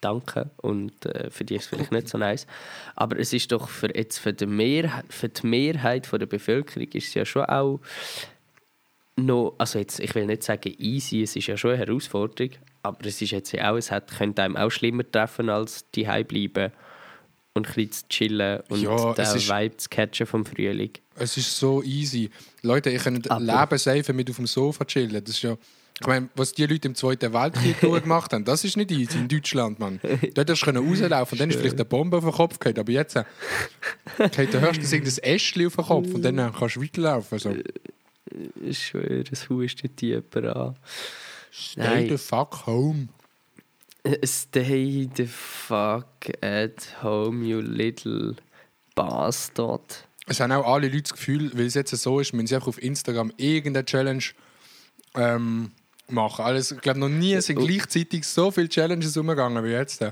danke. 0.00 0.50
Und 0.58 1.04
äh, 1.06 1.30
für 1.30 1.44
die 1.44 1.56
ist 1.56 1.64
es 1.64 1.68
vielleicht 1.68 1.92
nicht 1.92 2.08
so 2.08 2.18
nice. 2.18 2.46
Aber 2.94 3.18
es 3.18 3.32
ist 3.32 3.52
doch 3.52 3.68
für, 3.68 3.94
jetzt 3.94 4.18
für, 4.18 4.32
die 4.32 4.46
Mehrheit, 4.46 5.04
für 5.10 5.28
die 5.28 5.46
Mehrheit 5.46 6.06
von 6.06 6.18
der 6.18 6.26
Bevölkerung 6.26 6.88
ist 6.88 7.08
es 7.08 7.14
ja 7.14 7.24
schon 7.24 7.44
auch 7.44 7.80
noch, 9.16 9.54
also 9.58 9.78
jetzt, 9.78 9.98
ich 10.00 10.14
will 10.14 10.26
nicht 10.26 10.42
sagen 10.42 10.74
easy, 10.78 11.22
es 11.22 11.36
ist 11.36 11.46
ja 11.46 11.56
schon 11.56 11.72
eine 11.72 11.86
Herausforderung, 11.86 12.52
aber 12.82 13.06
es 13.06 13.20
ist 13.22 13.30
jetzt 13.30 13.52
ja 13.52 13.70
auch, 13.70 13.76
es 13.76 13.90
hat, 13.90 14.16
könnte 14.16 14.42
einem 14.42 14.56
auch 14.56 14.70
schlimmer 14.70 15.10
treffen, 15.10 15.48
als 15.48 15.90
die 15.92 16.04
bleiben 16.04 16.72
und 17.56 17.66
ein 17.66 17.74
bisschen 17.74 17.92
zu 17.92 18.08
chillen 18.08 18.60
und 18.68 18.80
Ja, 18.82 19.12
den 19.14 19.24
ist- 19.24 19.48
Vibe 19.48 19.76
zu 19.76 19.88
catchen 19.88 20.26
vom 20.26 20.44
Frühling. 20.46 20.90
Es 21.16 21.36
ist 21.36 21.58
so 21.58 21.82
easy. 21.82 22.30
Leute, 22.62 22.90
ich 22.90 23.02
kann 23.02 23.22
Aber- 23.28 23.40
Leben 23.40 23.78
safe 23.78 24.12
mit 24.12 24.28
auf 24.30 24.36
dem 24.36 24.46
Sofa 24.46 24.84
chillen. 24.84 25.24
Das 25.24 25.34
ist 25.34 25.42
ja. 25.42 25.56
Ich 25.98 26.06
meine, 26.06 26.28
was 26.34 26.52
die 26.52 26.66
Leute 26.66 26.88
im 26.88 26.94
Zweiten 26.94 27.32
Weltkrieg 27.32 27.80
durchgemacht 27.80 28.30
haben, 28.34 28.44
das 28.44 28.64
ist 28.64 28.76
nicht 28.76 28.90
easy 28.90 29.16
in 29.16 29.28
Deutschland, 29.28 29.78
Mann. 29.78 29.98
Dort 30.34 30.50
hast 30.50 30.60
du 30.60 30.66
können 30.66 30.86
rauslaufen 30.86 31.36
und 31.36 31.40
dann 31.40 31.48
ist 31.48 31.58
vielleicht 31.58 31.76
eine 31.76 31.86
Bombe 31.86 32.18
auf 32.18 32.24
den 32.24 32.32
Kopf 32.34 32.58
gefallen. 32.58 32.78
Aber 32.78 32.92
jetzt 32.92 33.16
äh, 33.16 33.24
geht 34.18 34.52
du 34.52 34.60
hörst 34.60 34.78
du 34.82 34.94
irgendein 34.94 35.18
Ästchen 35.24 35.66
auf 35.66 35.76
den 35.76 35.84
Kopf 35.86 36.12
und 36.12 36.22
dann 36.22 36.38
äh, 36.38 36.50
kannst 36.58 36.76
du 36.76 36.82
weiterlaufen. 36.82 37.38
So. 37.38 37.54
Ich 38.62 38.78
schwöre, 38.88 39.24
es 39.32 39.48
hustet 39.48 39.98
die 40.02 40.08
jemand 40.08 40.36
an. 40.36 40.76
Stay 41.50 41.80
Nein. 41.80 42.08
the 42.10 42.18
fuck 42.18 42.66
home. 42.66 43.08
Stay 44.24 45.08
the 45.16 45.26
fuck 45.26 46.06
at 46.42 47.02
home, 47.02 47.44
you 47.44 47.60
little 47.60 48.34
bastard. 48.94 50.04
Es 50.28 50.40
haben 50.40 50.52
auch 50.52 50.66
alle 50.66 50.88
Leute 50.88 51.02
das 51.02 51.12
Gefühl, 51.12 51.50
weil 51.54 51.66
es 51.66 51.74
jetzt 51.74 51.90
so 51.96 52.20
ist, 52.20 52.32
müssen 52.32 52.46
sie 52.48 52.54
einfach 52.56 52.68
auf 52.68 52.82
Instagram 52.82 53.32
irgendeine 53.36 53.84
Challenge 53.84 54.22
ähm, 55.14 55.70
machen. 56.08 56.44
Alles, 56.44 56.72
ich 56.72 56.80
glaube, 56.80 56.98
noch 57.00 57.08
nie 57.08 57.40
sind 57.40 57.58
gleichzeitig 57.58 58.26
so 58.26 58.50
viele 58.50 58.68
Challenges 58.68 59.16
umgegangen 59.16 59.62
wie 59.64 59.70
jetzt. 59.70 60.04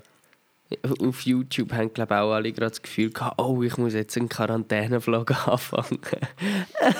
Auf 1.00 1.20
YouTube 1.22 1.72
haben 1.72 1.92
glaube 1.92 2.16
auch 2.18 2.32
alle 2.32 2.50
gerade 2.52 2.70
das 2.70 2.82
Gefühl 2.82 3.10
gehabt, 3.10 3.40
oh, 3.40 3.62
ich 3.62 3.76
muss 3.76 3.92
jetzt 3.92 4.16
einen 4.16 4.28
Quarantänevlog 4.28 5.30
anfangen. 5.48 6.00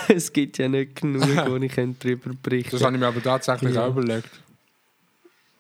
es 0.09 0.33
gibt 0.33 0.59
ja 0.59 0.69
nicht 0.69 1.01
genug, 1.01 1.23
wo 1.49 1.57
ich 1.57 1.73
darüber 1.75 2.31
berichten 2.43 2.73
Das 2.73 2.83
habe 2.85 2.95
ich 2.95 3.01
mir 3.01 3.07
aber 3.07 3.23
tatsächlich 3.23 3.75
Ja. 3.75 3.87
auch 3.87 3.97
überlegt. 3.97 4.29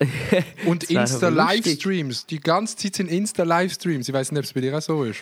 Und 0.67 0.85
Insta-Livestreams. 0.85 2.27
Die 2.27 2.41
ganze 2.41 2.77
Zeit 2.77 2.97
sind 2.97 3.11
Insta-Livestreams. 3.11 4.09
Ich 4.09 4.15
weiß 4.15 4.33
nicht, 4.33 4.39
ob 4.39 4.45
es 4.45 4.53
bei 4.53 4.61
dir 4.61 4.77
auch 4.77 4.83
so 4.83 5.05
ist. 5.05 5.21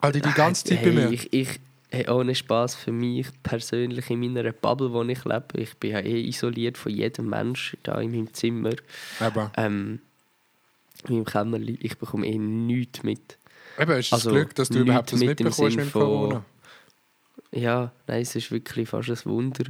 Alter, 0.00 0.20
die 0.20 0.32
ganze 0.32 0.64
Zeit 0.64 0.82
bei 0.82 0.90
hey, 0.90 0.94
mir. 0.94 1.10
Ich, 1.10 1.32
ich, 1.32 1.60
hey, 1.90 2.08
ohne 2.08 2.34
Spaß 2.34 2.74
für 2.74 2.92
mich 2.92 3.26
persönlich 3.42 4.10
in 4.10 4.20
meiner 4.20 4.52
Bubble, 4.52 4.92
wo 4.92 5.02
ich 5.02 5.24
lebe. 5.24 5.46
Ich 5.54 5.74
bin 5.76 5.92
ja 5.92 6.00
eh 6.00 6.28
isoliert 6.28 6.78
von 6.78 6.92
jedem 6.92 7.28
Menschen 7.30 7.78
da 7.82 8.00
in 8.00 8.10
meinem 8.10 8.32
Zimmer. 8.32 8.74
Aber 9.20 9.52
Ähm, 9.56 10.00
in 11.06 11.14
meinem 11.14 11.24
Kämmerli. 11.24 11.78
Ich 11.80 11.98
bekomme 11.98 12.26
eh 12.26 12.38
nichts 12.38 13.02
mit. 13.02 13.38
eben, 13.78 13.92
es 13.92 14.06
ist 14.06 14.12
also, 14.12 14.30
das 14.30 14.38
Glück, 14.38 14.54
dass 14.54 14.68
du 14.68 14.80
überhaupt 14.80 15.12
das 15.12 15.20
mit 15.20 15.28
mitbekommst 15.28 15.76
mit 15.76 15.92
Corona. 15.92 16.44
Ja, 17.52 17.92
nein, 18.06 18.22
es 18.22 18.34
ist 18.34 18.50
wirklich 18.50 18.88
fast 18.88 19.08
ein 19.08 19.18
Wunder. 19.24 19.64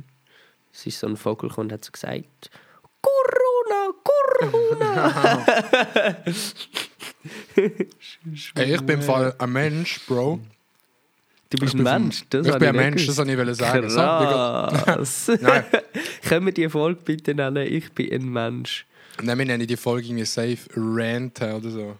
Es 0.73 0.87
ist 0.87 0.99
so 0.99 1.07
ein 1.07 1.17
Vogel 1.17 1.51
und 1.51 1.73
hat 1.73 1.85
so 1.85 1.93
gesagt! 1.93 2.51
Ey, 8.55 8.75
ich 8.75 8.81
bin 8.83 8.97
im 9.01 9.03
Fall 9.03 9.35
ein 9.39 9.53
Mensch, 9.53 10.01
Bro. 10.07 10.41
Du 11.51 11.59
bist 11.59 11.75
ein 11.75 11.83
Mensch. 11.83 12.25
Das 12.31 12.47
ich 12.47 12.55
bin 12.59 12.69
ein 12.69 12.77
Mensch, 12.77 13.07
das 13.07 13.17
wollte 13.19 13.51
ich 13.51 13.57
sagen. 13.57 13.89
So, 13.89 13.99
wir- 13.99 14.83
Krass. 14.85 15.31
Nein. 15.41 15.65
Können 16.29 16.47
wir 16.47 16.53
die 16.53 16.69
Folge 16.69 17.01
bitte 17.03 17.35
nennen? 17.35 17.67
Ich 17.67 17.91
bin 17.93 18.13
ein 18.13 18.29
Mensch. 18.31 18.87
Nein, 19.23 19.39
wir 19.39 19.47
nennen 19.47 19.67
die 19.67 19.77
Folge 19.77 20.07
irgendwie 20.09 20.27
safe 20.27 20.59
Ranten 20.77 21.53
oder 21.53 21.71
so. 21.71 21.97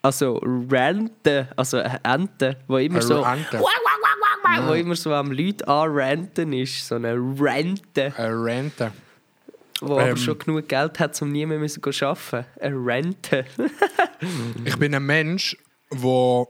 Also 0.00 0.40
Ranten, 0.70 1.48
also 1.56 1.78
Ente, 1.78 2.56
wo 2.66 2.78
immer 2.78 3.00
so, 3.02 3.20
Ranten. 3.20 3.60
wo 4.66 4.72
immer 4.72 4.96
so 4.96 5.12
am 5.14 5.30
Leute 5.30 5.66
anranten 5.68 6.52
ist, 6.52 6.86
so 6.88 6.96
eine 6.96 7.14
Rente, 7.14 8.12
Ein 8.16 8.32
Ranten. 8.32 8.90
Wo 9.82 9.94
aber 9.98 10.10
Ähm. 10.10 10.16
schon 10.16 10.38
genug 10.38 10.68
Geld 10.68 10.98
hat, 10.98 11.20
um 11.22 11.30
nie 11.30 11.44
mehr 11.46 11.58
müssen 11.58 11.82
arbeiten. 11.84 12.46
Eine 12.60 12.76
Rente. 12.76 13.44
Ich 14.64 14.76
bin 14.76 14.94
ein 14.94 15.04
Mensch, 15.04 15.56
der 15.90 16.46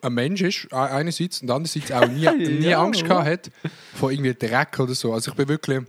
ein 0.00 0.14
Mensch 0.14 0.40
ist, 0.42 0.64
e- 0.70 0.74
einerseits, 0.76 1.42
und 1.42 1.50
andererseits 1.50 1.92
auch 1.92 2.06
nie, 2.08 2.28
nie 2.36 2.68
Ja, 2.68 2.82
Angst 2.82 3.04
gehabt 3.04 3.26
hat 3.26 3.50
vor 3.94 4.10
irgendwie 4.10 4.34
Dreck 4.34 4.78
oder 4.80 4.94
so. 4.94 5.12
Also 5.12 5.30
ich 5.30 5.36
bin 5.36 5.48
wirklich, 5.48 5.82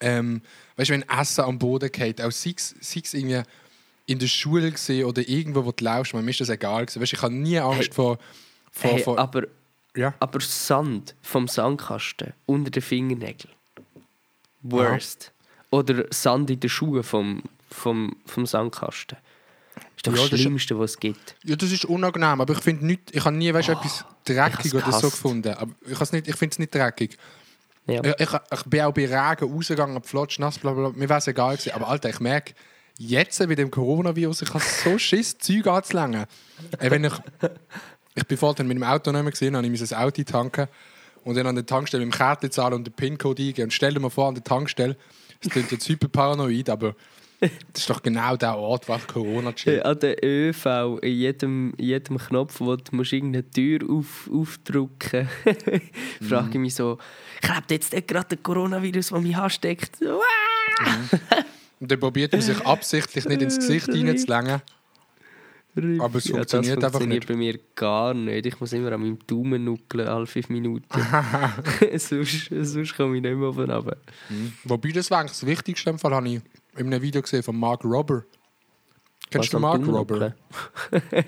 ähm, 0.00 0.42
weißt 0.76 0.90
du, 0.90 0.94
wenn 0.94 1.08
Essen 1.08 1.44
am 1.44 1.58
Boden 1.58 1.90
geht, 1.92 2.20
auch 2.20 2.30
sei 2.32 2.54
es 2.56 3.14
irgendwie 3.14 3.42
in 4.06 4.18
der 4.18 4.26
Schule 4.26 4.70
gesehen 4.70 5.04
oder 5.06 5.26
irgendwo, 5.26 5.64
wo 5.64 5.72
du 5.72 5.84
laufst, 5.84 6.14
mir 6.14 6.28
ist 6.28 6.40
das 6.40 6.48
egal 6.48 6.86
gewesen. 6.86 7.00
Weißt, 7.00 7.12
ich 7.12 7.22
habe 7.22 7.32
nie 7.32 7.58
Angst 7.58 7.88
Hey. 7.88 7.92
vor, 7.94 8.18
vor, 8.72 8.90
Hey, 8.90 9.02
vor 9.02 9.18
aber, 9.18 9.44
ja. 9.96 10.14
aber 10.18 10.40
Sand 10.40 11.14
vom 11.22 11.46
Sandkasten 11.46 12.32
unter 12.46 12.70
den 12.70 12.82
Fingernägeln. 12.82 13.53
Worst. 14.64 15.32
Oder 15.70 16.04
Sand 16.10 16.50
in 16.50 16.60
den 16.60 16.70
Schuhen 16.70 17.02
vom, 17.02 17.42
vom, 17.70 18.16
vom 18.26 18.46
Sandkasten. 18.46 19.18
Ist 19.96 20.06
doch 20.06 20.14
Ja, 20.16 20.28
das 20.28 20.40
Schlimmste, 20.40 20.78
was 20.78 20.92
es 20.92 21.00
gibt. 21.00 21.34
ja, 21.44 21.56
das 21.56 21.72
ist 21.72 21.84
unangenehm, 21.84 22.40
aber 22.40 22.52
ich 22.54 22.60
finde 22.60 22.86
nicht, 22.86 23.14
ich 23.14 23.24
habe 23.24 23.34
nie, 23.36 23.52
weißt, 23.52 23.68
du, 23.68 23.72
etwas 23.72 24.04
dreckig 24.24 24.74
Oh, 24.74 24.78
oder 24.78 24.92
so 24.92 25.10
gefunden. 25.10 25.54
Aber 25.54 25.72
ich, 25.86 26.12
nicht- 26.12 26.28
ich 26.28 26.36
finde 26.36 26.52
es 26.52 26.58
nicht 26.58 26.74
dreckig. 26.74 27.16
Ja. 27.86 28.02
Ich, 28.04 28.20
ich, 28.20 28.28
ich 28.52 28.62
bin 28.64 28.80
auch 28.82 28.92
bei 28.94 29.06
Regen 29.06 29.52
rausgegangen, 29.52 30.02
flotsch, 30.02 30.38
nass, 30.38 30.58
bla 30.58 30.72
bla, 30.72 30.88
bla. 30.90 30.98
mir 30.98 31.08
wäre 31.08 31.18
es 31.18 31.26
egal 31.28 31.56
gewesen. 31.56 31.72
Aber 31.74 31.88
Alter, 31.88 32.08
ich 32.10 32.20
merke, 32.20 32.54
jetzt 32.98 33.44
mit 33.46 33.58
dem 33.58 33.70
Coronavirus, 33.70 34.42
ich 34.42 34.54
habe 34.54 34.62
so 34.64 34.96
Schiss, 34.98 35.36
Zeug 35.38 35.66
anzulängen. 35.66 36.26
Ey, 36.78 36.90
wenn 36.90 37.04
ich, 37.04 37.12
ich 38.14 38.26
bin 38.26 38.38
vorhin 38.38 38.66
mit 38.68 38.76
dem 38.76 38.84
Auto 38.84 39.10
nicht 39.12 39.22
mehr 39.22 39.30
gesehen, 39.32 39.56
habe 39.56 39.66
ich 39.66 39.90
mein 39.90 39.98
Auto 40.00 40.22
tanken 40.22 40.68
und 41.24 41.36
dann 41.36 41.46
an 41.46 41.54
der 41.54 41.66
Tankstelle 41.66 42.04
mit 42.04 42.14
dem 42.14 42.16
Kärtchen 42.16 42.50
zahlen 42.50 42.74
und 42.74 42.86
den 42.86 42.92
PIN-Code 42.94 43.42
eingeben. 43.42 43.64
Und 43.64 43.72
stell 43.72 43.94
dir 43.94 44.00
mal 44.00 44.10
vor, 44.10 44.28
an 44.28 44.34
der 44.34 44.44
Tankstelle, 44.44 44.96
das 45.42 45.52
klingt 45.52 45.70
jetzt 45.72 45.88
hyper 45.88 46.08
paranoid, 46.08 46.70
aber 46.70 46.94
das 47.40 47.50
ist 47.82 47.90
doch 47.90 48.02
genau 48.02 48.36
der 48.36 48.56
Ort, 48.56 48.88
wo 48.88 48.96
Corona 49.06 49.50
Äh, 49.50 49.54
chillt. 49.54 49.84
An 49.84 49.98
der 49.98 50.24
ÖV, 50.24 50.66
in 51.02 51.12
jedem, 51.12 51.74
in 51.76 51.84
jedem 51.86 52.18
Knopf, 52.18 52.60
wo 52.60 52.76
du 52.76 52.96
musst 52.96 53.12
irgendeine 53.12 53.48
Tür 53.50 53.80
auf, 53.90 54.30
aufdrücken 54.32 55.28
Mhm. 55.44 56.26
frage 56.28 56.48
ich 56.52 56.58
mich 56.58 56.74
so, 56.74 56.98
klebt 57.40 57.70
jetzt 57.70 57.90
gerade 58.06 58.28
der 58.28 58.38
Coronavirus, 58.38 59.08
der 59.08 59.20
mich 59.20 59.36
ansteckt? 59.36 59.98
Und 61.80 61.90
dann 61.90 62.00
probiert 62.00 62.32
man 62.32 62.40
sich 62.40 62.64
absichtlich 62.64 63.24
nicht 63.26 63.42
ins 63.42 63.56
Gesicht 63.56 63.88
reinzulängen. 63.92 64.62
Aber 66.00 66.18
es 66.18 66.28
funktioniert 66.28 66.78
das 66.78 66.84
einfach 66.84 67.00
funktioniert 67.00 67.08
nicht. 67.08 67.26
bei 67.28 67.36
mir 67.36 67.58
gar 67.74 68.14
nicht. 68.14 68.46
Ich 68.46 68.60
muss 68.60 68.72
immer 68.72 68.92
an 68.92 69.00
meinem 69.00 69.18
Daumen 69.26 69.64
nuckeln, 69.64 70.06
alle 70.06 70.26
fünf 70.26 70.48
Minuten. 70.48 70.86
sonst, 71.98 72.50
sonst 72.50 72.96
komme 72.96 73.16
ich 73.16 73.22
nicht 73.22 73.34
mehr 73.34 73.48
oben 73.48 73.70
runter. 73.70 73.96
Wobei 74.64 74.90
das 74.92 75.10
eigentlich 75.10 75.32
das 75.32 75.46
Wichtigste 75.46 75.90
im 75.90 75.98
Fall, 75.98 76.14
habe 76.14 76.28
ich 76.28 76.40
in 76.76 76.86
einem 76.86 77.02
Video 77.02 77.22
gesehen 77.22 77.42
von 77.42 77.56
Mark 77.56 77.84
Robber. 77.84 78.24
Kennst 79.30 79.48
Was, 79.48 79.50
du 79.50 79.58
Mark 79.58 79.86
Robber? 79.86 80.34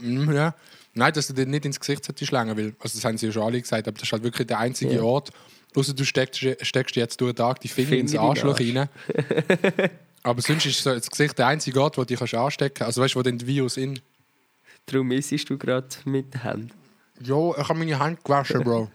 Mm, 0.00 0.32
ja. 0.32 0.54
Nein, 0.94 1.12
dass 1.12 1.28
du 1.28 1.32
dir 1.32 1.46
nicht 1.46 1.64
ins 1.64 1.78
Gesicht 1.80 2.30
längen 2.32 2.56
will. 2.56 2.74
Also 2.80 2.98
das 2.98 3.04
haben 3.04 3.16
sie 3.16 3.26
ja 3.26 3.32
schon 3.32 3.42
alle 3.44 3.60
gesagt, 3.60 3.86
aber 3.86 3.94
das 3.94 4.02
ist 4.02 4.12
halt 4.12 4.24
wirklich 4.24 4.46
der 4.46 4.58
einzige 4.58 4.94
Ja. 4.96 5.02
Ort. 5.02 5.30
Außer 5.74 5.94
du 5.94 6.04
steckst, 6.04 6.44
steckst 6.60 6.96
jetzt 6.96 7.20
durch 7.20 7.32
den 7.32 7.36
Tag 7.36 7.60
die 7.60 7.68
Finger 7.68 7.88
Finger 7.88 8.00
ins 8.02 8.16
Arschloch 8.16 8.58
Arsch. 8.58 8.76
rein. 8.76 8.88
Aber 10.22 10.40
sonst 10.42 10.66
ist 10.66 10.82
so 10.82 10.94
das 10.94 11.10
Gesicht 11.10 11.38
der 11.38 11.48
einzige 11.48 11.80
Ort, 11.80 11.96
wo 11.98 12.02
du 12.04 12.14
dich 12.14 12.20
anstecken 12.36 12.74
kannst. 12.74 12.88
Also 12.88 13.02
weißt 13.02 13.14
du, 13.14 13.18
wo 13.18 13.22
dann 13.22 13.38
das 13.38 13.46
Virus 13.46 13.76
in... 13.76 14.00
Darum 14.86 15.10
isst 15.12 15.48
du 15.48 15.56
gerade 15.58 15.88
mit 16.04 16.34
den 16.34 16.42
Händen. 16.42 16.70
Jo, 17.20 17.54
ich 17.56 17.68
habe 17.68 17.78
meine 17.78 17.98
Hand 17.98 18.24
gewaschen, 18.24 18.64
Bro. 18.64 18.90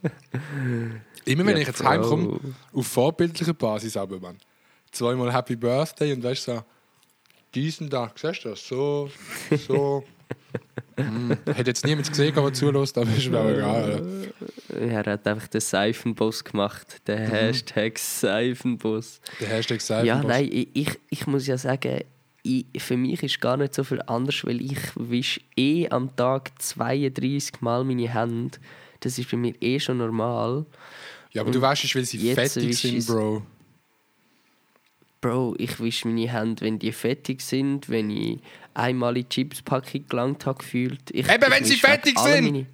Immer 1.25 1.45
wenn 1.45 1.55
Ja, 1.55 1.61
ich 1.61 1.67
jetzt 1.67 1.79
Bro. 1.79 1.87
heimkomme, 1.87 2.39
auf 2.73 2.87
vorbildlicher 2.87 3.53
Basis 3.53 3.95
aber, 3.95 4.19
Mann. 4.19 4.37
Zweimal 4.91 5.33
Happy 5.33 5.55
Birthday 5.55 6.13
und 6.13 6.23
weißt 6.23 6.47
du, 6.47 6.55
so, 6.55 6.63
diesen 7.53 7.89
Tag, 7.89 8.17
siehst 8.19 8.43
du 8.45 8.49
das? 8.49 8.67
So, 8.67 9.09
so. 9.67 10.03
Hat 10.97 11.67
jetzt 11.67 11.85
niemand 11.85 12.09
gesehen, 12.09 12.33
der 12.33 12.53
zulässt, 12.53 12.97
aber 12.97 13.09
ist 13.15 13.29
mir 13.29 13.39
auch 13.39 13.49
egal. 13.49 14.31
Er 14.79 15.05
hat 15.05 15.27
einfach 15.27 15.47
den 15.47 15.61
Seifenboss 15.61 16.43
gemacht. 16.43 17.07
Den 17.07 17.23
Mhm. 17.23 17.31
Hashtag 17.31 17.99
Seifenboss. 17.99 19.21
Der 19.39 19.47
Hashtag 19.49 19.81
Seifenboss. 19.81 20.07
Ja, 20.07 20.27
nein, 20.27 20.49
ich, 20.51 20.89
ich, 21.09 21.27
muss 21.27 21.45
ja 21.45 21.57
sagen, 21.57 22.01
ich, 22.41 22.65
für 22.77 22.97
mich 22.97 23.21
ist 23.21 23.39
gar 23.39 23.57
nicht 23.57 23.75
so 23.75 23.83
viel 23.83 24.01
anders, 24.07 24.43
weil 24.43 24.59
ich 24.61 24.79
wische 24.95 25.41
eh 25.55 25.87
am 25.89 26.15
Tag 26.15 26.51
32 26.61 27.61
Mal 27.61 27.83
meine 27.83 28.11
Hände. 28.11 28.57
Das 29.01 29.19
ist 29.19 29.29
bei 29.29 29.37
mir 29.37 29.53
eh 29.61 29.79
schon 29.79 29.97
normal. 29.97 30.65
Ja, 31.31 31.43
aber 31.43 31.51
du 31.51 31.61
weißt, 31.61 31.95
weil 31.95 32.05
sie 32.05 32.33
fettig 32.33 32.75
sind, 32.77 33.05
Bro. 33.05 33.43
Bro, 35.21 35.55
ich 35.57 35.79
wische 35.79 36.07
meine 36.07 36.31
Hände, 36.31 36.63
wenn 36.65 36.77
die 36.79 36.91
fettig 36.91 37.41
sind, 37.41 37.89
wenn 37.89 38.09
ich 38.09 38.39
einmal 38.73 39.17
in 39.17 39.23
die 39.23 39.29
Chipspackung 39.29 40.07
gelangt 40.07 40.45
habe 40.45 40.59
gefühlt. 40.59 41.01
Ich, 41.11 41.27
Eben, 41.27 41.43
ich 41.43 41.49
wenn 41.51 41.63
sie 41.63 41.73
wische 41.73 41.87
fettig 41.87 42.19
sind! 42.19 42.45
meine- 42.45 42.65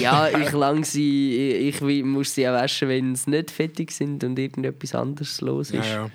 Ja, 0.00 0.28
ich 0.28 0.50
lang 0.52 0.82
sie, 0.84 1.36
ich, 1.68 1.80
ich 1.80 2.02
muss 2.04 2.34
sie 2.34 2.48
auch 2.48 2.54
waschen, 2.54 2.88
wenn 2.88 3.14
sie 3.14 3.30
nicht 3.30 3.50
fettig 3.52 3.92
sind 3.92 4.24
und 4.24 4.36
irgendetwas 4.38 4.94
anderes 4.96 5.40
los 5.40 5.70
ist. 5.70 5.86
Ja, 5.86 6.04
ja. 6.06 6.10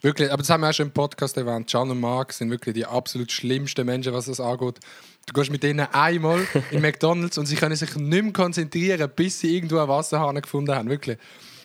Wirklich, 0.00 0.32
aber 0.32 0.38
das 0.42 0.50
haben 0.50 0.62
wir 0.62 0.70
auch 0.70 0.72
schon 0.74 0.86
im 0.86 0.92
Podcast 0.92 1.36
erwähnt. 1.36 1.70
Can 1.70 1.88
und 1.88 2.00
Mark 2.00 2.32
sind 2.32 2.50
wirklich 2.50 2.74
die 2.74 2.84
absolut 2.84 3.30
schlimmsten 3.30 3.86
Menschen, 3.86 4.12
was 4.12 4.24
das 4.24 4.40
angeht. 4.40 4.80
Du 5.26 5.32
gehst 5.32 5.52
mit 5.52 5.62
denen 5.62 5.86
einmal 5.92 6.44
in 6.72 6.80
McDonalds 6.82 7.38
und 7.38 7.46
sie 7.46 7.54
können 7.54 7.76
sich 7.76 7.94
nicht 7.94 8.22
mehr 8.24 8.32
konzentrieren, 8.32 9.08
bis 9.14 9.38
sie 9.38 9.54
irgendwo 9.54 9.78
einen 9.78 9.86
Wasserhahn 9.86 10.40
gefunden 10.42 10.74
haben. 10.74 10.88
Wirklich. 10.88 11.18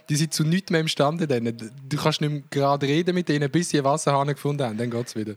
Die 0.09 0.15
sind 0.15 0.33
zu 0.33 0.43
nichts 0.43 0.71
mehr 0.71 0.81
imstande. 0.81 1.27
Denen. 1.27 1.57
Du 1.87 1.97
kannst 1.97 2.21
nicht 2.21 2.31
mehr 2.31 2.43
gerade 2.49 2.87
reden 2.87 3.15
mit 3.15 3.27
denen, 3.29 3.49
bis 3.49 3.69
sie 3.69 3.77
einen 3.77 3.85
Wasserhahn 3.85 4.27
gefunden 4.27 4.63
haben. 4.63 4.77
Dann 4.77 4.89
geht 4.89 5.07
es 5.07 5.15
wieder. 5.15 5.35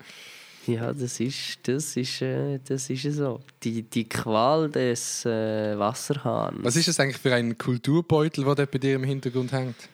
Ja, 0.66 0.92
das 0.92 1.18
ist, 1.20 1.58
das 1.62 1.96
ist, 1.96 2.22
äh, 2.22 2.58
das 2.64 2.90
ist 2.90 3.02
so. 3.14 3.40
Die, 3.62 3.82
die 3.82 4.08
Qual 4.08 4.70
des 4.70 5.24
äh, 5.24 5.78
Wasserhahns. 5.78 6.58
Was 6.62 6.76
ist 6.76 6.88
das 6.88 7.00
eigentlich 7.00 7.18
für 7.18 7.34
ein 7.34 7.56
Kulturbeutel, 7.56 8.44
der 8.54 8.66
bei 8.66 8.78
dir 8.78 8.96
im 8.96 9.04
Hintergrund 9.04 9.52
hängt? 9.52 9.88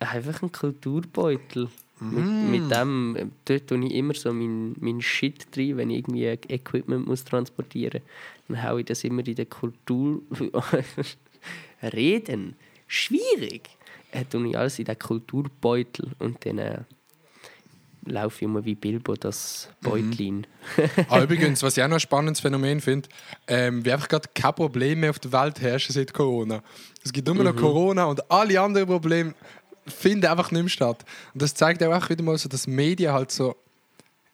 Einfach 0.00 0.42
ein 0.42 0.52
Kulturbeutel. 0.52 1.68
Mm. 2.00 2.50
Mit, 2.50 2.62
mit 2.62 2.70
dem, 2.70 3.32
dort 3.44 3.68
tue 3.68 3.86
ich 3.86 3.94
immer 3.94 4.12
so 4.14 4.32
mein, 4.32 4.74
mein 4.80 5.00
Shit 5.00 5.54
drin, 5.54 5.76
wenn 5.78 5.90
ich 5.90 5.98
irgendwie 5.98 6.26
Equipment 6.26 7.06
muss 7.06 7.24
transportieren 7.24 8.02
muss. 8.48 8.58
Dann 8.58 8.68
haue 8.68 8.80
ich 8.80 8.86
das 8.86 9.04
immer 9.04 9.26
in 9.26 9.34
der 9.34 9.46
Kultur... 9.46 10.20
Reden? 11.82 12.56
Schwierig! 12.86 13.75
Tue 14.24 14.48
ich 14.48 14.58
alles 14.58 14.78
in 14.78 14.84
den 14.84 14.98
Kulturbeutel 14.98 16.12
und 16.18 16.44
dann 16.44 16.58
äh, 16.58 16.78
laufe 18.04 18.36
ich 18.36 18.42
immer 18.42 18.64
wie 18.64 18.74
Bilbo 18.74 19.14
das 19.14 19.68
Beutlin. 19.82 20.46
ah, 21.08 21.22
übrigens, 21.22 21.62
was 21.62 21.76
ich 21.76 21.82
auch 21.82 21.88
noch 21.88 21.96
ein 21.96 22.00
spannendes 22.00 22.40
Phänomen 22.40 22.80
finde, 22.80 23.08
ähm, 23.46 23.84
wie 23.84 23.92
einfach 23.92 24.08
gerade 24.08 24.28
kein 24.34 24.54
Problem 24.54 25.00
mehr 25.00 25.10
auf 25.10 25.18
der 25.18 25.32
Welt 25.32 25.60
herrschen 25.60 25.92
seit 25.92 26.12
Corona. 26.12 26.62
Es 27.04 27.12
gibt 27.12 27.26
nur 27.26 27.42
noch 27.42 27.56
Corona 27.56 28.04
und 28.04 28.30
alle 28.30 28.60
anderen 28.60 28.88
Probleme 28.88 29.34
finden 29.86 30.26
einfach 30.26 30.50
nicht 30.50 30.62
mehr 30.62 30.70
statt. 30.70 31.04
Und 31.34 31.42
das 31.42 31.54
zeigt 31.54 31.82
auch 31.82 32.10
wieder 32.10 32.22
mal 32.22 32.38
so, 32.38 32.48
dass 32.48 32.66
Medien 32.66 33.12
halt 33.12 33.30
so 33.30 33.56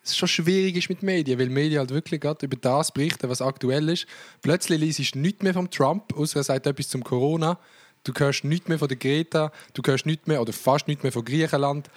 es 0.05 0.17
schon 0.17 0.29
schwierig 0.29 0.77
ist 0.77 0.89
mit 0.89 1.03
Medien, 1.03 1.39
weil 1.39 1.49
Medien 1.49 1.79
halt 1.79 1.91
wirklich 1.91 2.21
gerade 2.21 2.45
über 2.47 2.57
das 2.57 2.91
berichten, 2.93 3.29
was 3.29 3.41
aktuell 3.41 3.89
ist. 3.89 4.07
Plötzlich 4.41 4.81
liest 4.81 5.15
du 5.15 5.19
nichts 5.19 5.43
mehr 5.43 5.55
vom 5.55 5.71
Trump, 5.71 6.17
außer 6.17 6.41
er 6.41 6.45
sagt 6.45 6.67
etwas 6.67 6.89
zum 6.89 7.05
Corona. 7.05 7.59
Du 8.05 8.13
hörst 8.17 8.45
nichts 8.45 8.69
mehr 8.69 8.79
von 8.79 8.89
der 8.89 8.97
Greta, 8.97 9.53
du 9.75 9.83
hörst 9.85 10.07
nichts 10.07 10.27
mehr 10.27 10.41
oder 10.41 10.53
fast 10.53 10.89
nichts 10.89 11.03
mehr 11.03 11.13
von 11.13 11.25
Griechenland, 11.25 11.89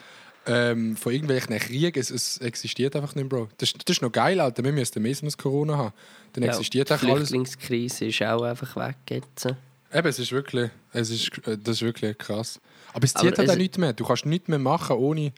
ähm, 0.46 0.96
von 0.96 1.12
irgendwelchen 1.12 1.58
Kriegen. 1.58 2.00
Es, 2.00 2.12
es 2.12 2.38
existiert 2.38 2.96
einfach 2.96 3.16
nicht, 3.16 3.28
Bro. 3.30 3.50
Das, 3.58 3.74
das 3.74 3.96
ist 3.98 4.02
noch 4.04 4.12
geil, 4.12 4.40
Alter. 4.40 4.64
Wir 4.64 4.72
müssten 4.72 5.02
mehr 5.02 5.16
als 5.24 5.38
Corona 5.38 5.78
haben. 5.78 5.94
Dann 6.34 6.44
Ja, 6.44 6.52
existiert 6.52 6.90
die 6.90 6.94
einfach 6.94 7.08
alles. 7.08 7.30
Flüchtlingskrise 7.30 8.06
ist 8.06 8.22
auch 8.22 8.44
einfach 8.44 8.76
weg 8.76 8.98
jetzt. 9.10 9.46
Eben, 9.94 10.08
es 10.08 10.20
ist 10.20 10.32
wirklich, 10.32 10.70
es 10.94 11.10
ist, 11.10 11.32
äh, 11.48 11.58
das 11.58 11.78
ist 11.78 11.82
wirklich 11.82 12.18
krass. 12.18 12.60
Aber 12.94 13.06
es 13.06 13.16
Aber 13.16 13.24
zieht 13.28 13.38
halt 13.40 13.48
es- 13.50 13.54
auch 13.56 13.58
nichts 13.58 13.78
mehr. 13.78 13.94
Du 13.94 14.06
kannst 14.06 14.26
nichts 14.26 14.48
mehr 14.48 14.60
machen, 14.60 14.96
ohne... 14.98 15.32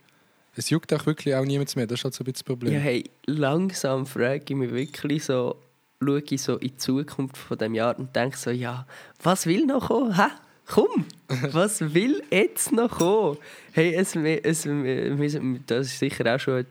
Es 0.56 0.70
juckt 0.70 0.92
auch 0.92 1.06
wirklich 1.06 1.34
auch 1.36 1.44
niemand 1.44 1.74
mehr. 1.76 1.86
Das 1.86 2.00
ist 2.00 2.04
halt 2.04 2.14
so 2.14 2.22
ein 2.22 2.24
bisschen 2.24 2.34
das 2.34 2.42
Problem. 2.42 2.72
Ja, 2.74 2.80
hey, 2.80 3.04
langsam 3.26 4.04
frage 4.06 4.42
ich 4.48 4.56
mich 4.56 4.72
wirklich 4.72 5.24
so, 5.24 5.56
schaue 6.02 6.20
ich 6.28 6.42
so 6.42 6.54
in 6.56 6.68
die 6.68 6.76
Zukunft 6.76 7.36
von 7.36 7.56
dem 7.56 7.74
Jahr 7.76 7.96
und 7.96 8.14
denke 8.16 8.36
so, 8.36 8.50
ja, 8.50 8.84
was 9.22 9.46
will 9.46 9.64
noch 9.66 9.86
kommen? 9.86 10.16
Hä? 10.16 10.26
Komm, 10.70 11.06
was 11.52 11.80
will 11.94 12.22
jetzt 12.30 12.72
noch 12.72 12.98
kommen? 12.98 13.38
Hey, 13.72 13.94
es, 13.94 14.14
es, 14.14 14.66
es, 14.66 15.38
das 15.66 15.86
ist 15.86 15.98
sicher 15.98 16.34
auch 16.34 16.38
schon 16.38 16.54
eine 16.56 16.66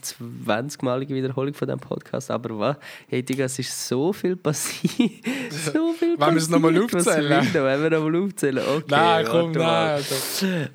20-malige 0.46 1.16
Wiederholung 1.16 1.56
von 1.56 1.68
diesem 1.68 1.80
Podcast, 1.80 2.30
aber 2.30 2.60
was? 2.60 2.78
Hey, 3.08 3.24
Digga, 3.24 3.46
es 3.46 3.58
ist 3.58 3.88
so 3.88 4.14
viel 4.14 4.36
passiert. 4.36 4.94
so 5.74 5.94
viel 5.94 6.20
Wollen 6.20 6.36
wir 6.36 6.42
es 6.42 6.48
noch 6.48 6.60
mal 6.60 6.72
passiert. 6.74 6.94
Was 6.94 7.08
aufzählen? 7.08 7.54
Wollen 7.54 7.84
wir 7.84 7.90
noch 7.90 8.04
mal 8.04 8.24
aufzählen? 8.24 8.64
Okay, 8.68 8.84
nein, 8.88 9.26
komm, 9.28 9.52
nein. 9.54 9.64
Alter. 9.66 10.16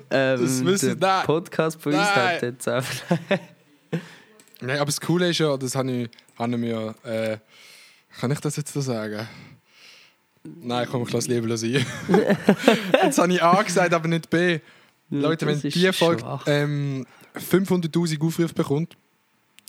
Ähm, 0.09 0.41
Das 0.41 0.61
müssen- 0.61 0.99
der 0.99 1.09
nein. 1.09 1.25
Podcast 1.25 1.81
von 1.81 1.93
uns 1.93 2.01
Nein. 2.01 2.35
hat 2.35 2.41
jetzt 2.41 2.67
einfach... 2.67 3.17
Nein, 4.59 4.77
aber 4.77 4.85
das 4.85 4.99
Coole 4.99 5.29
ist 5.29 5.39
ja, 5.39 5.55
das 5.55 5.75
habe 5.75 5.91
ich, 5.91 6.09
habe 6.37 6.51
ich 6.51 6.57
mir... 6.57 6.95
Äh, 7.03 7.37
kann 8.19 8.31
ich 8.31 8.39
das 8.39 8.57
jetzt 8.57 8.73
so 8.73 8.81
sagen? 8.81 9.27
Nein, 10.43 10.87
komm, 10.91 11.03
ich 11.03 11.11
lasse 11.11 11.29
lieber 11.31 11.55
sein. 11.57 11.85
jetzt 13.03 13.17
habe 13.17 13.33
ich 13.33 13.41
A 13.41 13.61
gesagt, 13.61 13.93
aber 13.93 14.07
nicht 14.07 14.29
B. 14.29 14.59
Leute, 15.09 15.45
wenn 15.45 15.55
das 15.55 15.63
ist 15.63 15.75
die 15.75 15.93
Folge 15.93 16.23
ähm, 16.47 17.05
500'000 17.35 18.21
Aufrufe 18.25 18.53
bekommt, 18.53 18.97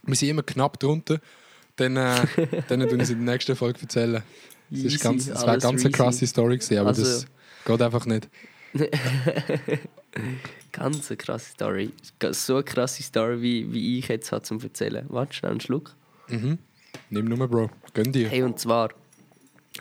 wir 0.04 0.16
sind 0.16 0.30
immer 0.30 0.42
knapp 0.42 0.78
drunter, 0.80 1.20
dann, 1.76 1.96
äh, 1.96 2.14
dann 2.68 2.80
tun 2.80 2.90
wir 2.90 3.00
es 3.00 3.10
in 3.10 3.24
der 3.24 3.34
nächsten 3.34 3.54
Folge 3.56 3.82
erzählen. 3.82 4.22
Das, 4.70 4.78
ist 4.78 4.84
Easy, 4.94 4.98
ganz, 4.98 5.26
das 5.26 5.46
wäre 5.46 5.58
ganz 5.58 5.82
eine 5.84 5.92
krasse 5.92 6.26
Story 6.26 6.56
gewesen, 6.58 6.78
aber 6.78 6.90
das 6.90 6.98
Also- 7.00 7.26
geht 7.66 7.82
einfach 7.82 8.06
nicht. 8.06 8.28
Ganz 10.72 11.08
eine 11.10 11.16
krasse 11.16 11.50
Story. 11.52 11.90
So 12.32 12.54
eine 12.54 12.64
krasse 12.64 13.02
Story, 13.02 13.40
wie, 13.42 13.72
wie 13.72 13.98
ich 13.98 14.08
jetzt 14.08 14.32
habe 14.32 14.42
zum 14.42 14.60
Erzählen. 14.60 15.06
Warte, 15.08 15.32
schnell 15.34 15.52
einen 15.52 15.60
Schluck. 15.60 15.94
Mhm. 16.28 16.58
Nimm 17.10 17.26
nur, 17.26 17.46
Bro. 17.48 17.70
Gönn 17.92 18.12
dir. 18.12 18.28
Hey, 18.28 18.42
und 18.42 18.58
zwar, 18.58 18.90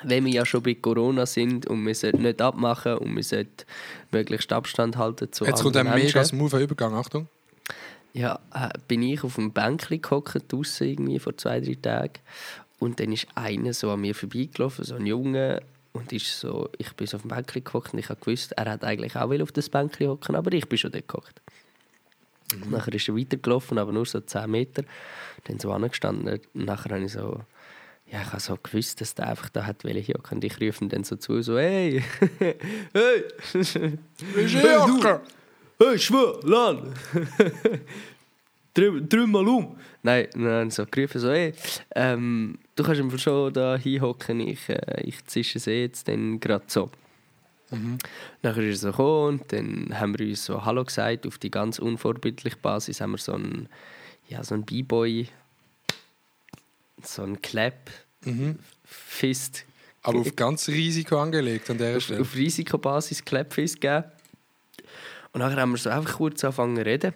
wenn 0.01 0.25
wir 0.25 0.33
ja 0.33 0.45
schon 0.45 0.63
bei 0.63 0.73
Corona 0.73 1.25
sind 1.25 1.67
und 1.67 1.85
wir 1.85 1.93
sollten 1.93 2.23
nicht 2.23 2.41
abmachen 2.41 2.97
und 2.97 3.15
wir 3.15 3.23
sollten 3.23 3.65
möglichst 4.11 4.51
Abstand 4.51 4.97
halten 4.97 5.31
zu 5.31 5.45
Jetzt 5.45 5.61
kommt 5.61 5.77
ein 5.77 5.93
mega 5.93 6.23
smoother 6.23 6.59
Übergang. 6.59 6.95
Achtung. 6.95 7.27
Ja, 8.13 8.39
äh, 8.53 8.69
bin 8.87 9.01
ich 9.01 9.23
auf 9.23 9.35
dem 9.35 9.51
Bänkli 9.51 9.99
gehockt, 9.99 10.51
draussen 10.51 10.87
irgendwie 10.87 11.19
vor 11.19 11.35
zwei, 11.37 11.59
drei 11.59 11.75
Tagen. 11.75 12.19
Und 12.79 12.99
dann 12.99 13.11
ist 13.11 13.27
einer 13.35 13.73
so 13.73 13.91
an 13.91 14.01
mir 14.01 14.13
vorbeigelaufen, 14.13 14.85
so 14.85 14.95
ein 14.95 15.05
Junge. 15.05 15.61
Und 15.93 16.11
ist 16.11 16.39
so, 16.39 16.69
ich 16.79 16.91
bin 16.93 17.05
so 17.05 17.17
auf 17.17 17.21
dem 17.21 17.29
Bänkli 17.29 17.61
gehockt 17.61 17.93
und 17.93 17.99
ich 17.99 18.09
habe 18.09 18.19
gewusst, 18.19 18.51
er 18.53 18.71
hat 18.71 18.83
eigentlich 18.83 19.15
auch 19.15 19.29
will 19.29 19.43
auf 19.43 19.51
das 19.51 19.69
Bänkli 19.69 20.07
hocken, 20.07 20.35
aber 20.35 20.51
ich 20.53 20.67
bin 20.67 20.77
schon 20.77 20.91
dort 20.91 21.07
gehockt. 21.07 21.39
Nachher 22.69 22.93
ist 22.93 23.07
er 23.07 23.15
weitergelaufen, 23.15 23.77
aber 23.77 23.91
nur 23.91 24.05
so 24.05 24.19
10 24.19 24.49
Meter. 24.49 24.83
Dann 25.45 25.59
so 25.59 25.71
angestanden. 25.71 26.39
Und 26.53 26.65
nachher 26.65 26.95
habe 26.95 27.03
ich 27.03 27.11
so, 27.11 27.41
ja, 28.13 28.21
ich 28.21 28.27
habe 28.27 28.39
so 28.39 28.55
gewusst, 28.61 29.01
dass 29.01 29.15
der 29.15 29.27
einfach 29.29 29.49
da 29.49 29.65
hat 29.65 29.83
wollen 29.83 30.03
hocken. 30.03 30.35
Und 30.35 30.43
ich 30.43 30.61
rufe 30.61 30.85
ihm 30.85 30.89
dann 30.89 31.03
so 31.03 31.15
zu, 31.15 31.41
so, 31.41 31.57
hey, 31.57 32.03
hey, 32.39 32.55
Hey, 33.55 33.97
du! 34.85 35.19
hey, 35.79 35.97
schwör, 35.97 36.39
Lan! 36.43 36.93
dreh 38.75 39.25
mal 39.25 39.47
um! 39.47 39.75
Nein, 40.03 40.27
dann 40.35 40.69
so 40.69 40.85
gerufen, 40.85 41.19
so, 41.19 41.31
hey, 41.31 41.53
ähm, 41.95 42.59
du 42.75 42.83
kannst 42.83 43.01
einfach 43.01 43.17
schon 43.17 43.51
da 43.51 43.77
hinhocken, 43.77 44.41
ich, 44.41 44.69
äh, 44.69 45.01
ich 45.01 45.25
zische 45.25 45.57
es 45.57 45.65
jetzt 45.65 46.07
dann 46.07 46.39
gerade 46.39 46.65
so. 46.67 46.91
Nachher 48.43 48.61
ist 48.61 48.83
er 48.83 48.91
so 48.91 48.91
gekommen 48.91 49.39
und 49.39 49.51
dann 49.51 49.99
haben 49.99 50.19
wir 50.19 50.27
uns 50.27 50.45
so 50.45 50.63
Hallo 50.63 50.85
gesagt. 50.85 51.25
Auf 51.25 51.39
die 51.39 51.49
ganz 51.49 51.79
unvorbildliche 51.79 52.57
Basis 52.57 53.01
haben 53.01 53.13
wir 53.13 53.17
so 53.17 53.33
einen, 53.33 53.67
ja, 54.29 54.43
so 54.43 54.53
einen 54.53 54.63
B-Boy, 54.63 55.27
so 57.01 57.23
einen 57.23 57.41
Clap, 57.41 57.89
Mhm. 58.25 58.59
Fist, 58.85 59.65
Aber 60.01 60.19
auf 60.19 60.35
ganz 60.35 60.67
Risiko 60.67 61.19
angelegt 61.19 61.69
an 61.69 61.77
auf, 61.97 62.03
Stelle. 62.03 62.21
auf 62.21 62.35
Risikobasis 62.35 63.23
Clapfist 63.23 63.79
gegeben. 63.81 64.05
Und 65.31 65.39
nachher 65.41 65.57
haben 65.61 65.71
wir 65.71 65.77
so 65.77 65.89
einfach 65.89 66.17
kurz 66.17 66.43
angefangen 66.43 66.75
zu 66.75 66.85
reden. 66.85 67.13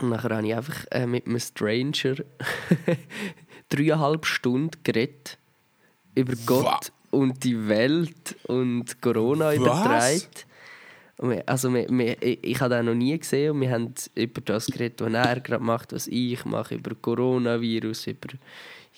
Und 0.00 0.10
nachher 0.10 0.36
habe 0.36 0.46
ich 0.46 0.54
einfach 0.54 0.84
äh, 0.90 1.06
mit 1.06 1.26
einem 1.26 1.38
Stranger 1.40 2.16
dreieinhalb 3.68 4.26
Stunden 4.26 4.70
geredet 4.84 5.36
über 6.14 6.34
Gott 6.46 6.92
und 7.10 7.42
die 7.44 7.68
Welt 7.68 8.36
und 8.44 9.00
Corona 9.00 9.52
wir- 11.30 11.42
Also 11.48 11.72
wir, 11.74 11.88
wir, 11.90 12.22
ich, 12.22 12.38
ich 12.42 12.60
habe 12.60 12.74
das 12.74 12.84
noch 12.84 12.94
nie 12.94 13.18
gesehen 13.18 13.52
und 13.52 13.60
wir 13.60 13.70
haben 13.70 13.92
über 14.14 14.40
das 14.40 14.66
geredet, 14.66 15.00
was 15.00 15.12
er 15.12 15.40
gerade 15.40 15.62
macht, 15.64 15.92
was 15.92 16.06
ich 16.06 16.44
mache, 16.44 16.76
über 16.76 16.94
Coronavirus, 16.94 18.06
über 18.08 18.28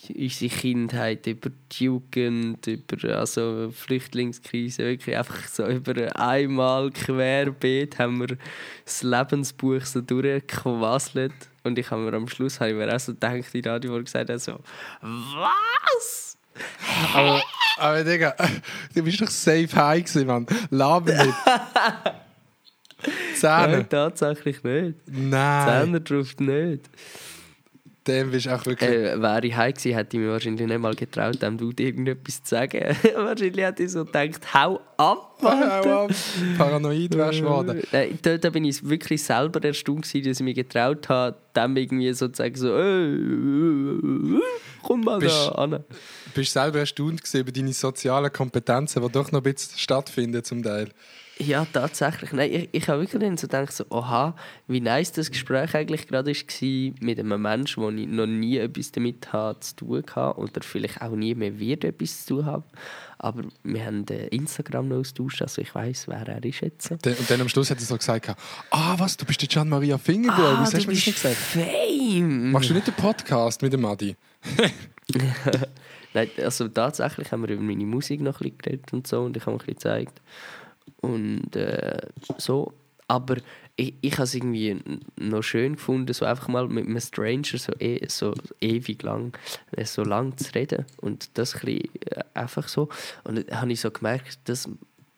unsere 0.09 0.55
Kindheit, 0.55 1.27
über 1.27 1.51
die 1.73 1.85
Jugend, 1.85 2.67
über 2.67 3.19
also 3.19 3.71
Flüchtlingskrise, 3.71 4.85
wirklich 4.85 5.17
einfach 5.17 5.47
so 5.47 5.67
über 5.67 5.95
einmal 6.19 6.91
querbeet 6.91 7.99
haben 7.99 8.21
wir 8.21 8.39
das 8.85 9.03
Lebensbuch 9.03 9.85
so 9.85 10.01
durchgequasselt. 10.01 11.35
Und 11.63 11.79
ich 11.79 11.91
habe 11.91 12.03
mir 12.03 12.15
am 12.15 12.29
Schluss 12.29 12.61
habe 12.61 12.71
ich 12.71 12.77
mir 12.77 12.95
auch 12.95 13.01
so 13.01 13.13
gedacht, 13.13 13.53
die 13.53 13.61
Radio, 13.61 14.03
gesagt 14.03 14.31
hat, 14.31 14.41
so, 14.41 14.59
was? 15.03 16.39
Aber, 17.15 17.43
aber 17.79 18.05
Digga, 18.05 18.35
du 18.95 19.03
bist 19.03 19.21
doch 19.21 19.29
safe 19.29 19.69
high 19.75 20.05
gewesen, 20.05 20.27
Mann. 20.27 20.47
Laber 20.71 21.13
nicht. 21.13 21.35
Zähne. 23.35 23.79
Nein, 23.79 23.89
tatsächlich 23.89 24.63
nicht. 24.63 24.97
Nein. 25.07 25.85
Zähne 25.85 26.01
drauf 26.01 26.39
nicht. 26.39 26.89
Dem 28.07 28.31
bist 28.31 28.47
du 28.47 28.55
auch 28.55 28.65
wirklich. 28.65 28.91
Äh, 28.91 29.21
wäre 29.21 29.47
ich 29.47 29.55
heim 29.55 29.73
gewesen, 29.75 29.95
hätte 29.95 30.17
ich 30.17 30.23
mir 30.23 30.31
wahrscheinlich 30.31 30.67
nicht 30.67 30.79
mal 30.81 30.95
getraut, 30.95 31.43
dem 31.43 31.59
Dude 31.59 31.83
irgendetwas 31.83 32.43
zu 32.43 32.51
sagen. 32.57 32.81
wahrscheinlich 33.15 33.65
hätte 33.65 33.83
ich 33.83 33.93
so 33.93 34.07
gedacht, 34.07 34.55
hau 34.55 34.81
ab, 34.97 35.37
Mann. 35.43 35.71
Hau 35.71 36.05
ab. 36.05 36.11
Paranoid 36.57 37.15
wärst 37.15 37.41
du 37.41 37.43
geworden. 37.43 37.83
Nein, 37.93 38.19
da, 38.23 38.39
da 38.39 38.49
bin 38.51 38.65
ich 38.65 38.89
wirklich 38.89 39.23
selber 39.23 39.63
erstaunt 39.63 40.05
gewesen, 40.05 40.29
dass 40.29 40.41
ich 40.41 40.45
mich 40.45 40.55
getraut 40.55 41.09
habe, 41.11 41.37
dem 41.55 41.77
irgendwie 41.77 42.13
so 42.15 42.29
zu 42.29 42.37
sagen, 42.37 42.55
so, 42.57 42.69
äh, 42.75 44.41
komm 44.83 45.03
mal 45.03 45.19
Bist- 45.19 45.49
da 45.49 45.53
an. 45.53 45.85
Bist 46.35 46.53
selber 46.53 46.79
erstaunt 46.79 47.21
gewesen 47.23 47.41
über 47.41 47.53
deine 47.53 47.73
sozialen 47.73 48.33
Kompetenzen, 48.33 49.03
die 49.03 49.13
doch 49.13 49.31
noch 49.31 49.41
ein 49.41 49.53
bisschen 49.53 49.79
stattfinden 49.79 50.43
zum 50.43 50.63
Teil. 50.63 50.89
Ja, 51.41 51.65
tatsächlich. 51.65 52.33
Nein, 52.33 52.53
ich, 52.53 52.69
ich 52.73 52.89
habe 52.89 53.01
wirklich 53.01 53.23
dann 53.23 53.39
so 53.39 53.47
gedacht, 53.47 53.73
so, 53.73 53.85
oha, 53.89 54.37
wie 54.69 54.81
nice 54.81 55.13
das 55.13 55.31
Gespräch 55.31 55.75
eigentlich 55.75 56.07
gerade 56.07 56.33
war 56.33 56.95
mit 57.01 57.19
einem 57.19 57.41
Menschen, 57.41 57.83
wo 57.83 57.89
ich 57.89 58.07
noch 58.07 58.27
nie 58.27 58.59
etwas 58.59 58.93
damit 58.93 59.33
habe 59.33 59.59
zu 59.61 59.77
tun 59.77 60.05
hatte 60.15 60.39
oder 60.39 60.61
vielleicht 60.61 61.01
auch 61.01 61.17
nie 61.17 61.35
mehr 61.35 61.59
wird 61.59 61.85
etwas 61.85 62.27
zu 62.27 62.37
tun 62.37 62.47
haben. 62.47 62.65
Aber 63.17 63.45
wir 63.63 63.87
haben 63.87 64.07
äh, 64.09 64.27
Instagram 64.29 64.89
noch 64.89 64.99
austauscht, 64.99 65.41
also 65.41 65.63
ich 65.63 65.75
weiß, 65.75 66.09
wer 66.09 66.29
er 66.29 66.45
ist 66.45 66.61
jetzt. 66.61 66.91
Und 66.91 67.07
dann 67.07 67.41
am 67.41 67.49
Schluss 67.49 67.71
hat 67.71 67.79
er 67.79 67.85
so 67.85 67.97
gesagt: 67.97 68.35
Ah, 68.71 68.95
was, 68.99 69.17
du 69.17 69.25
bist 69.25 69.41
der 69.41 69.49
Gian 69.49 69.69
Maria 69.69 69.97
Finger, 69.97 70.35
Bro. 70.35 70.61
Wieso 70.61 70.77
hast 70.77 70.85
du 70.85 70.89
mir 70.89 70.95
gesagt? 70.95 71.37
Fame! 71.37 72.53
Machst 72.53 72.69
du 72.69 72.75
nicht 72.75 72.87
den 72.87 72.95
Podcast 72.95 73.63
mit 73.63 73.73
dem 73.73 73.85
Adi? 73.87 74.15
Nein, 76.13 76.29
also 76.39 76.69
tatsächlich 76.69 77.31
haben 77.31 77.43
wir 77.43 77.55
über 77.55 77.63
meine 77.63 77.85
Musik 77.85 78.21
noch 78.21 78.41
ein 78.41 78.51
bisschen 78.51 78.59
geredet 78.59 78.93
und 78.93 79.07
so 79.07 79.23
und 79.23 79.37
ich 79.37 79.47
habe 79.47 79.53
ein 79.53 79.59
bisschen 79.59 79.75
gezeigt. 79.75 80.21
Und 81.01 81.57
äh, 81.57 81.99
so. 82.39 82.73
Aber 83.09 83.37
ich, 83.77 83.95
ich 84.03 84.13
habe 84.15 84.25
es 84.25 84.35
irgendwie 84.35 84.79
noch 85.17 85.43
schön 85.43 85.75
gefunden, 85.75 86.13
so 86.13 86.25
einfach 86.25 86.49
mal 86.49 86.69
mit 86.69 86.87
einem 86.87 87.01
Stranger 87.01 87.59
so, 87.59 87.73
e 87.79 88.07
so 88.07 88.35
ewig 88.61 89.03
lang, 89.03 89.37
äh, 89.73 89.85
so 89.85 90.05
lang 90.05 90.37
zu 90.37 90.55
reden. 90.55 90.87
Und 90.99 91.31
das 91.35 91.57
ein 91.65 91.69
äh, 91.69 91.89
einfach 92.35 92.69
so. 92.69 92.89
Und 93.25 93.49
dann 93.49 93.61
habe 93.61 93.73
ich 93.73 93.81
so 93.81 93.91
gemerkt, 93.91 94.39
das 94.45 94.69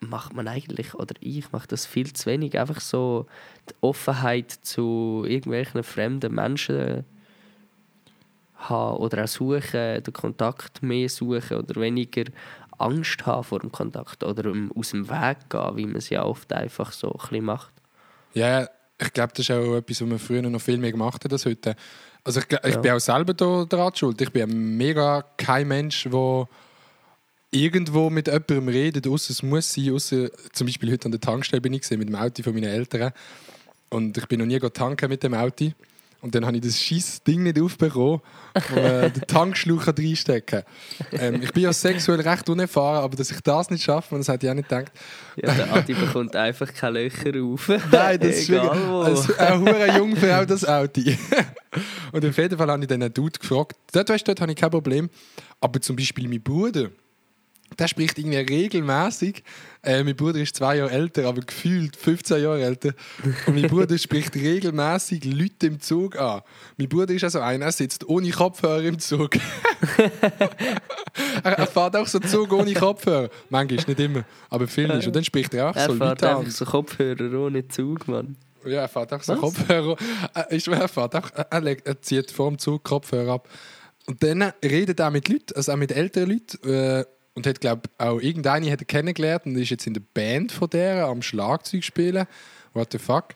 macht 0.00 0.34
man 0.34 0.48
eigentlich, 0.48 0.94
oder 0.94 1.14
ich 1.20 1.50
mache 1.52 1.68
das 1.68 1.86
viel 1.86 2.12
zu 2.12 2.26
wenig, 2.26 2.58
einfach 2.58 2.80
so 2.80 3.26
die 3.68 3.74
Offenheit 3.80 4.50
zu 4.50 5.24
irgendwelchen 5.26 5.82
fremden 5.82 6.34
Menschen 6.34 7.04
haben 8.56 8.96
oder 8.98 9.24
auch 9.24 9.28
suchen, 9.28 10.02
den 10.02 10.12
Kontakt 10.12 10.82
mehr 10.82 11.08
suchen 11.08 11.58
oder 11.58 11.80
weniger 11.80 12.24
Angst 12.82 13.24
haben 13.26 13.44
vor 13.44 13.60
dem 13.60 13.72
Kontakt 13.72 14.22
oder 14.24 14.52
aus 14.74 14.90
dem 14.90 15.08
Weg 15.08 15.36
gehen, 15.48 15.76
wie 15.76 15.86
man 15.86 15.96
es 15.96 16.08
ja 16.10 16.24
oft 16.24 16.52
einfach 16.52 16.92
so 16.92 17.12
ein 17.12 17.18
bisschen 17.18 17.44
macht. 17.44 17.72
Ja, 18.34 18.68
ich 18.98 19.12
glaube, 19.12 19.32
das 19.34 19.40
ist 19.48 19.50
auch 19.50 19.76
etwas, 19.76 20.00
was 20.00 20.08
man 20.08 20.18
früher 20.18 20.42
noch 20.42 20.60
viel 20.60 20.78
mehr 20.78 20.92
gemacht 20.92 21.24
hat 21.24 21.32
als 21.32 21.44
heute. 21.46 21.74
Also 22.24 22.40
ich, 22.40 22.46
ich 22.46 22.74
Ja. 22.74 22.80
bin 22.80 22.92
auch 22.92 23.00
selber 23.00 23.34
da 23.34 23.64
daran 23.64 23.94
schuld. 23.94 24.20
Ich 24.20 24.30
bin 24.30 24.76
mega 24.76 25.24
kein 25.36 25.66
Mensch, 25.68 26.04
der 26.04 26.48
irgendwo 27.50 28.10
mit 28.10 28.28
jemandem 28.28 28.68
redet, 28.68 29.06
außer 29.06 29.32
es 29.32 29.42
muss 29.42 29.72
sein, 29.72 29.92
außer 29.92 30.28
zum 30.52 30.66
Beispiel 30.66 30.90
heute 30.92 31.06
an 31.06 31.12
der 31.12 31.20
Tankstelle 31.20 31.60
bin 31.60 31.72
ich 31.74 31.82
gesehen, 31.82 31.98
mit 31.98 32.08
dem 32.08 32.14
Auto 32.16 32.42
von 32.42 32.54
meinen 32.54 32.64
Eltern 32.64 33.12
und 33.90 34.16
ich 34.16 34.26
bin 34.26 34.38
noch 34.38 34.46
nie 34.46 34.58
tanken 34.58 35.08
mit 35.10 35.22
dem 35.22 35.34
Auto 35.34 35.70
und 36.22 36.36
dann 36.36 36.46
habe 36.46 36.56
ich 36.56 36.62
das 36.62 36.80
scheiß 36.80 37.24
Ding 37.24 37.42
nicht 37.42 37.60
aufbekommen, 37.60 38.20
wo 38.70 38.80
man 38.80 39.12
den 39.12 39.26
Tankschlauch 39.26 39.88
reinstecken 39.88 40.62
kann. 41.10 41.20
Ähm, 41.20 41.42
ich 41.42 41.52
bin 41.52 41.64
ja 41.64 41.72
sexuell 41.72 42.20
recht 42.20 42.48
unerfahren, 42.48 43.02
aber 43.02 43.16
dass 43.16 43.32
ich 43.32 43.40
das 43.40 43.70
nicht 43.70 43.82
schaffe, 43.82 44.16
das 44.16 44.28
hätte 44.28 44.46
ich 44.46 44.50
auch 44.50 44.54
nicht 44.54 44.68
gedacht. 44.68 44.92
Ja, 45.36 45.52
der 45.52 45.72
Adi 45.74 45.94
bekommt 45.94 46.36
einfach 46.36 46.72
keine 46.72 47.02
Löcher 47.02 47.42
auf. 47.42 47.68
Nein, 47.68 48.20
das 48.20 48.36
ist 48.38 48.48
wirklich 48.48 48.70
also, 48.70 49.34
eine 49.36 49.98
Jungfrau, 49.98 50.44
das 50.44 50.64
Auto. 50.64 51.00
und 52.12 52.24
auf 52.24 52.38
jeden 52.38 52.56
Fall 52.56 52.70
habe 52.70 52.82
ich 52.82 52.88
den 52.88 53.12
Dude 53.12 53.38
gefragt. 53.38 53.76
Dort, 53.92 54.08
weißt, 54.08 54.28
dort 54.28 54.40
habe 54.40 54.52
ich 54.52 54.58
kein 54.58 54.70
Problem. 54.70 55.10
Aber 55.60 55.80
zum 55.80 55.96
Beispiel 55.96 56.28
mein 56.28 56.42
Bruder, 56.42 56.90
der 57.78 57.88
spricht 57.88 58.18
irgendwie 58.18 58.38
regelmäßig. 58.38 59.42
Äh, 59.82 60.04
mein 60.04 60.14
Bruder 60.16 60.40
ist 60.40 60.56
zwei 60.56 60.76
Jahre 60.76 60.90
älter, 60.92 61.26
aber 61.26 61.40
gefühlt 61.40 61.96
15 61.96 62.42
Jahre 62.42 62.62
älter. 62.62 62.92
Und 63.46 63.60
mein 63.60 63.68
Bruder 63.68 63.98
spricht 63.98 64.34
regelmäßig 64.36 65.24
Leute 65.24 65.66
im 65.66 65.80
Zug 65.80 66.16
an. 66.18 66.42
Mein 66.76 66.88
Bruder 66.88 67.12
ist 67.14 67.24
also 67.24 67.40
einer, 67.40 67.66
er 67.66 67.72
sitzt 67.72 68.06
ohne 68.08 68.30
Kopfhörer 68.30 68.82
im 68.82 68.98
Zug. 68.98 69.36
er, 71.42 71.52
er 71.58 71.66
fährt 71.66 71.96
auch 71.96 72.06
so 72.06 72.18
Zug 72.20 72.52
ohne 72.52 72.72
Kopfhörer. 72.74 73.28
Manchmal, 73.50 73.84
nicht 73.86 74.00
immer, 74.00 74.24
aber 74.50 74.68
viel 74.68 74.90
ist. 74.90 75.06
Und 75.06 75.16
dann 75.16 75.24
spricht 75.24 75.54
er 75.54 75.70
auch 75.70 75.76
Er 75.76 75.86
so 75.88 75.94
fährt 75.96 76.20
Leute 76.20 76.30
an. 76.30 76.36
einfach 76.38 76.50
so 76.52 76.64
Kopfhörer 76.64 77.38
ohne 77.40 77.66
Zug, 77.68 78.06
Mann. 78.08 78.36
Ja, 78.64 78.82
er 78.82 78.88
fährt 78.88 79.12
auch 79.12 79.22
so 79.22 79.32
Was? 79.32 79.40
Kopfhörer. 79.40 79.96
Äh, 80.34 80.56
Ich 80.56 80.64
schwöre, 80.64 80.80
er, 80.82 80.88
fährt 80.88 81.16
auch, 81.16 81.30
er, 81.34 81.86
er 81.86 82.02
zieht 82.02 82.30
vor 82.30 82.48
dem 82.48 82.58
Zug 82.58 82.84
Kopfhörer 82.84 83.32
ab. 83.32 83.48
Und 84.06 84.22
dann 84.22 84.52
redet 84.64 85.00
er 85.00 85.10
mit 85.10 85.28
Leuten, 85.28 85.54
also 85.56 85.72
auch 85.72 85.76
mit 85.76 85.92
älteren 85.92 86.30
Leuten. 86.30 86.68
Äh, 86.68 87.04
und 87.34 87.46
hat, 87.46 87.60
glaube 87.60 87.82
auch 87.98 88.20
irgendeine 88.20 88.70
hat 88.70 88.80
er 88.80 88.86
kennengelernt 88.86 89.46
und 89.46 89.56
ist 89.56 89.70
jetzt 89.70 89.86
in 89.86 89.94
der 89.94 90.02
Band 90.14 90.52
von 90.52 90.68
der 90.70 91.06
am 91.06 91.22
Schlagzeug 91.22 91.84
spielen. 91.84 92.26
What 92.74 92.92
the 92.92 92.98
fuck? 92.98 93.34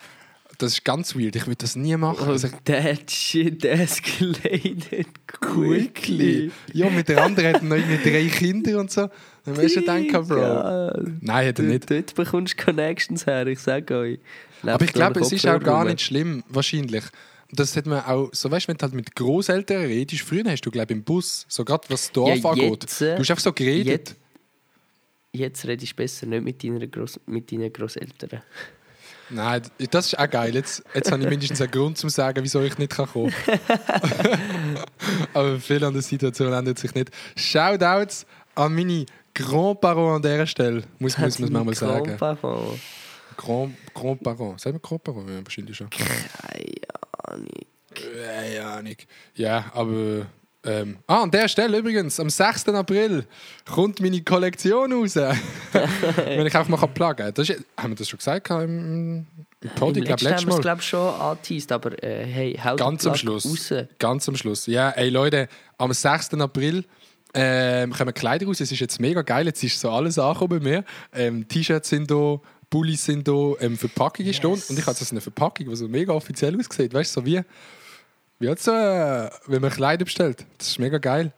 Das 0.59 0.73
ist 0.73 0.85
ganz 0.85 1.15
weird. 1.15 1.37
Ich 1.37 1.47
würde 1.47 1.59
das 1.59 1.77
nie 1.77 1.97
machen. 1.97 2.27
Also, 2.29 2.49
Und 2.49 2.65
that 2.65 3.11
shit 3.11 3.63
escalated 3.65 5.07
quickly. 5.27 6.51
Ja, 6.73 6.89
mit 6.89 7.09
der 7.09 7.23
anderen 7.23 7.55
hat 7.55 7.63
er 7.63 7.65
noch 7.65 7.77
irgendwie 7.77 8.11
drei 8.11 8.27
Kinder 8.29 8.81
und 8.81 8.91
so. 8.91 9.09
Dann 9.45 9.57
wirst 9.57 9.77
du 9.77 9.81
denken, 9.83 10.27
Bro. 10.27 10.39
Ja, 10.39 10.93
Nein, 11.21 11.49
hat 11.49 11.59
er 11.59 11.65
nicht. 11.65 11.91
Dort 11.91 12.15
bekommst 12.15 12.59
du 12.59 12.65
Connections 12.65 13.27
her, 13.27 13.47
ich 13.47 13.59
sage 13.59 13.97
euch. 13.97 14.19
Aber 14.63 14.85
ich 14.85 14.93
glaube, 14.93 15.21
es 15.21 15.33
ist 15.33 15.47
auch 15.47 15.61
gar 15.61 15.85
nicht 15.85 16.01
schlimm, 16.01 16.43
wahrscheinlich. 16.49 17.05
Das 17.53 17.77
hat 17.77 17.87
man 17.87 18.05
auch, 18.05 18.31
so 18.33 18.51
weißt 18.51 18.65
du, 18.67 18.69
wenn 18.71 18.77
du 18.77 18.83
halt 18.83 18.95
mit 18.95 19.15
Großeltern 19.15 19.83
redest, 19.85 20.23
früher 20.23 20.45
hast 20.47 20.63
du, 20.63 20.71
glaube 20.71 20.93
ich, 20.93 20.97
im 20.99 21.05
Bus, 21.05 21.47
so 21.49 21.65
gerade 21.65 21.85
was 21.89 22.03
das 22.05 22.13
Dorf 22.13 22.39
Ja, 22.39 22.51
angeht, 22.51 22.83
jetzt, 22.83 23.01
du 23.01 23.19
hast 23.19 23.31
einfach 23.31 23.43
so 23.43 23.53
geredet. 23.53 23.87
Jetzt, 24.11 24.17
jetzt 25.33 25.67
redest 25.67 25.93
du 25.93 25.97
besser 25.97 26.27
nicht 26.27 26.43
mit 26.45 26.63
deinen, 26.65 26.91
Gross, 26.91 27.21
mit 27.27 27.51
deinen 27.53 27.73
Grosseltern. 27.73 28.43
Nein, 29.29 29.63
das 29.91 30.07
ist 30.07 30.19
auch 30.19 30.31
geil. 30.31 30.55
Jetzt, 30.55 30.85
jetzt 30.95 31.11
habe 31.11 31.23
ich 31.23 31.29
mindestens 31.29 31.61
einen 31.61 31.71
Grund 31.73 31.99
zum 31.99 32.11
sagen, 32.11 32.43
wieso 32.45 32.63
ich 32.63 32.79
nicht 32.79 32.93
kann 32.93 33.07
kommen 33.09 33.33
Aber 35.35 35.59
viel 35.59 35.83
an 35.85 35.93
der 35.93 36.03
Situation 36.03 36.53
ändert 36.53 36.79
sich 36.79 36.95
nicht. 36.95 37.11
Shoutouts 37.37 38.25
an 38.55 38.75
meine 38.75 39.05
Grand-Parents 39.35 40.17
an 40.17 40.23
dieser 40.23 40.47
Stelle, 40.47 40.83
muss, 40.99 41.19
muss 41.19 41.39
man 41.39 41.49
es 41.49 41.53
manchmal 41.53 41.75
sagen. 41.75 42.19
sagen. 42.19 42.81
Grand- 43.37 43.75
Grand-Parents. 43.95 44.63
Sagen 44.63 44.77
wir 44.77 44.81
Grand-Parents? 44.81 45.31
Ja, 45.31 45.45
wahrscheinlich 45.45 45.77
schon. 45.77 45.91
Keine 45.91 46.09
Ahnung. 47.29 47.49
Keine 47.95 48.67
Ahnung. 48.67 48.97
Ja, 49.35 49.71
aber. 49.75 50.27
Ähm, 50.65 50.97
ah, 51.07 51.23
an 51.23 51.31
der 51.31 51.47
Stelle 51.47 51.79
übrigens, 51.79 52.19
am 52.19 52.29
6. 52.29 52.71
April 52.71 53.25
kommt 53.71 54.01
meine 54.01 54.21
Kollektion 54.23 54.93
raus. 54.93 55.15
Wenn 56.17 56.45
ich 56.45 56.57
einfach 56.57 56.69
mal 56.69 56.85
pluggen 56.89 57.27
kann. 57.27 57.35
Das 57.35 57.49
ist, 57.49 57.65
haben 57.77 57.93
wir 57.93 57.97
das 57.97 58.09
schon 58.09 58.19
gesagt 58.19 58.51
im, 58.51 59.27
im 59.61 59.71
Pod? 59.77 59.97
Ich 59.97 60.05
glaube, 60.05 60.25
letztes 60.25 60.47
Mal. 60.47 60.61
glaub, 60.61 60.83
schon 60.83 61.15
angeteased, 61.15 61.71
aber 61.71 62.03
äh, 62.03 62.27
hey, 62.27 62.61
haut 62.65 62.81
Ganz 62.81 63.07
am 63.07 63.15
Schluss. 63.15 63.47
Raus. 63.47 63.87
Ganz 64.01 64.29
am 64.29 64.37
Schluss. 64.37 64.67
Ja, 64.67 64.91
ey 64.91 65.09
Leute, 65.09 65.49
am 65.79 65.93
6. 65.93 66.35
April 66.35 66.85
ähm, 67.39 67.93
kommen 67.93 68.15
Kleider 68.15 68.47
raus. 68.47 68.61
Es 68.61 68.73
ist 68.73 68.81
jetzt 68.81 68.99
mega 68.99 69.21
geil. 69.23 69.47
Jetzt 69.47 69.63
ist 69.63 69.79
so 69.79 69.91
alles 69.91 70.19
angekommen 70.19 70.59
bei 70.59 70.65
mir. 70.65 70.85
Ähm, 71.13 71.47
T-Shirts 71.47 71.91
sind 71.91 72.11
da, 72.11 72.41
Pullis 72.71 73.05
sind 73.05 73.27
da, 73.27 73.53
ähm, 73.61 73.77
Verpackung 73.77 74.27
ist 74.27 74.43
da. 74.43 74.49
Und 74.49 74.71
ich 74.71 74.87
habe 74.87 74.97
so 74.97 75.07
eine 75.11 75.21
Verpackung, 75.21 75.69
die 75.69 75.77
so 75.77 75.89
mega 75.89 76.13
offiziell 76.13 76.59
aussieht. 76.59 76.93
Weißt 76.93 77.17
du, 77.17 77.21
so 77.21 77.27
wie, 77.27 77.41
wie 78.39 78.55
so, 78.57 78.73
äh, 78.73 79.31
wenn 79.47 79.63
man 79.63 79.71
Kleider 79.71 80.05
bestellt. 80.05 80.45
Das 80.59 80.69
ist 80.69 80.79
mega 80.79 80.99
geil. 80.99 81.33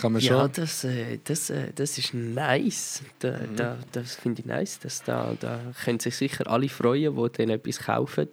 Kann 0.00 0.12
man 0.12 0.22
Ja, 0.22 0.40
schon. 0.42 0.52
das, 0.54 0.84
äh, 0.84 1.18
das, 1.24 1.50
äh, 1.50 1.72
das 1.74 1.98
ist 1.98 2.14
nice. 2.14 3.02
Da, 3.18 3.32
Mhm. 3.32 3.56
da, 3.56 3.78
das 3.92 4.14
finde 4.14 4.40
ich 4.40 4.46
nice. 4.46 4.78
Das, 4.80 5.02
da, 5.02 5.34
da 5.38 5.60
können 5.84 6.00
sich 6.00 6.16
sicher 6.16 6.46
alle 6.48 6.68
freuen, 6.68 7.14
die 7.16 7.28
dann 7.36 7.50
etwas 7.50 7.78
kaufen 7.80 8.28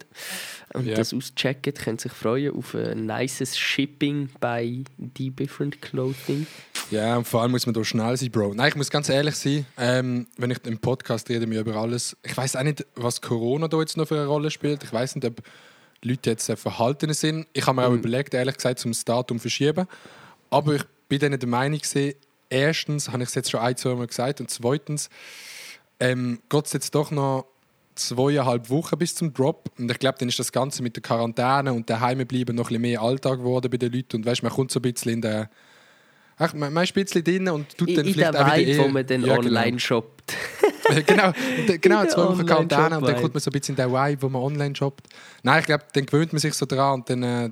und 0.72 0.86
Ja. 0.86 0.94
das 0.96 1.12
auschecken, 1.12 1.74
können 1.74 1.98
sich 1.98 2.12
freuen 2.12 2.54
auf 2.54 2.74
ein 2.74 3.06
nices 3.06 3.58
Shipping 3.58 4.30
bei 4.40 4.82
The 5.16 5.30
Different 5.30 5.82
Clothing. 5.82 6.46
Ja, 6.90 7.16
und 7.18 7.26
vor 7.28 7.42
allem 7.42 7.50
muss 7.50 7.66
man 7.66 7.74
da 7.74 7.84
schnell 7.84 8.16
sein, 8.16 8.30
Bro. 8.30 8.54
Nein, 8.54 8.68
ich 8.70 8.76
muss 8.76 8.88
ganz 8.88 9.08
ehrlich 9.10 9.34
sein, 9.34 9.66
ähm, 9.76 10.26
wenn 10.38 10.50
ich 10.50 10.64
im 10.64 10.78
Podcast 10.78 11.28
rede 11.28 11.48
wir 11.50 11.60
über 11.60 11.76
alles. 11.76 12.16
Ich 12.24 12.34
weiß 12.36 12.56
auch 12.56 12.62
nicht, 12.62 12.86
was 12.94 13.20
Corona 13.20 13.68
da 13.68 13.78
jetzt 13.80 13.96
noch 13.98 14.08
für 14.08 14.14
eine 14.16 14.26
Rolle 14.26 14.50
spielt. 14.50 14.82
Ich 14.84 14.92
weiß 14.92 15.16
nicht, 15.16 15.26
ob 15.26 15.42
Leute 16.02 16.30
jetzt 16.30 16.48
äh, 16.48 16.56
verhalten 16.56 17.12
sind. 17.12 17.46
Ich 17.52 17.66
habe 17.66 17.76
mir 17.80 17.86
auch 17.88 17.92
überlegt, 17.92 18.32
ehrlich 18.32 18.54
gesagt, 18.56 18.78
zum 18.78 18.92
Datum 19.04 19.38
verschieben. 19.38 19.86
Aber 20.48 20.76
ich 20.76 20.82
bin 21.08 21.18
dann 21.20 21.38
der 21.38 21.48
Meinung, 21.48 21.78
gewesen, 21.78 22.14
erstens 22.50 23.08
habe 23.10 23.22
ich 23.22 23.28
es 23.28 23.34
jetzt 23.34 23.50
schon 23.50 23.60
ein, 23.60 23.76
zwei 23.76 23.94
Mal 23.94 24.06
gesagt 24.06 24.40
und 24.40 24.50
zweitens 24.50 25.08
ähm, 26.00 26.40
geht 26.48 26.66
es 26.66 26.72
jetzt 26.72 26.94
doch 26.94 27.10
noch 27.10 27.46
zweieinhalb 27.98 28.70
Wochen 28.70 28.96
bis 28.96 29.14
zum 29.14 29.34
Drop. 29.34 29.70
Und 29.78 29.90
ich 29.90 29.98
glaube, 29.98 30.18
dann 30.18 30.28
ist 30.28 30.38
das 30.38 30.52
Ganze 30.52 30.82
mit 30.82 30.96
der 30.96 31.02
Quarantäne 31.02 31.72
und 31.72 31.90
daheim 31.90 32.24
bleiben 32.26 32.56
noch 32.56 32.66
ein 32.66 32.68
bisschen 32.68 32.82
mehr 32.82 33.02
Alltag 33.02 33.38
geworden 33.38 33.70
bei 33.70 33.76
den 33.76 33.92
Leuten. 33.92 34.16
Und 34.18 34.26
weißt, 34.26 34.42
man 34.42 34.52
kommt 34.52 34.70
so 34.70 34.78
ein 34.78 34.82
bisschen 34.82 35.12
in 35.14 35.22
den. 35.22 35.48
Ach, 36.40 36.54
man, 36.54 36.72
man 36.72 36.84
ist 36.84 36.96
ein 36.96 37.02
bisschen 37.02 37.24
drin 37.24 37.48
und 37.48 37.76
tut 37.76 37.88
In, 37.88 37.96
dann 37.96 38.06
in 38.06 38.14
vielleicht 38.14 38.34
der 38.34 38.46
auch 38.46 38.56
wieder 38.56 38.66
Vibe, 38.68 38.84
wo 38.84 38.88
man 38.88 39.06
dann 39.06 39.24
Ja, 39.24 39.36
genau. 39.36 39.48
online 39.48 39.80
shoppt. 39.80 40.34
genau, 41.06 41.32
genau 41.80 42.02
In 42.02 42.08
zwei 42.08 42.22
der 42.22 42.30
Wochen 42.30 42.46
Quarantäne 42.46 42.98
und 42.98 43.08
dann 43.08 43.20
kommt 43.20 43.34
man 43.34 43.40
so 43.40 43.50
ein 43.50 43.52
bisschen 43.52 43.76
in 43.76 43.82
den 43.82 43.92
Vibe, 43.92 44.22
wo 44.22 44.28
man 44.28 44.42
online 44.42 44.76
shoppt. 44.76 45.08
Nein, 45.42 45.60
ich 45.60 45.66
glaube, 45.66 45.84
dann 45.92 46.06
gewöhnt 46.06 46.32
man 46.32 46.38
sich 46.38 46.54
so 46.54 46.64
dran 46.64 47.00
und 47.00 47.10
dann. 47.10 47.22
Äh, 47.22 47.50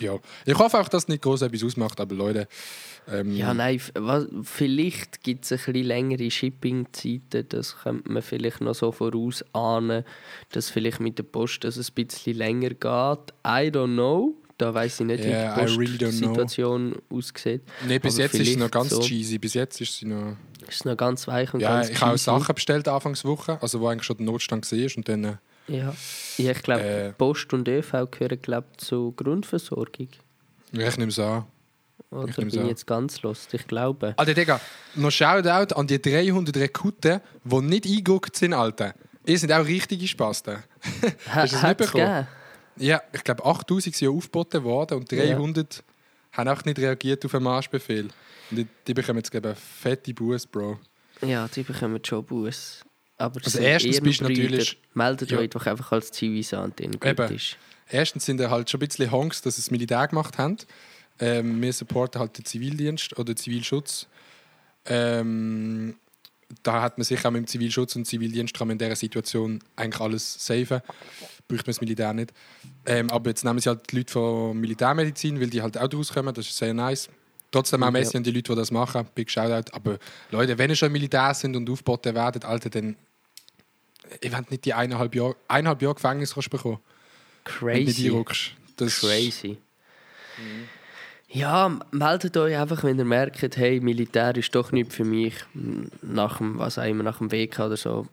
ja. 0.00 0.18
Ich 0.44 0.54
hoffe 0.58 0.78
auch, 0.78 0.88
dass 0.88 1.04
es 1.04 1.08
nicht 1.08 1.22
groß 1.22 1.42
etwas 1.42 1.64
ausmacht, 1.64 2.00
aber 2.00 2.14
Leute. 2.14 2.48
Ähm, 3.08 3.34
Ja, 3.36 3.54
nein, 3.54 3.80
was, 3.94 4.26
vielleicht 4.42 5.22
gibt 5.22 5.44
es 5.44 5.52
ein 5.52 5.58
bisschen 5.58 5.84
längere 5.86 6.30
Shipping-Zeiten. 6.30 7.46
Das 7.48 7.76
könnte 7.82 8.10
man 8.10 8.22
vielleicht 8.22 8.60
noch 8.60 8.74
so 8.74 8.90
vorausahnen, 8.92 10.04
dass 10.50 10.70
vielleicht 10.70 11.00
mit 11.00 11.18
der 11.18 11.22
Post 11.24 11.64
das 11.64 11.76
ein 11.78 11.86
bisschen 11.94 12.36
länger 12.36 12.70
geht. 12.70 12.80
I 13.46 13.70
don't 13.70 13.94
know. 13.94 14.34
Da 14.58 14.72
weiß 14.72 15.00
ich 15.00 15.06
nicht, 15.06 15.22
Yeah, 15.22 15.54
wie 15.56 15.66
die 15.66 15.76
really. 15.76 15.98
Postsituation 15.98 16.96
aussieht. 17.10 17.60
Nee, 17.86 17.98
bis 17.98 18.14
Aber 18.14 18.22
jetzt 18.22 18.34
ist 18.36 18.46
sie 18.46 18.56
noch 18.56 18.70
ganz 18.70 18.88
so. 18.88 19.00
cheesy. 19.00 19.38
Bis 19.38 19.52
jetzt 19.52 19.78
ist 19.82 19.98
sie 19.98 20.06
noch. 20.06 20.36
Ist 20.66 20.86
noch 20.86 20.96
ganz 20.96 21.28
weich 21.28 21.52
und 21.52 21.60
Ja, 21.60 21.76
ganz 21.76 21.90
ich 21.90 22.00
habe 22.00 22.14
auch. 22.14 22.18
Sachen 22.18 22.54
bestellt 22.54 22.88
Anfangswoche, 22.88 23.60
also 23.60 23.80
wo 23.80 23.88
eigentlich 23.88 24.04
schon 24.04 24.16
der 24.16 24.26
Notstand 24.26 24.70
war 24.72 24.96
und 24.96 25.08
dann. 25.08 25.38
Ja, 25.68 25.94
ja 26.36 26.52
ich 26.52 26.62
glaube, 26.62 26.82
Äh. 26.82 27.12
Post 27.12 27.52
und 27.52 27.68
ÖV 27.68 28.10
gehören 28.10 28.40
glaub, 28.40 28.64
zur 28.80 29.14
Grundversorgung. 29.14 30.08
ja, 30.72 30.88
ich 30.88 30.96
nehme 30.96 31.10
es 31.10 31.18
an. 31.18 31.44
Oder 32.10 32.28
Ich 32.28 32.36
bin 32.36 32.48
ich 32.48 32.54
jetzt 32.54 32.86
ganz 32.86 33.22
lost? 33.22 33.52
Ich 33.52 33.66
glaube. 33.66 34.14
Alter, 34.16 34.34
Digga, 34.34 34.60
noch 34.94 35.10
Shoutout 35.10 35.74
an 35.74 35.86
die 35.86 36.00
300 36.00 36.56
Rekruten, 36.56 37.20
die 37.44 37.60
nicht 37.62 37.86
eingeguckt 37.86 38.36
sind, 38.36 38.52
Alter. 38.54 38.94
Ihr 39.26 39.38
sind 39.38 39.52
auch 39.52 39.66
richtige 39.66 40.06
Spasten. 40.06 40.58
Ha, 41.28 41.34
Hast 41.42 41.52
du 41.52 41.56
das 41.56 41.68
mitbekommen? 41.68 42.26
Ja, 42.76 43.02
ich 43.12 43.24
glaube 43.24 43.44
8000 43.44 43.94
sind 43.94 44.00
ja 44.06 44.10
aufgeboten 44.10 44.62
worden 44.62 44.98
und 44.98 45.10
300 45.10 45.82
haben 46.32 46.48
auch 46.48 46.64
nicht 46.64 46.78
reagiert 46.78 47.24
auf 47.24 47.32
den 47.32 47.42
Marschbefehl. 47.42 48.08
Und 48.50 48.56
die, 48.56 48.66
die 48.86 48.94
bekommen 48.94 49.18
jetzt 49.18 49.30
glaube 49.30 49.48
ich, 49.48 49.56
eine 49.56 49.60
fette 49.60 50.14
Buß, 50.14 50.46
Bro. 50.46 50.78
Ja, 51.22 51.48
die 51.48 51.62
bekommen 51.62 52.00
schon 52.04 52.24
Bus. 52.24 52.84
Aber 53.18 53.40
es 53.40 53.46
Also 53.46 53.58
erstens 53.58 54.00
bist 54.00 54.20
natürlich- 54.20 54.78
Meldet 54.94 55.30
Ja. 55.30 55.38
euch 55.38 55.50
doch 55.50 55.66
einfach 55.66 55.92
als 55.92 56.10
Zivis 56.12 56.52
an, 56.54 56.74
den 56.76 56.92
gut 56.92 57.30
ist. 57.30 57.56
Erstens 57.88 58.26
sind 58.26 58.40
halt 58.40 58.68
schon 58.68 58.80
ein 58.80 58.86
bisschen 58.88 59.10
Honks, 59.10 59.42
dass 59.42 59.56
sie 59.56 59.62
das 59.62 59.70
Militär 59.70 60.06
gemacht 60.08 60.38
haben. 60.38 60.56
Ähm, 61.18 61.62
wir 61.62 61.72
supporten 61.72 62.20
halt 62.20 62.36
den 62.36 62.44
Zivildienst 62.44 63.12
oder 63.14 63.32
den 63.32 63.36
Zivilschutz. 63.36 64.06
Ähm, 64.84 65.96
da 66.62 66.82
hat 66.82 66.98
man 66.98 67.04
sich 67.04 67.24
auch 67.24 67.30
mit 67.30 67.42
dem 67.42 67.46
Zivilschutz 67.46 67.96
und 67.96 68.04
Zivildienst 68.06 68.54
kann 68.54 68.68
man 68.68 68.74
in 68.74 68.78
dieser 68.78 68.94
Situation 68.96 69.58
eigentlich 69.74 70.00
alles 70.00 70.46
safen. 70.46 70.80
Braucht 71.48 71.66
man 71.66 71.66
das 71.66 71.80
Militär 71.80 72.12
nicht. 72.12 72.32
Ähm, 72.86 73.10
aber 73.10 73.30
jetzt 73.30 73.44
nehmen 73.44 73.58
sie 73.58 73.68
halt 73.68 73.90
die 73.90 73.96
Leute 73.96 74.12
von 74.12 74.58
Militärmedizin, 74.60 75.40
weil 75.40 75.48
die 75.50 75.62
halt 75.62 75.78
auch 75.78 75.92
rauskommen. 75.92 76.34
Das 76.34 76.46
ist 76.46 76.56
sehr 76.56 76.74
nice. 76.74 77.08
Trotzdem 77.56 77.82
auch 77.82 77.86
Ja. 77.86 77.90
Messi 77.92 78.16
an 78.18 78.22
die 78.22 78.30
Leute, 78.30 78.52
die 78.52 78.56
das 78.56 78.70
machen. 78.70 79.06
Big 79.14 79.30
Shoutout. 79.30 79.72
Aber 79.72 79.98
Leute, 80.30 80.58
wenn 80.58 80.68
ihr 80.68 80.76
schon 80.76 80.92
Militär 80.92 81.32
sind 81.32 81.56
und 81.56 81.70
aufgeboten 81.70 82.14
werdet, 82.14 82.44
Alter, 82.44 82.68
dann 82.68 82.96
ihr 84.20 84.32
wollt 84.32 84.50
nicht 84.50 84.66
die 84.66 84.74
eineinhalb 84.74 85.14
Jahre, 85.14 85.36
eineinhalb 85.48 85.80
Jahre 85.80 85.94
Gefängnis 85.94 86.34
kannst 86.34 86.50
bekommen. 86.50 86.80
Wenn 87.60 87.78
du 87.78 87.90
nicht 87.90 87.96
Crazy. 87.96 88.50
Das 88.76 89.00
Crazy. 89.00 89.56
Ja, 91.28 91.80
meldet 91.92 92.36
euch 92.36 92.56
einfach, 92.56 92.84
wenn 92.84 92.98
ihr 92.98 93.06
merkt, 93.06 93.56
hey, 93.56 93.80
Militär 93.80 94.36
ist 94.36 94.54
doch 94.54 94.70
nicht 94.70 94.92
für 94.92 95.04
mich. 95.04 95.34
Nach 96.02 96.36
dem, 96.36 96.58
was 96.58 96.78
auch 96.78 96.84
immer, 96.84 97.04
nach 97.04 97.18
dem 97.18 97.32
WK 97.32 97.60
oder 97.60 97.78
so. 97.78 98.06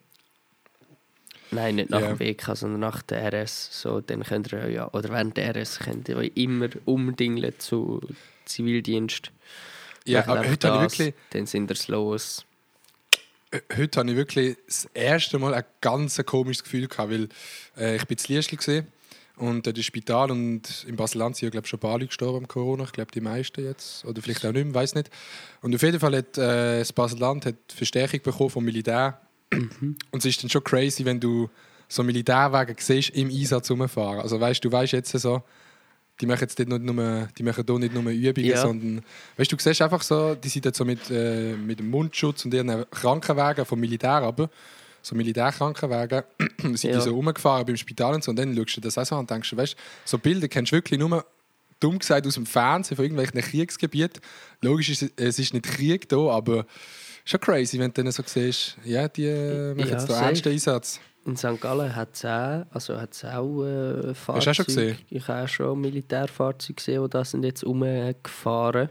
Nein, 1.53 1.75
nicht 1.75 1.89
nach 1.89 2.01
Ja. 2.01 2.13
dem 2.13 2.19
WK, 2.19 2.55
sondern 2.55 2.79
nach 2.79 3.01
der 3.01 3.31
RS. 3.33 3.69
So, 3.81 4.01
dann 4.01 4.23
könnt 4.23 4.51
ihr 4.53 4.69
ja, 4.69 4.89
oder 4.93 5.09
während 5.09 5.37
der 5.37 5.55
RS 5.55 5.79
könnt 5.79 6.09
ihr 6.09 6.17
euch 6.17 6.31
immer 6.35 6.69
umdingeln 6.85 7.53
zu 7.59 8.01
Zivildienst. 8.45 9.31
Ja, 10.05 10.19
Macht 10.19 10.29
aber 10.29 10.49
heute 10.49 10.67
habe 10.71 10.85
ich 10.85 10.89
das, 10.91 10.99
wirklich, 10.99 11.13
Dann 11.29 11.45
sind 11.45 11.71
ihr 11.71 11.77
los. 11.87 12.45
heute 13.77 13.99
habe 13.99 14.09
ich 14.11 14.17
wirklich 14.17 14.57
das 14.67 14.85
erste 14.93 15.39
Mal 15.39 15.53
ein 15.53 15.63
ganz 15.81 16.21
komisches 16.25 16.63
Gefühl 16.63 16.87
gehabt, 16.87 17.11
weil 17.11 17.29
äh, 17.77 17.95
ich 17.95 18.05
bin 18.05 18.17
in 18.17 18.35
Liestl 18.35 18.57
gesehen 18.57 18.87
und 19.37 19.65
dort 19.65 19.77
im 19.77 19.83
Spital 19.83 20.29
und 20.31 20.85
in 20.87 20.95
Basel-Land 20.95 21.37
sind 21.37 21.47
ja 21.47 21.49
glaube 21.51 21.67
schon 21.67 21.77
ein 21.77 21.81
paar 21.81 21.93
Leute 21.93 22.07
gestorben 22.07 22.39
am 22.39 22.47
Corona. 22.47 22.83
Ich 22.83 22.91
glaube 22.91 23.11
die 23.11 23.21
meisten 23.21 23.63
jetzt 23.63 24.03
oder 24.05 24.21
vielleicht 24.21 24.45
auch 24.45 24.51
nicht 24.51 24.65
mehr, 24.65 24.73
weiß 24.75 24.95
nicht. 24.95 25.09
Und 25.61 25.73
auf 25.73 25.81
jeden 25.81 25.99
Fall 25.99 26.17
hat 26.17 26.37
äh, 26.37 26.79
das 26.79 26.91
Basel-Land 26.93 27.45
hat 27.45 27.55
Verstärkung 27.73 28.21
bekommen 28.23 28.49
vom 28.49 28.65
Militär 28.65 29.19
und 30.11 30.19
es 30.19 30.25
ist 30.25 30.43
dann 30.43 30.49
schon 30.49 30.63
crazy, 30.63 31.05
wenn 31.05 31.19
du 31.19 31.49
so 31.87 32.03
Militärwagen 32.03 32.75
siehst 32.79 33.09
im 33.11 33.29
Einsatz 33.29 33.69
rumfahren. 33.69 34.19
Also 34.21 34.39
weißt 34.39 34.63
du, 34.63 34.71
weißt 34.71 34.93
jetzt 34.93 35.11
so 35.11 35.43
die 36.21 36.27
machen 36.27 36.41
jetzt 36.41 36.59
dort 36.59 36.69
nicht 36.69 36.83
nur, 36.83 37.27
die 37.37 37.43
machen 37.43 37.63
hier 37.67 37.79
nicht 37.79 37.93
nur 37.93 38.03
Übungen, 38.11 38.47
Ja. 38.47 38.61
sondern 38.61 39.03
weißt 39.37 39.51
du, 39.51 39.55
du 39.55 39.63
siehst 39.63 39.81
einfach 39.81 40.03
so, 40.03 40.35
die 40.35 40.47
sind 40.47 40.63
jetzt 40.63 40.77
so 40.77 40.85
mit, 40.85 41.09
äh, 41.09 41.53
mit 41.55 41.79
dem 41.79 41.89
Mundschutz 41.89 42.45
und 42.45 42.53
ihren 42.53 42.85
Krankenwagen 42.91 43.65
vom 43.65 43.79
Militär 43.79 44.11
aber 44.21 44.49
so 45.01 45.15
Militärkrankenwagen, 45.15 46.23
sind 46.61 46.83
Ja. 46.83 46.95
die 46.97 47.01
so 47.01 47.13
rumgefahren 47.15 47.65
beim 47.65 47.77
Spital 47.77 48.13
und 48.13 48.23
so 48.23 48.29
und 48.29 48.37
dann 48.37 48.55
schaust 48.55 48.77
du 48.77 48.81
das 48.81 48.97
auch 48.99 49.05
so 49.05 49.15
an 49.15 49.21
und 49.21 49.31
denkst, 49.31 49.49
du, 49.49 49.57
weißt, 49.57 49.75
so 50.05 50.19
Bilder 50.19 50.47
kennst 50.47 50.71
du 50.71 50.75
wirklich 50.75 50.99
nur 50.99 51.25
dumm 51.79 51.97
gesagt 51.99 52.25
aus 52.27 52.35
dem 52.35 52.45
Fernsehen 52.45 52.95
von 52.95 53.03
irgendwelchen 53.05 53.41
Kriegsgebieten. 53.41 54.21
Logisch 54.61 54.89
ist 54.91 55.01
es- 55.01 55.11
es 55.17 55.39
ist 55.39 55.53
nicht 55.53 55.65
Krieg 55.65 56.07
da, 56.09 56.17
aber 56.29 56.65
schon 57.25 57.39
crazy, 57.39 57.79
wenn 57.79 57.91
du 57.93 58.03
dann 58.03 58.11
so 58.11 58.23
siehst, 58.25 58.77
ja, 58.83 59.07
die 59.07 59.25
äh, 59.25 59.73
machen 59.73 59.87
Ja, 59.89 59.93
jetzt 59.97 60.07
safe. 60.07 60.25
ernsten 60.25 60.49
Einsatz. 60.49 60.99
In 61.25 61.37
St. 61.37 61.59
Gallen 61.61 61.95
hat 61.95 62.09
es 62.13 62.25
auch, 62.25 62.65
also 62.71 62.99
hat's 62.99 63.23
auch 63.23 63.63
äh, 63.63 64.13
Fahrzeuge. 64.13 64.35
Hast 64.35 64.45
du 64.45 64.49
auch 64.51 64.53
schon 64.55 64.65
gesehen? 64.65 64.97
Ich 65.09 65.27
habe 65.27 65.43
auch 65.43 65.47
schon 65.47 65.79
Militärfahrzeuge 65.81 66.73
gesehen, 66.75 67.03
die 67.03 67.09
da 67.09 67.23
sind 67.23 67.43
jetzt 67.45 67.65
rumgefahren. 67.65 68.89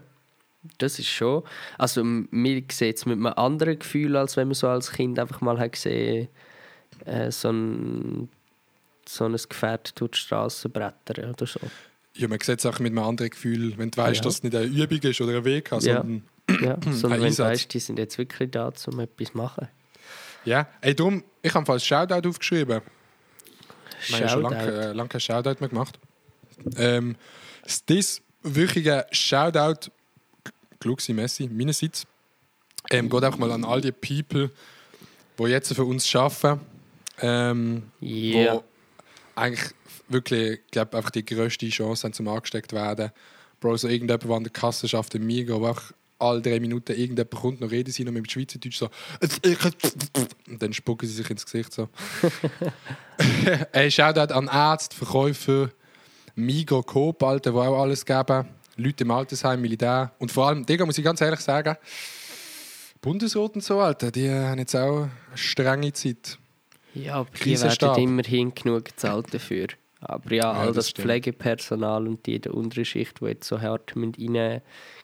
Das 0.79 0.97
ist 0.97 1.09
schon... 1.09 1.43
Also 1.77 2.03
mir 2.03 2.63
sieht 2.71 2.97
es 2.97 3.05
mit 3.05 3.17
einem 3.17 3.27
anderen 3.27 3.77
Gefühl, 3.77 4.15
als 4.17 4.35
wenn 4.37 4.47
man 4.47 4.55
so 4.55 4.67
als 4.67 4.91
Kind 4.91 5.19
einfach 5.19 5.41
mal 5.41 5.59
hat 5.59 5.73
gesehen 5.73 6.29
äh, 7.05 7.29
so 7.31 7.49
ein 7.51 8.29
so 9.05 9.25
ein 9.25 9.35
Gefährt 9.35 9.99
durch 9.99 10.11
die 10.11 10.17
Straße 10.19 10.69
brettern 10.69 11.31
oder 11.31 11.45
so. 11.45 11.59
Ja, 12.15 12.27
man 12.29 12.39
sieht 12.41 12.59
es 12.59 12.65
auch 12.65 12.79
mit 12.79 12.91
einem 12.93 13.03
anderen 13.03 13.29
Gefühl, 13.31 13.77
wenn 13.77 13.91
du 13.91 13.97
weißt, 13.97 14.17
Ja. 14.17 14.21
dass 14.23 14.35
es 14.35 14.43
nicht 14.43 14.55
eine 14.55 14.65
Übung 14.65 14.99
ist 14.99 15.19
oder 15.19 15.37
ein 15.37 15.45
Weg, 15.45 15.69
Ja. 15.71 15.81
sondern 15.81 16.23
Ja, 16.63 16.77
sondern 16.91 17.21
wenn 17.21 17.33
du 17.33 17.43
weißt, 17.43 17.73
die 17.73 17.79
sind 17.79 17.99
jetzt 17.99 18.17
wirklich 18.17 18.51
da, 18.51 18.71
um 18.87 18.99
etwas 18.99 19.31
zu 19.31 19.37
machen. 19.37 19.67
Ja, 20.45 20.67
ey, 20.81 20.93
darum, 20.95 21.23
ich 21.41 21.53
habe 21.53 21.65
falls 21.65 21.85
Shoutout 21.85 22.27
aufgeschrieben. 22.27 22.81
Wir 24.07 24.19
haben 24.19 24.29
schon 24.29 24.41
lange 24.41 24.71
äh, 24.71 24.91
lang 24.93 25.07
kein 25.07 25.21
Shoutout 25.21 25.59
mehr 25.59 25.69
gemacht. 25.69 25.99
Ähm, 26.75 27.15
das 27.87 28.21
wirkliche 28.41 29.05
Shoutout, 29.11 29.89
Gluxi 30.79 31.13
Messi, 31.13 31.47
meinerseits, 31.47 32.05
ähm, 32.89 33.09
geht 33.09 33.23
auch 33.23 33.37
mal 33.37 33.51
an 33.51 33.63
all 33.63 33.79
die 33.79 33.93
People, 33.93 34.51
die 35.39 35.43
jetzt 35.43 35.73
für 35.73 35.85
uns 35.85 36.13
arbeiten. 36.15 36.59
Ähm, 37.21 37.83
Ja. 38.01 38.55
wo 38.55 38.63
eigentlich 39.35 39.71
wirklich, 40.09 40.59
glaube 40.71 40.97
einfach 40.97 41.11
die 41.11 41.25
grösste 41.25 41.69
Chance 41.69 42.03
haben, 42.03 42.13
zum 42.13 42.27
angesteckt 42.27 42.73
werden. 42.73 43.11
Bro, 43.59 43.77
so 43.77 43.87
irgendjemand, 43.87 44.23
der 44.23 44.31
an 44.31 44.43
der 44.43 44.51
Kasse 44.51 44.89
schafft, 44.89 45.15
im 45.15 45.25
Migo, 45.25 45.65
auch 45.65 45.81
alle 46.23 46.41
drei 46.41 46.59
Minuten 46.59 46.91
irgendjemand 46.91 47.31
kommt, 47.31 47.61
noch 47.61 47.71
reden 47.71 47.91
sie 47.91 48.03
noch 48.03 48.11
mit 48.11 48.25
dem 48.25 48.29
Schweizerdeutsch 48.29 48.77
so 48.77 48.89
und 50.49 50.61
dann 50.61 50.73
spucken 50.73 51.07
sie 51.07 51.15
sich 51.15 51.29
ins 51.29 51.45
Gesicht 51.45 51.73
so. 51.73 51.89
Ey, 53.71 53.91
Shoutout 53.91 54.33
an 54.33 54.47
Ärzte, 54.47 54.95
Verkäufer, 54.95 55.69
Migo, 56.35 56.81
Coop, 56.83 57.21
Alter, 57.23 57.51
die 57.51 57.57
auch 57.57 57.81
alles 57.81 58.05
geben. 58.05 58.45
Leute 58.75 59.03
im 59.03 59.11
Altersheim, 59.11 59.61
Militär. 59.61 60.11
Und 60.17 60.31
vor 60.31 60.47
allem, 60.47 60.65
Digga, 60.65 60.85
muss 60.85 60.97
ich 60.97 61.03
ganz 61.03 61.21
ehrlich 61.21 61.41
sagen, 61.41 61.77
Bundesrat 63.01 63.55
und 63.55 63.63
so, 63.63 63.79
Alter, 63.79 64.11
die 64.11 64.29
haben 64.29 64.59
jetzt 64.59 64.75
auch 64.75 65.03
eine 65.03 65.11
strenge 65.35 65.93
Zeit. 65.93 66.39
Ja, 66.95 67.15
aber 67.15 67.29
die 67.43 67.59
werden 67.59 68.03
immerhin 68.03 68.53
genug 68.55 68.85
gezahlt 68.85 69.33
dafür. 69.33 69.67
Aber 69.99 70.33
ja, 70.33 70.51
all 70.51 70.73
das 70.73 70.93
das. 70.93 71.03
Pflegepersonal 71.03 72.07
und 72.07 72.25
die 72.25 72.35
in 72.35 72.41
der 72.41 72.53
unteren 72.53 72.85
Schicht, 72.85 73.19
die 73.21 73.25
jetzt 73.25 73.47
so 73.47 73.59
hart 73.61 73.95
mit 73.95 74.17
rein 74.19 74.61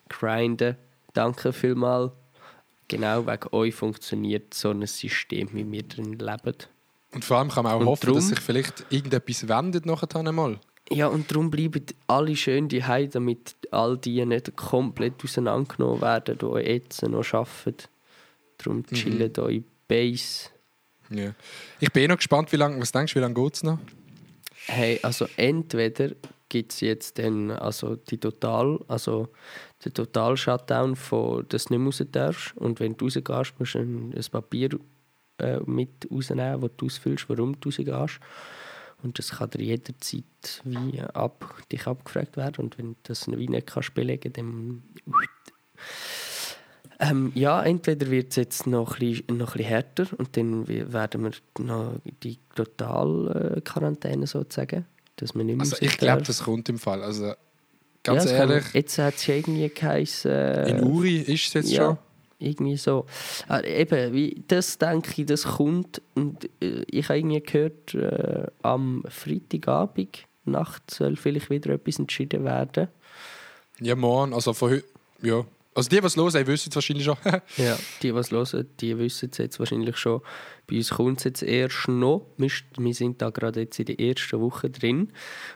grinden, 0.08 0.78
danke 1.14 1.54
vielmals. 1.54 2.12
Genau 2.88 3.28
wegen 3.28 3.50
euch 3.52 3.76
funktioniert 3.76 4.54
so 4.54 4.72
ein 4.72 4.86
System, 4.88 5.50
wie 5.54 5.72
wir 5.72 5.84
drin 5.84 6.14
leben. 6.14 6.56
Und 7.12 7.26
vor 7.26 7.38
allem 7.38 7.50
kann 7.50 7.64
man 7.64 7.74
auch 7.74 7.80
Und 7.82 7.88
hoffen, 7.88 8.06
drum- 8.08 8.16
dass 8.16 8.28
sich 8.30 8.40
vielleicht 8.40 8.86
irgendetwas 8.90 9.48
wendet 9.48 9.86
nachher 9.86 10.16
einmal. 10.16 10.60
Ja, 10.92 11.08
und 11.08 11.30
darum 11.30 11.52
bleiben 11.52 11.86
alle 12.08 12.36
schön 12.36 12.68
die 12.68 12.82
damit 12.82 13.56
all 13.72 13.98
die 13.98 14.26
nicht 14.26 14.56
komplett 14.56 15.24
auseinandergenommen 15.24 16.02
werden, 16.02 16.38
die 16.40 16.70
jetzt 16.70 17.04
noch 17.04 17.34
arbeiten. 17.34 17.88
Darum 18.58 18.86
chillen 18.88 19.32
mhm. 19.36 19.44
euch 19.44 19.64
Base. 19.88 20.50
Ja. 21.12 21.34
Ich 21.80 21.92
bin 21.92 22.04
eh 22.04 22.08
noch 22.08 22.18
gespannt, 22.18 22.52
wie 22.52 22.58
lange, 22.58 22.80
was 22.82 22.92
denkst 22.92 23.14
du, 23.14 23.20
wie 23.20 23.22
lange 23.22 23.36
geht 23.36 23.56
es 23.56 23.64
noch? 23.64 23.80
Hey, 24.66 25.00
also 25.02 25.28
entweder 25.38 26.12
gibt 26.50 26.74
es 26.74 26.82
jetzt 26.82 27.20
dann 27.20 27.52
also 27.52 27.96
die 27.96 28.18
Total, 28.18 28.80
also 28.88 29.30
den 29.86 29.94
Total-Shutdown, 29.94 30.96
von, 30.96 31.46
dass 31.50 31.66
du 31.66 31.78
nicht 31.78 32.02
raus 32.02 32.08
darfst. 32.12 32.58
Und 32.58 32.80
wenn 32.80 32.98
du 32.98 33.06
rausgehst, 33.06 33.60
musst 33.60 33.76
du 33.76 33.80
ein, 33.80 34.14
ein 34.14 34.26
Papier 34.32 34.70
äh, 35.38 35.60
mit 35.66 36.08
rausnehmen, 36.12 36.62
wo 36.62 36.68
du 36.68 36.86
ausfüllst, 36.88 37.30
warum 37.30 37.60
du 37.60 37.70
rausgehst. 37.70 38.20
Und 39.02 39.18
das 39.18 39.32
kann 39.32 39.50
dir 39.52 39.64
jederzeit 39.64 40.62
wie 40.66 41.00
ab, 41.02 41.56
dich 41.72 41.88
abgefragt 41.88 42.36
werden. 42.36 42.66
Und 42.66 42.78
wenn 42.78 42.94
du 42.94 43.00
das 43.04 43.28
wie 43.28 43.48
nicht 43.48 43.68
kannst 43.68 43.94
belegen 43.94 44.34
dann... 44.34 44.84
Ähm, 47.02 47.32
ja, 47.34 47.64
entweder 47.64 48.12
wird 48.12 48.32
es 48.32 48.36
jetzt 48.36 48.68
noch 48.68 48.96
ein, 48.96 49.00
bisschen, 49.00 49.38
noch 49.38 49.56
ein 49.56 49.58
bisschen 49.60 49.68
härter 49.70 50.08
und 50.18 50.36
dann 50.36 50.68
werden 50.68 51.24
wir 51.24 51.32
noch 51.64 51.94
die 52.24 52.38
Totalquarantäne 52.56 54.28
sozusagen, 54.28 54.86
dass 55.16 55.34
wir 55.34 55.46
nicht 55.46 55.62
Also 55.62 55.78
ich 55.80 55.98
glaube, 55.98 56.24
das 56.24 56.44
kommt 56.44 56.68
im 56.68 56.78
Fall. 56.78 57.02
Also 57.02 57.36
ganz 58.04 58.26
Ja, 58.26 58.32
es 58.32 58.38
kann- 58.38 58.50
ehrlich, 58.50 58.66
Jetzt 58.74 58.98
hat 58.98 59.16
es 59.16 59.28
ja 59.28 59.36
irgendwie 59.36 59.70
geheißen... 59.70 60.32
äh, 60.32 60.70
in 60.70 60.84
Uri 60.84 61.18
ist 61.18 61.48
es 61.48 61.54
jetzt 61.54 61.72
ja, 61.72 61.86
schon. 61.86 61.98
irgendwie 62.40 62.78
so. 62.78 63.06
Ah, 63.48 63.62
eben, 63.62 64.14
wie, 64.14 64.44
das 64.48 64.78
denke 64.78 65.12
ich, 65.22 65.26
das 65.26 65.44
kommt. 65.44 66.02
Und 66.16 66.50
äh, 66.62 66.84
ich 66.90 67.08
habe 67.10 67.20
irgendwie 67.20 67.42
gehört, 67.42 67.94
äh, 67.96 68.48
am 68.62 69.04
Freitagabend 69.10 70.26
Nacht 70.46 70.90
soll 70.92 71.16
vielleicht 71.16 71.50
wieder 71.50 71.72
etwas 71.74 72.00
entschieden 72.00 72.44
werden. 72.44 72.88
Ja, 73.82 73.96
morgen, 73.96 74.34
also 74.34 74.54
von 74.54 74.72
heute, 74.72 74.86
ja. 75.22 75.46
Also 75.76 75.90
die, 75.90 76.00
die 76.02 76.06
es 76.08 76.18
hören, 76.18 76.48
wissen 76.48 76.70
es 76.70 76.76
wahrscheinlich 76.76 77.06
schon. 77.06 77.18
Ja. 77.58 77.78
Die, 78.02 78.12
die 78.12 78.18
es 78.18 78.32
hören, 78.32 78.68
die 78.82 78.98
wissen 78.98 79.30
es 79.32 79.38
jetzt 79.38 79.60
wahrscheinlich 79.60 79.96
schon. 79.98 80.22
Bei 80.68 80.76
uns 80.78 80.90
kommt 80.90 81.20
es 81.20 81.24
jetzt 81.26 81.44
erst 81.44 81.88
noch. 81.88 82.26
Wir, 82.38 82.50
wir 82.78 82.94
sind 82.94 83.22
da 83.22 83.30
gerade 83.30 83.62
jetzt 83.62 83.80
in 83.80 83.86
der 83.86 84.00
ersten 84.00 84.42
Woche 84.42 84.70
drin. 84.70 85.12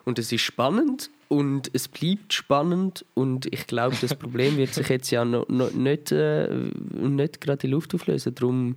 Und 0.06 0.20
es 0.20 0.32
ist 0.32 0.42
spannend 0.42 1.10
und 1.30 1.70
es 1.74 1.88
bleibt 1.88 2.34
spannend. 2.34 3.06
Und 3.14 3.46
ich 3.54 3.68
glaube, 3.68 3.96
das 4.02 4.16
Problem 4.16 4.58
wird 4.58 4.74
sich 4.74 4.88
jetzt 4.90 5.10
ja 5.12 5.26
noch, 5.26 5.48
noch 5.50 5.72
nicht, 5.72 6.12
äh, 6.12 6.48
nicht 6.94 7.42
gerade 7.42 7.64
in 7.66 7.70
die 7.70 7.74
Luft 7.74 7.94
auflösen. 7.96 8.36
Darum, 8.36 8.76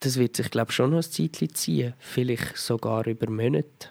das 0.00 0.16
wird 0.18 0.36
sich, 0.36 0.50
glaube 0.50 0.70
ich, 0.70 0.76
schon 0.76 0.90
noch 0.90 0.98
ein 0.98 1.02
Zeitchen 1.02 1.54
ziehen. 1.54 1.94
Vielleicht 1.98 2.56
sogar 2.56 3.06
über 3.06 3.28
Monate. 3.30 3.88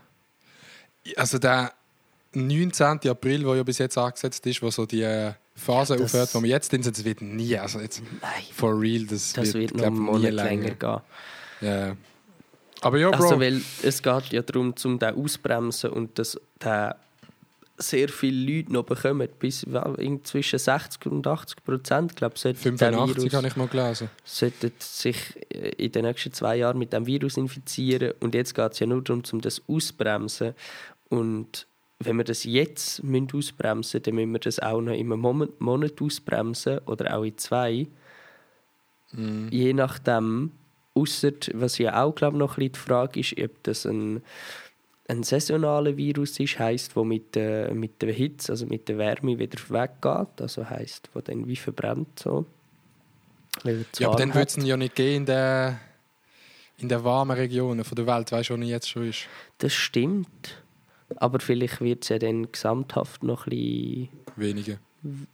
also 1.16 1.38
der 1.38 1.74
19. 2.34 3.00
April, 3.10 3.44
der 3.44 3.56
ja 3.56 3.64
bis 3.64 3.78
jetzt 3.80 3.98
angesetzt 3.98 4.46
ist, 4.46 4.62
wo 4.62 4.70
so 4.70 4.86
die 4.86 5.02
äh, 5.02 5.34
Phase 5.56 5.94
Ja, 5.96 6.00
das- 6.02 6.14
aufhört, 6.14 6.36
wo 6.36 6.44
wir 6.44 6.50
jetzt 6.50 6.72
sind, 6.72 6.86
das 6.86 7.04
wird 7.04 7.22
nie, 7.22 7.58
also 7.58 7.80
jetzt 7.80 8.02
Nein, 8.22 8.32
for 8.54 8.80
real, 8.80 9.06
das, 9.06 9.34
das 9.34 9.54
wird, 9.54 9.72
noch 9.72 9.78
glaub, 9.80 9.88
einen 9.94 10.00
Monat 10.00 10.32
länger 10.34 10.70
gehen. 10.72 11.02
Ja. 11.62 11.96
Aber 12.82 12.98
ja, 12.98 13.10
Bro, 13.10 13.24
Also, 13.24 13.40
weil 13.42 13.62
es 13.84 14.02
geht 14.02 14.32
ja 14.32 14.42
darum, 14.42 14.74
um 14.86 15.00
den 15.00 15.16
ausbremsen 15.16 15.90
und 15.90 16.18
dass 16.18 16.40
der 16.64 16.96
sehr 17.82 18.10
viele 18.10 18.58
Leute 18.58 18.74
noch 18.74 18.84
bekommen, 18.84 19.28
bis 19.40 19.66
zwischen 20.24 20.60
60 20.60 21.06
und 21.08 21.26
80 21.26 21.64
Prozent, 21.64 22.16
glaube 22.16 22.36
ich, 22.36 22.42
sollte 22.42 22.72
der 22.72 22.92
85 22.92 23.18
Virus 23.18 23.34
habe 23.34 23.48
ich 23.48 23.56
mal 23.56 23.68
gelesen. 23.68 24.10
sollten 24.24 24.72
sich 24.80 25.18
äh, 25.50 25.70
in 25.78 25.92
den 25.92 26.06
nächsten 26.06 26.34
zwei 26.34 26.58
Jahren 26.58 26.78
mit 26.78 26.94
dem 26.94 27.06
Virus 27.06 27.38
infizieren 27.38 28.14
und 28.20 28.36
jetzt 28.36 28.54
geht 28.54 28.74
es 28.74 28.80
ja 28.80 28.88
nur 28.88 29.02
darum, 29.02 29.24
um 29.32 29.42
das 29.42 29.62
ausbremsen 29.68 30.54
und 31.10 31.68
wenn 32.00 32.18
wir 32.18 32.24
das 32.24 32.44
jetzt 32.46 33.04
müssen 33.04 33.30
ausbremsen 33.34 34.02
dann 34.02 34.16
müssen 34.16 34.32
wir 34.32 34.40
das 34.40 34.60
auch 34.60 34.82
noch 34.82 34.94
in 34.94 35.12
einem 35.12 35.50
Monat, 35.60 36.02
ausbremsen 36.02 36.80
oder 36.86 37.18
auch 37.18 37.24
in 37.24 37.38
zwei. 37.38 37.88
Je 39.12 39.74
nachdem, 39.74 40.52
ausser 40.94 41.32
was 41.54 41.78
ja 41.78 42.04
auch 42.04 42.14
glaube 42.14 42.38
noch 42.38 42.58
ein 42.58 42.70
bisschen 42.70 42.74
die 42.74 42.80
Frage 42.80 43.20
ist, 43.20 43.40
ob 43.42 43.64
das 43.64 43.86
ein, 43.86 44.22
ein 45.10 45.24
saisonaler 45.24 45.98
Virus 45.98 46.40
ist, 46.40 46.60
heisst, 46.60 46.96
wo 46.96 47.04
mit, 47.04 47.36
der 47.36 47.74
mit 47.74 48.02
der 48.02 48.14
Hitze, 48.14 48.52
also 48.52 48.66
mit 48.68 48.88
der 48.88 48.98
Wärme 48.98 49.40
wieder 49.40 49.60
weggeht, 49.70 50.40
also 50.42 50.70
heisst, 50.70 51.10
wo 51.14 51.22
dann 51.22 51.48
wie 51.48 51.56
verbrennt 51.56 52.20
so. 52.20 52.46
Ja, 53.64 54.08
aber 54.08 54.18
dann 54.18 54.34
hat. 54.34 54.56
es 54.56 54.64
ja 54.64 54.78
nicht 54.78 54.96
gehen 54.96 55.18
in 55.18 55.26
der, 55.26 55.80
in 56.78 56.88
der 56.90 57.04
warmen 57.04 57.36
Regionen 57.36 57.84
von 57.84 57.96
der 57.96 58.06
Welt, 58.08 58.32
weißt 58.32 58.50
du, 58.52 58.54
wo 58.58 58.62
er 58.62 58.68
jetzt 58.68 58.90
schon 58.90 59.10
ist. 59.10 59.28
Das 59.58 59.74
stimmt. 59.74 60.64
Aber 61.16 61.40
vielleicht 61.40 61.82
wird 61.82 62.04
es 62.04 62.10
ja 62.10 62.20
dann 62.20 62.52
gesamthaft 62.52 63.24
noch 63.24 63.48
ein 63.48 63.50
bisschen 63.50 64.10
Wenige. 64.36 64.80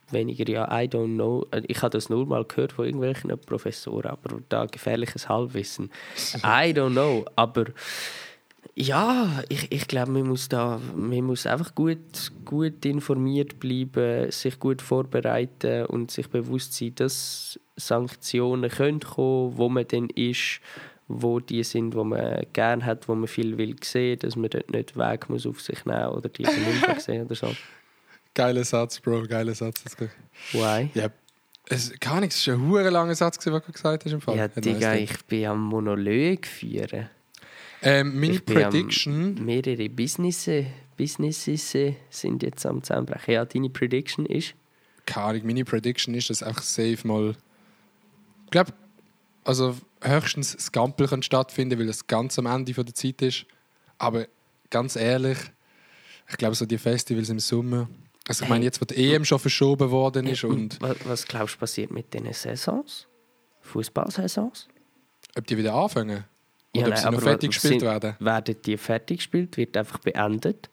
weniger. 0.10 0.50
Ja, 0.50 0.82
I 0.82 0.86
don't 0.88 1.16
know. 1.16 1.46
Äh, 1.52 1.64
Ich 1.68 1.82
habe 1.82 1.90
das 1.92 2.10
nur 2.10 2.26
mal 2.26 2.46
gehört 2.46 2.72
von 2.72 2.86
irgendwelchen 2.86 3.38
Professoren, 3.40 4.10
aber 4.10 4.40
da 4.48 4.66
gefährliches 4.66 5.28
Halbwissen. 5.28 5.92
I 6.38 6.72
don't 6.72 6.92
know. 6.94 7.26
Aber 7.36 7.66
ja, 8.78 9.42
ich, 9.48 9.72
ich 9.72 9.88
glaube, 9.88 10.12
man 10.12 10.28
muss 10.28 10.50
da 10.50 10.82
man 10.96 11.24
muss 11.24 11.48
einfach 11.48 11.74
gut, 11.76 12.32
gut 12.44 12.86
informiert 12.86 13.58
bleiben, 13.60 14.30
sich 14.32 14.60
gut 14.60 14.82
vorbereiten 14.82 15.86
und 15.86 16.12
sich 16.12 16.30
bewusst 16.30 16.74
sein, 16.74 16.94
dass 16.96 17.58
Sanktionen 17.78 18.70
können 18.70 19.00
kommen, 19.00 19.58
wo 19.58 19.70
man 19.70 19.88
dann 19.88 20.10
ist, 20.10 20.60
wo 21.08 21.40
die 21.40 21.64
sind, 21.64 21.96
wo 21.96 22.04
man 22.04 22.46
gerne 22.52 22.86
hat, 22.86 23.08
wo 23.08 23.16
man 23.16 23.28
viel 23.28 23.58
will 23.58 23.78
sehen, 23.82 24.20
dass 24.20 24.36
man 24.36 24.50
dort 24.50 24.70
nicht 24.70 24.98
Weg 24.98 25.30
muss 25.30 25.46
auf 25.46 25.62
sich 25.62 25.86
nehmen 25.86 26.08
oder 26.08 26.28
die 26.28 26.44
nicht 26.44 26.62
sehen 27.02 27.26
oder 27.26 27.36
so. 27.36 27.56
Geiler 28.34 28.66
Satz, 28.66 29.00
Bro, 29.00 29.24
geiler 29.28 29.56
Satz. 29.56 29.86
Why? 30.52 30.90
Ja, 30.94 31.10
es, 31.70 31.98
gar 32.00 32.20
nichts, 32.20 32.46
es 32.46 32.48
war 32.48 32.80
ein 32.86 32.92
langer 32.92 33.16
Satz, 33.16 33.38
was 33.38 33.66
du 33.66 33.72
gesagt 33.72 34.04
hast. 34.04 34.12
Im 34.12 34.20
Fall. 34.20 34.36
Ja, 34.36 34.50
Digga, 34.50 34.96
ich 34.96 35.24
bin 35.26 35.46
am 35.46 35.62
Monolog 35.64 36.46
führen. 36.46 37.10
Ähm, 37.86 38.20
meine 38.20 38.34
ich 38.34 38.46
Prediction, 38.46 39.46
mehrere 39.46 39.88
Businesses, 39.90 40.66
Businesses 40.98 41.74
äh, 41.76 41.96
sind 42.10 42.44
jetzt 42.44 42.66
am 42.66 42.84
Zusammenbrechen. 42.84 43.34
Ja, 43.34 43.46
deine 43.46 43.70
Prediction 43.70 44.26
ist? 44.26 44.54
keine 45.06 45.26
Ahnung, 45.28 45.42
meine 45.46 45.64
Prediction 45.64 46.16
ist, 46.16 46.30
dass 46.30 46.42
einfach 46.42 46.64
safe 46.64 46.98
mal, 47.08 47.36
ich 48.46 48.52
glaube, 48.52 48.74
also 49.44 49.78
höchstens 50.02 50.56
das 50.56 50.72
Gampel 50.72 51.08
kann 51.08 51.22
stattfinden, 51.22 51.78
weil 51.80 51.86
das 51.86 52.08
ganz 52.08 52.40
am 52.40 52.48
Ende 52.48 52.74
der 52.74 52.94
Zeit 52.94 53.22
ist. 53.22 53.46
Aber 54.00 54.28
ganz 54.72 54.96
ehrlich, 54.96 55.38
ich 56.28 56.38
glaube, 56.38 56.56
so 56.56 56.66
die 56.66 56.80
Festivals 56.80 57.30
im 57.30 57.40
Sommer, 57.40 57.88
also 58.28 58.44
ich 58.44 58.50
Hey. 58.50 58.56
meine, 58.56 58.66
jetzt, 58.66 58.82
wo 58.82 58.86
die 58.86 58.96
EM 59.14 59.24
schon 59.26 59.38
verschoben 59.38 59.92
worden 59.92 60.26
ist 60.26 60.44
und 60.44 60.82
was, 60.82 60.98
was 61.06 61.28
glaubst 61.28 61.56
du 61.56 61.60
passiert 61.60 61.92
mit 61.92 62.12
diesen 62.12 62.34
Saisons? 62.34 63.08
Fußballsaisons? 63.62 64.68
ob 65.38 65.46
die 65.48 65.58
wieder 65.58 65.76
anfangen 65.76 66.24
oder 66.80 66.88
ob 66.88 66.94
nein, 66.94 67.06
aber 67.06 67.22
fertig 67.22 67.52
gespielt 67.52 67.82
werden. 67.82 68.16
Werden 68.20 68.56
die 68.66 68.78
fertig 68.78 69.18
gespielt, 69.18 69.58
wird 69.58 69.76
einfach 69.78 70.00
beendet? 70.00 70.70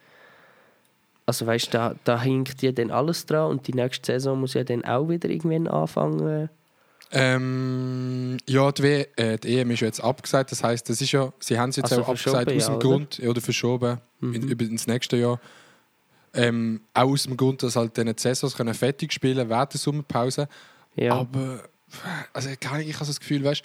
Also 1.27 1.47
weißt 1.47 1.69
du, 1.69 1.71
da, 1.71 1.95
da 2.05 2.21
hinkt 2.21 2.63
ja 2.63 2.73
dann 2.73 2.91
alles 2.91 3.27
dran 3.27 3.51
und 3.51 3.67
die 3.69 3.75
nächste 3.75 4.13
Saison 4.13 4.41
muss 4.41 4.55
ja 4.55 4.65
dann 4.65 4.85
auch 4.85 5.09
wieder 5.09 5.29
irgendwann 5.29 5.69
anfangen. 5.69 6.49
Ähm, 7.15 8.39
ja, 8.49 8.73
die, 8.73 8.83
w 8.83 9.07
äh, 9.17 9.39
die 9.39 9.59
EM 9.59 9.71
ist 9.71 9.81
ja 9.81 9.87
jetzt 9.87 10.03
abgesagt. 10.03 10.51
Das 10.51 10.65
heißt, 10.65 10.89
das 10.89 11.01
ist 11.01 11.13
ja, 11.13 11.33
sie 11.39 11.59
haben 11.59 11.71
es 11.71 11.77
jetzt 11.77 11.93
Also 11.93 12.03
auch 12.05 12.09
abgesagt 12.09 12.49
aus 12.49 12.53
dem 12.53 12.59
ja, 12.59 12.69
oder? 12.69 12.79
Grund 12.79 13.21
oder 13.21 13.41
verschoben 13.41 13.99
Mhm. 14.23 14.35
in, 14.35 14.49
über 14.49 14.65
ins 14.65 14.87
nächste 14.87 15.17
Jahr. 15.17 15.41
Ähm, 16.35 16.81
auch 16.95 17.11
aus 17.11 17.25
dem 17.25 17.37
Grund, 17.37 17.63
dass 17.63 17.77
halt 17.77 17.97
diese 17.97 18.15
Saisons 18.17 18.57
können 18.57 18.73
fertig 18.73 19.13
spielen 19.13 19.49
während 19.49 19.75
der 19.75 19.81
Sommerpause. 19.81 20.49
Ja. 20.97 21.15
Aber 21.15 21.61
also, 22.33 22.49
ich 22.49 22.67
habe 22.67 22.85
so 22.91 23.05
das 23.05 23.21
Gefühl, 23.21 23.45
weißt, 23.45 23.63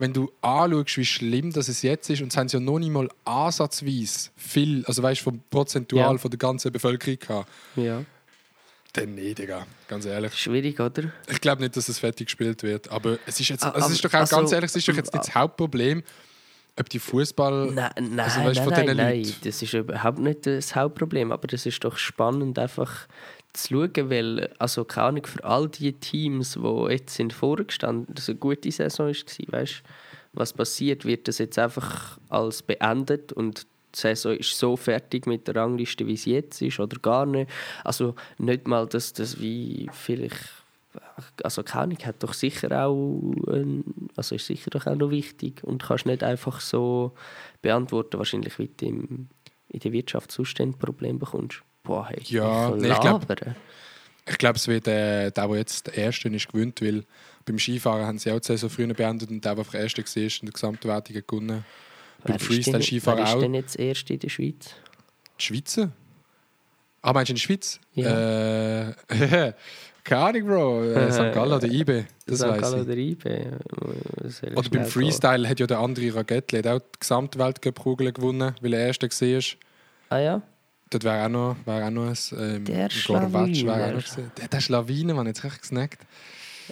wenn 0.00 0.12
du 0.12 0.32
anschaust, 0.42 0.96
wie 0.96 1.04
schlimm 1.04 1.52
das 1.52 1.68
es 1.68 1.82
jetzt 1.82 2.10
ist, 2.10 2.20
und 2.22 2.32
es 2.32 2.36
haben 2.36 2.48
sie 2.48 2.56
ja 2.56 2.60
noch 2.60 2.78
nicht 2.80 2.90
mal 2.90 3.08
ansatzweise 3.24 4.30
viel, 4.36 4.84
also 4.86 5.02
weißt, 5.02 5.20
vom 5.20 5.40
prozentual 5.50 6.12
Ja. 6.14 6.18
von 6.18 6.30
der 6.30 6.38
ganzen 6.38 6.72
Bevölkerung 6.72 7.18
gehabt. 7.18 7.48
ja. 7.76 8.02
Dann 8.92 9.14
nee, 9.14 9.34
Digga, 9.34 9.68
ganz 9.86 10.04
ehrlich. 10.04 10.34
Schwierig, 10.34 10.80
oder? 10.80 11.12
Ich 11.28 11.40
glaube 11.40 11.62
nicht, 11.62 11.76
dass 11.76 11.88
es 11.88 12.00
fertig 12.00 12.26
gespielt 12.26 12.64
wird. 12.64 12.90
Aber 12.90 13.18
es 13.24 13.38
ist 13.38 13.48
jetzt, 13.48 13.62
Ah, 13.62 13.70
also 13.70 13.86
es 13.86 13.92
ist 13.92 14.04
doch 14.04 14.12
aber- 14.12 14.24
auch 14.24 14.28
ganz 14.28 14.32
also- 14.42 14.54
ehrlich, 14.56 14.70
es 14.70 14.74
ist 14.76 14.88
doch 14.88 14.94
jetzt 14.96 15.14
nicht 15.14 15.28
das 15.28 15.32
Hauptproblem, 15.36 16.02
ob 16.76 16.88
die 16.88 16.98
Fußball. 16.98 17.70
Nein, 17.70 17.90
nein, 18.00 18.18
Also, 18.18 18.40
weißt 18.40 18.58
du, 18.58 18.64
nein, 18.64 18.74
von 18.74 18.86
nein, 18.86 18.96
nein, 18.96 19.18
Leuten. 19.22 19.34
das 19.44 19.62
ist 19.62 19.74
überhaupt 19.74 20.18
nicht 20.18 20.44
das 20.44 20.74
Hauptproblem, 20.74 21.30
aber 21.30 21.46
das 21.46 21.66
ist 21.66 21.84
doch 21.84 21.96
spannend 21.98 22.58
einfach 22.58 23.06
zu 23.52 23.74
schauen, 23.74 24.10
weil, 24.10 24.50
also 24.58 24.84
keine 24.84 25.06
Ahnung, 25.06 25.26
für 25.26 25.44
all 25.44 25.68
die 25.68 25.92
Teams, 25.92 26.54
die 26.54 26.92
jetzt 26.92 27.14
sind 27.14 27.32
vorgestanden, 27.32 28.14
das 28.14 28.28
eine 28.28 28.38
gute 28.38 28.70
Saison 28.70 29.06
war, 29.08 29.60
weißt 29.60 29.82
was 30.32 30.52
passiert, 30.52 31.04
wird 31.04 31.26
das 31.26 31.38
jetzt 31.38 31.58
einfach 31.58 32.18
als 32.28 32.62
beendet 32.62 33.32
und 33.32 33.66
die 33.94 33.98
Saison 33.98 34.36
ist 34.36 34.56
so 34.56 34.76
fertig 34.76 35.26
mit 35.26 35.48
der 35.48 35.56
Rangliste, 35.56 36.06
wie 36.06 36.16
sie 36.16 36.34
jetzt 36.34 36.62
ist, 36.62 36.78
oder 36.78 36.96
gar 37.00 37.26
nicht. 37.26 37.50
Also 37.82 38.14
nicht 38.38 38.68
mal, 38.68 38.86
dass 38.86 39.12
das 39.12 39.40
wie 39.40 39.90
vielleicht 39.92 40.38
also 41.44 41.62
keine 41.62 41.94
hat 41.96 42.22
doch 42.22 42.32
sicher 42.32 42.84
auch, 42.84 43.32
also 44.16 44.34
ist 44.34 44.46
sicher 44.46 44.70
doch 44.70 44.86
auch 44.86 44.96
noch 44.96 45.10
wichtig 45.10 45.62
und 45.62 45.84
kannst 45.84 46.06
nicht 46.06 46.24
einfach 46.24 46.60
so 46.60 47.12
beantworten, 47.62 48.18
wahrscheinlich 48.18 48.58
wie 48.58 48.68
du 48.68 48.86
in 48.86 49.28
der 49.72 49.92
Wirtschaft 49.92 50.36
ein 50.58 50.74
Problem 50.74 51.18
bekommst. 51.18 51.62
Boah, 51.82 52.08
hey, 52.08 52.18
Ja, 52.26 52.74
ich 52.74 52.82
nee, 52.82 52.88
ich 52.90 53.00
glaub- 53.00 53.28
labere. 53.28 53.56
Ich 54.28 54.38
glaube, 54.38 54.56
es 54.56 54.68
wird 54.68 54.86
äh, 54.86 55.30
der, 55.30 55.48
der 55.48 55.56
jetzt 55.56 55.86
der 55.86 55.94
Erste 55.96 56.28
ist, 56.28 56.48
gewinnt, 56.52 56.80
weil 56.82 57.04
beim 57.46 57.58
Skifahren 57.58 58.06
haben 58.06 58.18
sie 58.18 58.30
auch 58.30 58.38
die 58.38 58.46
Saison 58.46 58.70
früher 58.70 58.92
beendet 58.94 59.28
und 59.30 59.44
der, 59.44 59.54
der 59.54 59.60
einfach 59.62 59.72
der 59.72 59.80
Erste 59.82 60.02
war, 60.04 60.22
in 60.22 60.30
der 60.46 60.52
Gesamtwertung 60.52 61.16
gewonnen. 61.26 61.64
Wer 62.22 62.32
Beim 62.36 62.38
Freestyle-Skifahren 62.38 63.18
Wer 63.18 63.24
ist 63.26 63.34
auch. 63.34 63.40
denn 63.40 63.54
jetzt 63.54 63.78
erst 63.78 64.10
in 64.10 64.18
der 64.18 64.28
Schweiz? 64.28 64.74
Die 65.40 65.44
Schweizer? 65.44 65.90
Ah, 67.02 67.12
meinst 67.14 67.30
du 67.30 67.32
in 67.32 67.36
der 67.36 67.40
Schweiz? 67.40 67.80
Ja. 67.94 68.90
Äh, 68.90 68.94
Keine 70.04 70.22
Ahnung, 70.22 70.46
Bro. 70.46 70.84
Äh, 70.84 71.12
St. 71.12 71.18
Gallen 71.34 71.52
oder 71.52 71.66
IB. 71.66 72.04
Das 72.26 72.38
St. 72.38 72.44
Gallen 72.44 72.80
oder 72.82 72.96
IB. 72.96 73.24
Was 74.16 74.38
soll 74.38 74.50
ich 74.50 74.56
Oder 74.56 74.68
beim 74.70 74.84
Freestyle 74.86 75.48
hat 75.48 75.60
ja 75.60 75.66
der 75.66 75.78
andere 75.78 76.14
Ragetti 76.14 76.56
hat 76.56 76.66
auch 76.66 76.78
die 76.80 76.98
Gesamtweltcup-Kugel 77.00 78.12
gewonnen, 78.12 78.54
weil 78.60 78.72
er 78.74 78.86
Erster 78.86 79.08
war. 79.08 79.40
Ah 80.10 80.18
ja? 80.18 80.42
Dort 80.90 81.04
wäre 81.04 81.24
auch 81.24 81.28
noch, 81.28 81.56
wär 81.64 81.86
auch 81.86 81.90
noch 81.90 82.06
ein, 82.08 82.16
ähm, 82.38 82.64
Der 82.64 82.84
ein 82.84 82.90
Gorbatsch 83.06 83.64
wäre 83.64 83.84
auch 83.84 83.92
noch 83.94 84.02
gewesen. 84.02 84.32
Der, 84.38 84.48
der 84.48 84.60
Schlawiner, 84.60 85.14
man 85.14 85.26
jetzt 85.26 85.44
recht 85.44 85.60
gesnackt. 85.62 86.00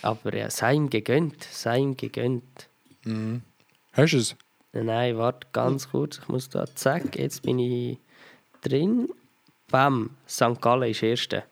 Aber 0.03 0.35
ja, 0.37 0.51
sei 0.51 0.75
ihm 0.75 0.91
gegönnt. 0.91 1.43
Sei 1.51 1.79
ihm 1.79 1.97
gegönnt. 1.97 2.69
Hast 3.93 4.13
du 4.13 4.19
es? 4.19 4.37
Nein, 4.73 5.17
warte 5.19 5.47
ganz 5.53 5.91
kurz. 5.91 6.19
Ich 6.19 6.29
muss 6.29 6.49
da, 6.49 6.67
zack, 6.75 7.17
jetzt 7.17 7.43
bin 7.43 7.59
ich 7.59 7.99
drin. 8.63 9.09
Bam, 9.71 10.11
St. 10.29 10.61
Gallen 10.61 10.91
ist 10.91 11.03
Erste. 11.03 11.45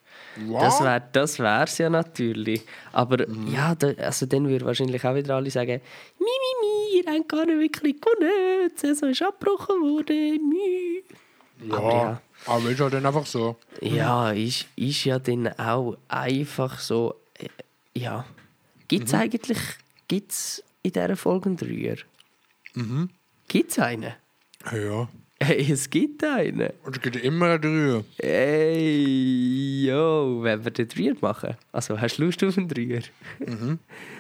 Das 0.53 0.81
wäre 0.83 1.03
das 1.13 1.39
wär's 1.39 1.79
ja 1.79 1.89
natürlich. 1.91 2.63
Aber 2.93 3.27
Mhm. 3.27 3.53
ja, 3.55 3.75
da, 3.75 3.89
also 3.99 4.27
dann 4.27 4.49
würden 4.49 4.67
wahrscheinlich 4.67 5.05
auch 5.05 5.15
wieder 5.15 5.37
alle 5.37 5.51
sagen, 5.51 5.81
mi, 6.19 6.25
mi, 6.27 6.53
mi, 6.63 6.99
ihr 7.01 7.13
habt 7.13 7.29
gar 7.29 7.47
nicht 7.47 7.59
wirklich 7.59 8.01
gewonnen, 8.01 8.71
die 8.75 8.79
Saison 8.81 9.11
ist 9.11 9.23
abgebrochen 9.23 9.81
worden, 9.83 10.49
mi. 10.49 11.03
Aber 11.73 11.93
ja. 11.93 12.21
Aber 12.47 12.71
ist 12.71 12.79
ja 12.81 12.89
dann 12.89 13.05
einfach 13.07 13.27
so. 13.27 13.57
Ja, 13.81 14.31
ist, 14.31 14.67
ist 14.77 15.05
ja 15.05 15.19
dann 15.19 15.49
auch 15.59 15.97
einfach 16.09 16.79
so, 16.79 17.15
äh, 17.39 17.49
ja. 17.99 18.25
Gibt 18.89 19.07
es 19.09 19.13
Mhm. 19.13 19.19
eigentlich, 19.19 19.59
gibt's 20.09 20.63
in 20.83 20.93
dieser 20.93 21.17
Folge 21.17 21.47
einen 21.47 21.57
Dreier? 21.57 21.97
Mhm. 22.75 23.11
Gibt 23.49 23.73
es 23.73 23.79
einen? 23.79 24.13
Ja. 24.73 25.09
Hey, 25.41 25.71
es 25.71 25.91
gibt 25.91 26.23
einen. 26.25 26.71
Und 26.85 26.97
es 26.97 27.03
gibt 27.03 27.17
immer 27.17 27.47
eine 27.47 27.61
Dreier. 27.61 28.05
Hey, 28.21 29.85
yo, 29.87 30.39
wenn 30.43 30.65
wir 30.65 30.71
den 30.71 30.89
Dreier 30.89 31.15
machen? 31.21 31.57
Also, 31.73 32.01
hast 32.01 32.17
du 32.19 32.25
Lust 32.25 32.43
auf 32.45 32.57
einen 32.57 32.69
Dreier? 32.69 33.03
Mhm. 33.41 33.79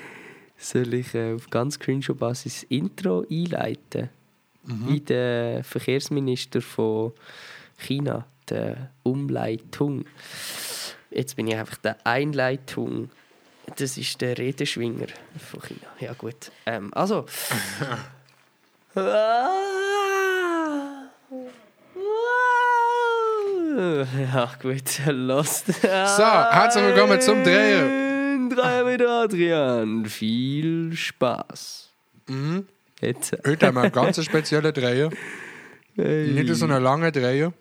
Soll 0.58 0.94
ich 0.94 1.14
äh, 1.14 1.34
auf 1.34 1.48
ganz 1.50 1.74
Screenshot-Basis 1.74 2.64
Intro 2.70 3.24
einleiten? 3.30 4.08
Mhm. 4.64 4.88
Wie 4.88 5.00
der 5.00 5.62
Verkehrsminister 5.64 6.60
von 6.60 7.12
China, 7.76 8.26
der 8.48 8.90
Umleitung. 9.02 10.04
Jetzt 11.10 11.36
bin 11.36 11.46
ich 11.46 11.56
einfach 11.56 11.76
der 11.78 11.96
Einleitung. 12.04 13.10
Das 13.76 13.98
ist 13.98 14.20
der 14.20 14.38
Redeschwinger 14.38 15.06
von 15.38 15.60
China. 15.62 15.86
Ja, 16.00 16.12
gut. 16.12 16.50
Ähm, 16.66 16.92
also. 16.94 17.26
Ja, 23.76 24.50
gut, 24.62 25.00
lost. 25.06 25.66
So, 25.66 25.82
herzlich 25.82 26.84
willkommen 26.84 27.20
zum 27.20 27.44
Dreier. 27.44 27.86
Dreier 28.48 28.84
mit 28.84 29.02
Adrian. 29.02 30.06
Viel 30.06 30.92
Spaß. 30.94 31.90
Mhm. 32.28 32.66
Jetzt. 33.02 33.36
Heute 33.46 33.66
haben 33.66 33.74
wir 33.74 33.82
einen 33.82 33.92
ganz 33.92 34.24
speziellen 34.24 34.72
Dreier. 34.72 35.10
Nicht 35.96 36.54
so 36.54 36.64
einen 36.64 36.82
langen 36.82 37.12
Dreier. 37.12 37.52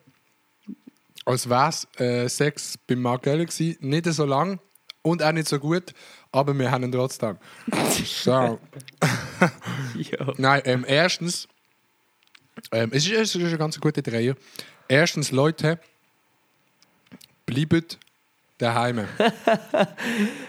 Als 1.25 1.49
wäre 1.49 1.69
es 1.69 1.87
äh, 1.99 2.29
Sex 2.29 2.77
beim 2.87 3.01
Margelle 3.01 3.45
gewesen. 3.45 3.77
Nicht 3.81 4.05
so 4.05 4.25
lang 4.25 4.59
und 5.01 5.23
auch 5.23 5.31
nicht 5.31 5.47
so 5.47 5.59
gut, 5.59 5.93
aber 6.31 6.57
wir 6.57 6.69
haben 6.69 6.83
ihn 6.83 6.91
trotzdem. 6.91 7.37
So. 8.05 8.59
Nein, 10.37 10.61
ähm, 10.65 10.85
erstens, 10.87 11.47
ähm, 12.71 12.89
es, 12.91 13.07
ist, 13.07 13.13
es 13.13 13.35
ist 13.35 13.51
ein 13.53 13.57
ganz 13.57 13.79
guter 13.79 14.01
Dreier. 14.01 14.35
Erstens, 14.87 15.31
Leute, 15.31 15.79
bleibt 17.45 17.97
daheim. 18.57 19.07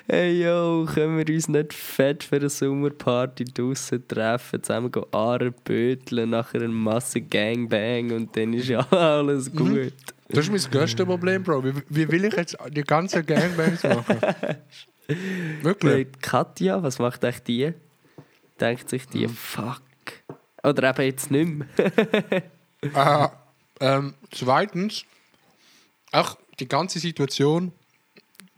Hey 0.09 0.45
yo, 0.45 0.87
können 0.93 1.19
wir 1.19 1.35
uns 1.35 1.49
nicht 1.49 1.73
fett 1.73 2.23
für 2.23 2.37
eine 2.37 2.49
Sommerparty 2.49 3.45
draussen 3.45 4.07
treffen, 4.07 4.63
zusammen 4.63 4.93
gehen 4.93 5.05
Aare 5.11 5.51
böteln, 5.51 6.31
nachher 6.31 6.63
eine 6.63 6.69
Masse 6.69 7.21
Gangbang 7.21 8.13
und 8.13 8.37
dann 8.37 8.53
ist 8.53 8.69
ja 8.69 8.81
alles 8.91 9.53
gut. 9.53 9.93
Das 10.29 10.49
ist 10.49 10.51
mein 10.51 10.73
größtes 10.73 11.07
Problem, 11.07 11.43
Bro. 11.43 11.65
Wie, 11.65 11.73
wie 11.89 12.11
will 12.11 12.25
ich 12.25 12.35
jetzt 12.35 12.57
die 12.71 12.83
ganzen 12.83 13.25
Gangbangs 13.25 13.83
machen? 13.83 14.19
Wirklich? 15.63 15.93
Hey, 15.93 16.07
Katja, 16.21 16.83
was 16.83 16.99
macht 16.99 17.25
eigentlich 17.25 17.43
die? 17.45 17.73
Denkt 18.61 18.89
sich 18.89 19.07
die, 19.07 19.29
fuck. 19.29 19.83
Oder 20.65 20.91
eben 20.91 21.03
jetzt 21.03 21.31
nicht 21.31 21.49
mehr. 21.49 21.67
Ah, 22.95 23.33
ähm, 23.81 24.15
zweitens, 24.31 25.05
auch 26.13 26.37
die 26.61 26.69
ganze 26.69 26.99
Situation, 26.99 27.73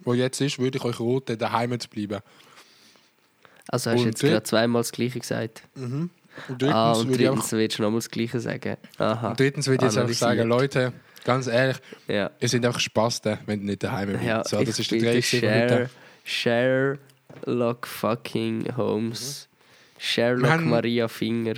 wo 0.01 0.13
jetzt 0.13 0.41
ist, 0.41 0.59
würde 0.59 0.77
ich 0.77 0.85
euch 0.85 1.01
raten, 1.01 1.39
daheim 1.39 1.79
zu 1.79 1.89
bleiben. 1.89 2.21
Also 3.69 3.91
hast 3.91 4.03
du 4.03 4.07
jetzt 4.07 4.21
gerade 4.21 4.43
zweimal 4.43 4.81
das 4.81 4.93
Gleiche 4.93 5.21
gesagt. 5.21 5.63
Und 5.75 6.11
drittens, 6.49 6.75
ah, 6.75 6.93
und 6.93 7.09
würde 7.09 7.11
ich 7.11 7.17
drittens 7.19 7.45
einfach, 7.45 7.53
willst 7.59 7.79
du 7.79 7.83
nochmal 7.83 7.99
das 7.99 8.11
Gleiche 8.11 8.41
sagen. 8.41 8.77
Aha. 8.99 9.31
und 9.31 9.41
drittens 9.41 9.67
würde 9.67 9.87
ich 9.87 9.93
jetzt 9.93 9.99
einfach 9.99 10.15
sagen, 10.15 10.41
Analysiert. 10.41 10.75
Leute, 10.75 10.93
ganz 11.29 11.47
ehrlich, 11.47 11.77
Ja. 12.09 12.31
ihr 12.41 12.49
seid 12.49 12.65
einfach 12.65 12.81
Spasten, 12.81 13.39
wenn 13.47 13.61
ihr 13.61 13.67
nicht 13.67 13.83
daheim 13.83 14.13
seid. 14.15 14.23
Ja, 14.25 14.43
so, 14.45 14.65
das 14.65 14.79
ist 14.79 14.91
der 14.91 14.99
Dreh. 14.99 15.21
Sher 15.23 15.89
Sherlock 16.25 17.87
fucking 17.87 18.75
Holmes. 18.77 19.47
Sherlock 19.99 20.51
haben- 20.51 20.71
Maria 20.71 21.07
Finger. 21.09 21.55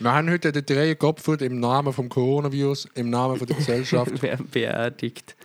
Wir 0.00 0.12
haben 0.12 0.30
heute 0.30 0.50
den 0.50 0.64
Dreh 0.66 0.94
geopfert 0.94 1.42
im 1.42 1.60
Namen 1.60 1.92
vom 1.92 2.08
Coronavirus, 2.08 2.88
im 2.94 3.10
Namen 3.10 3.36
von 3.36 3.46
der 3.46 3.56
Gesellschaft. 3.56 4.10
Wir 4.22 4.32
haben 4.32 4.48
beerdigt. 4.48 5.36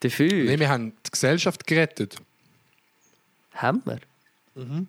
Dafür 0.00 0.28
Nein, 0.44 0.58
wir 0.60 0.68
haben 0.68 0.92
die 1.06 1.10
Gesellschaft 1.10 1.66
gerettet. 1.66 2.16
haben 3.54 3.80
wir. 3.86 3.98
Mhm. 4.54 4.88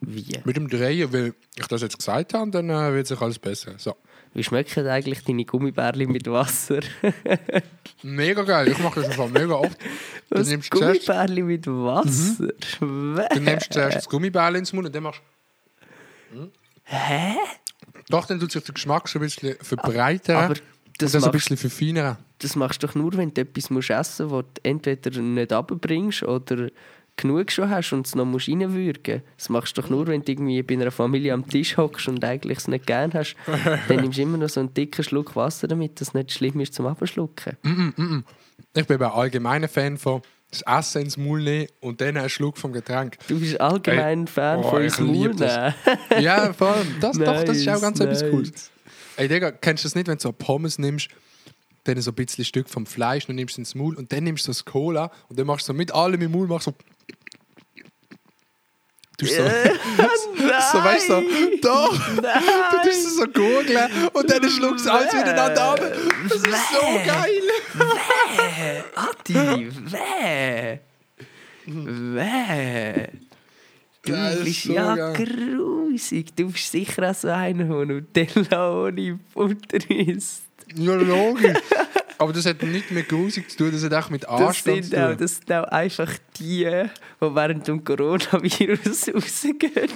Wie? 0.00 0.38
Mit 0.44 0.56
dem 0.56 0.68
Drehen, 0.68 1.12
weil 1.12 1.34
ich 1.56 1.66
das 1.66 1.82
jetzt 1.82 1.98
gesagt 1.98 2.34
habe, 2.34 2.50
dann 2.52 2.70
äh, 2.70 2.92
wird 2.92 3.06
sich 3.08 3.20
alles 3.20 3.38
besser. 3.38 3.72
So. 3.78 3.96
Wie 4.34 4.42
schmecken 4.42 4.86
eigentlich 4.88 5.22
deine 5.24 5.44
Gummibärli 5.44 6.06
mit 6.06 6.28
Wasser? 6.30 6.80
Mega 8.02 8.42
geil, 8.42 8.68
ich 8.68 8.78
mache 8.78 9.00
das 9.00 9.10
einfach 9.10 9.28
mega 9.28 9.54
oft. 9.54 9.78
Du 10.30 10.40
Was? 10.40 10.48
nimmst, 10.48 10.72
zuerst, 10.74 11.06
Gummibärli 11.06 11.42
mit 11.42 11.66
Wasser? 11.66 12.48
du 12.80 13.40
nimmst 13.40 13.72
zuerst 13.72 13.96
das 13.98 14.08
Gummibärli 14.08 14.58
ins 14.58 14.72
Mund 14.72 14.86
und 14.86 14.94
dann 14.94 15.02
machst 15.04 15.20
Hä? 16.84 17.34
Doch, 18.08 18.26
dann 18.26 18.40
tut 18.40 18.50
sich 18.52 18.62
der 18.64 18.74
Geschmack 18.74 19.08
schon 19.08 19.22
ein 19.22 19.26
bisschen 19.26 19.56
verbreitern 19.60 20.36
Aber 20.36 20.48
und 20.54 20.62
das, 20.98 21.12
so 21.12 21.18
ein 21.18 21.22
machst, 21.22 21.32
bisschen 21.32 21.56
verfeinern. 21.56 22.16
das 22.38 22.56
machst 22.56 22.82
du 22.82 22.86
doch 22.86 22.94
nur, 22.94 23.16
wenn 23.16 23.32
du 23.32 23.40
etwas 23.42 23.70
musst 23.70 23.90
essen 23.90 24.26
musst, 24.26 24.46
das 24.48 24.62
du 24.62 24.68
entweder 24.68 25.20
nicht 25.20 25.52
runterbringst 25.52 26.22
oder 26.24 26.68
genug 27.16 27.50
schon 27.52 27.70
hast 27.70 27.92
und 27.92 28.06
es 28.06 28.14
noch 28.14 28.24
musst 28.24 28.48
reinwürgen 28.48 29.16
musst. 29.16 29.26
Das 29.36 29.48
machst 29.48 29.76
du 29.76 29.82
doch 29.82 29.90
nur, 29.90 30.06
wenn 30.06 30.22
du 30.22 30.32
irgendwie 30.32 30.62
bei 30.62 30.74
einer 30.74 30.90
Familie 30.90 31.32
am 31.32 31.48
Tisch 31.48 31.76
hockst 31.76 32.08
und 32.08 32.24
eigentlich 32.24 32.58
es 32.58 32.68
nicht 32.68 32.86
gern 32.86 33.12
hast. 33.14 33.36
dann 33.88 34.00
nimmst 34.00 34.18
du 34.18 34.22
immer 34.22 34.38
noch 34.38 34.48
so 34.48 34.60
einen 34.60 34.74
dicken 34.74 35.04
Schluck 35.04 35.36
Wasser, 35.36 35.68
damit 35.68 36.00
das 36.00 36.14
nicht 36.14 36.32
schlimm 36.32 36.60
ist 36.60 36.74
zum 36.74 36.86
Abschlucken. 36.86 37.56
Ich 38.74 38.86
bin 38.86 38.94
aber 39.02 39.14
allgemeiner 39.14 39.68
Fan 39.68 39.98
von 39.98 40.22
das 40.50 40.62
Essen 40.62 41.02
ins 41.02 41.16
Maul 41.16 41.42
nehmen 41.42 41.68
und 41.80 42.00
dann 42.00 42.16
einen 42.16 42.28
Schluck 42.28 42.58
vom 42.58 42.72
Getränk. 42.72 43.18
Du 43.28 43.38
bist 43.38 43.60
allgemein 43.60 44.20
Ey, 44.20 44.26
Fan 44.26 44.60
oh, 44.60 44.70
von 44.70 44.82
lieb 44.82 45.36
das. 45.36 45.74
Murnen. 45.74 45.74
Ja, 46.20 46.52
vor 46.52 46.68
allem. 46.68 46.96
Das, 47.00 47.18
doch, 47.18 47.44
das 47.44 47.56
ist 47.56 47.68
auch 47.68 47.80
ganz 47.80 47.98
Nice, 47.98 48.08
etwas 48.08 48.30
Cooles. 48.30 48.50
nice. 48.50 48.70
Ey, 49.16 49.28
Digga, 49.28 49.52
kennst 49.52 49.84
du 49.84 49.86
das 49.86 49.94
nicht, 49.94 50.06
wenn 50.06 50.16
du 50.16 50.22
so 50.22 50.32
Pommes 50.32 50.78
nimmst, 50.78 51.08
dann 51.84 52.00
so 52.00 52.10
ein 52.10 52.14
bisschen 52.14 52.44
Stück 52.44 52.68
vom 52.68 52.86
Fleisch 52.86 53.28
und 53.28 53.36
nimmst 53.36 53.54
es 53.54 53.58
ins 53.58 53.74
Maul 53.74 53.94
und 53.96 54.12
dann 54.12 54.24
nimmst 54.24 54.46
du 54.46 54.50
das 54.50 54.64
Cola 54.64 55.10
und 55.28 55.38
dann 55.38 55.46
machst 55.46 55.68
du 55.68 55.72
so 55.72 55.76
mit 55.76 55.92
allem 55.92 56.20
im 56.20 56.32
Maul, 56.32 56.46
machst 56.46 56.66
so. 56.66 56.74
Du 59.16 59.26
so, 59.26 59.34
so, 60.72 60.84
weißt 60.84 61.08
du, 61.08 61.22
doch, 61.62 61.96
du 62.16 62.88
tust 62.88 63.06
es 63.06 63.16
so 63.16 63.26
gurgeln 63.26 63.88
und 64.12 64.28
dann 64.30 64.48
schluckst 64.50 64.86
du 64.86 64.90
alles 64.92 65.12
miteinander 65.12 65.62
ab. 65.62 65.80
Das 65.80 66.36
ist 66.38 66.44
so 66.44 67.00
geil. 67.06 67.42
Adi, 68.96 69.68
weh! 69.92 70.78
Weh! 71.66 73.06
Du 74.02 74.12
Das 74.12 74.44
bist 74.44 74.62
so 74.64 74.72
ja 74.72 74.94
geil. 74.96 75.14
grusig. 75.14 76.34
Du 76.36 76.50
bist 76.50 76.70
sicher 76.72 77.10
auch 77.10 77.14
so 77.14 77.28
einer, 77.28 77.64
der 77.64 77.86
Nutella 77.86 78.82
ohne 78.84 79.18
Butter 79.32 79.90
isst. 79.90 80.42
Ja, 80.74 80.94
logisch. 80.94 81.56
Aber 82.18 82.32
das 82.32 82.46
hat 82.46 82.62
nicht 82.62 82.90
mit 82.90 83.08
Grusig 83.08 83.50
zu 83.50 83.56
tun, 83.58 83.72
das 83.72 83.84
hat 83.84 83.94
auch 83.94 84.10
mit 84.10 84.24
Das 84.24 84.30
Anstand 84.30 84.84
zu 84.84 84.90
sind, 84.90 84.98
auch, 84.98 85.08
tun. 85.10 85.18
das 85.18 85.36
sind 85.36 85.52
auch 85.52 85.64
einfach 85.64 86.12
die, 86.38 86.64
die 86.64 86.86
während 87.20 87.66
dem 87.66 87.84
Coronavirus 87.84 89.08
rausgehen. 89.14 89.90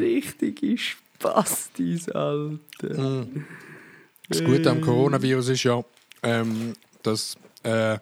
Richtige 0.00 0.78
Spastis, 0.78 2.08
Alter. 2.08 3.26
Das 4.28 4.44
Gute 4.44 4.70
am 4.70 4.80
Coronavirus 4.80 5.48
ist 5.50 5.64
ja, 5.64 5.82
ähm, 6.22 6.74
dass 7.02 7.36
äh, 7.62 7.98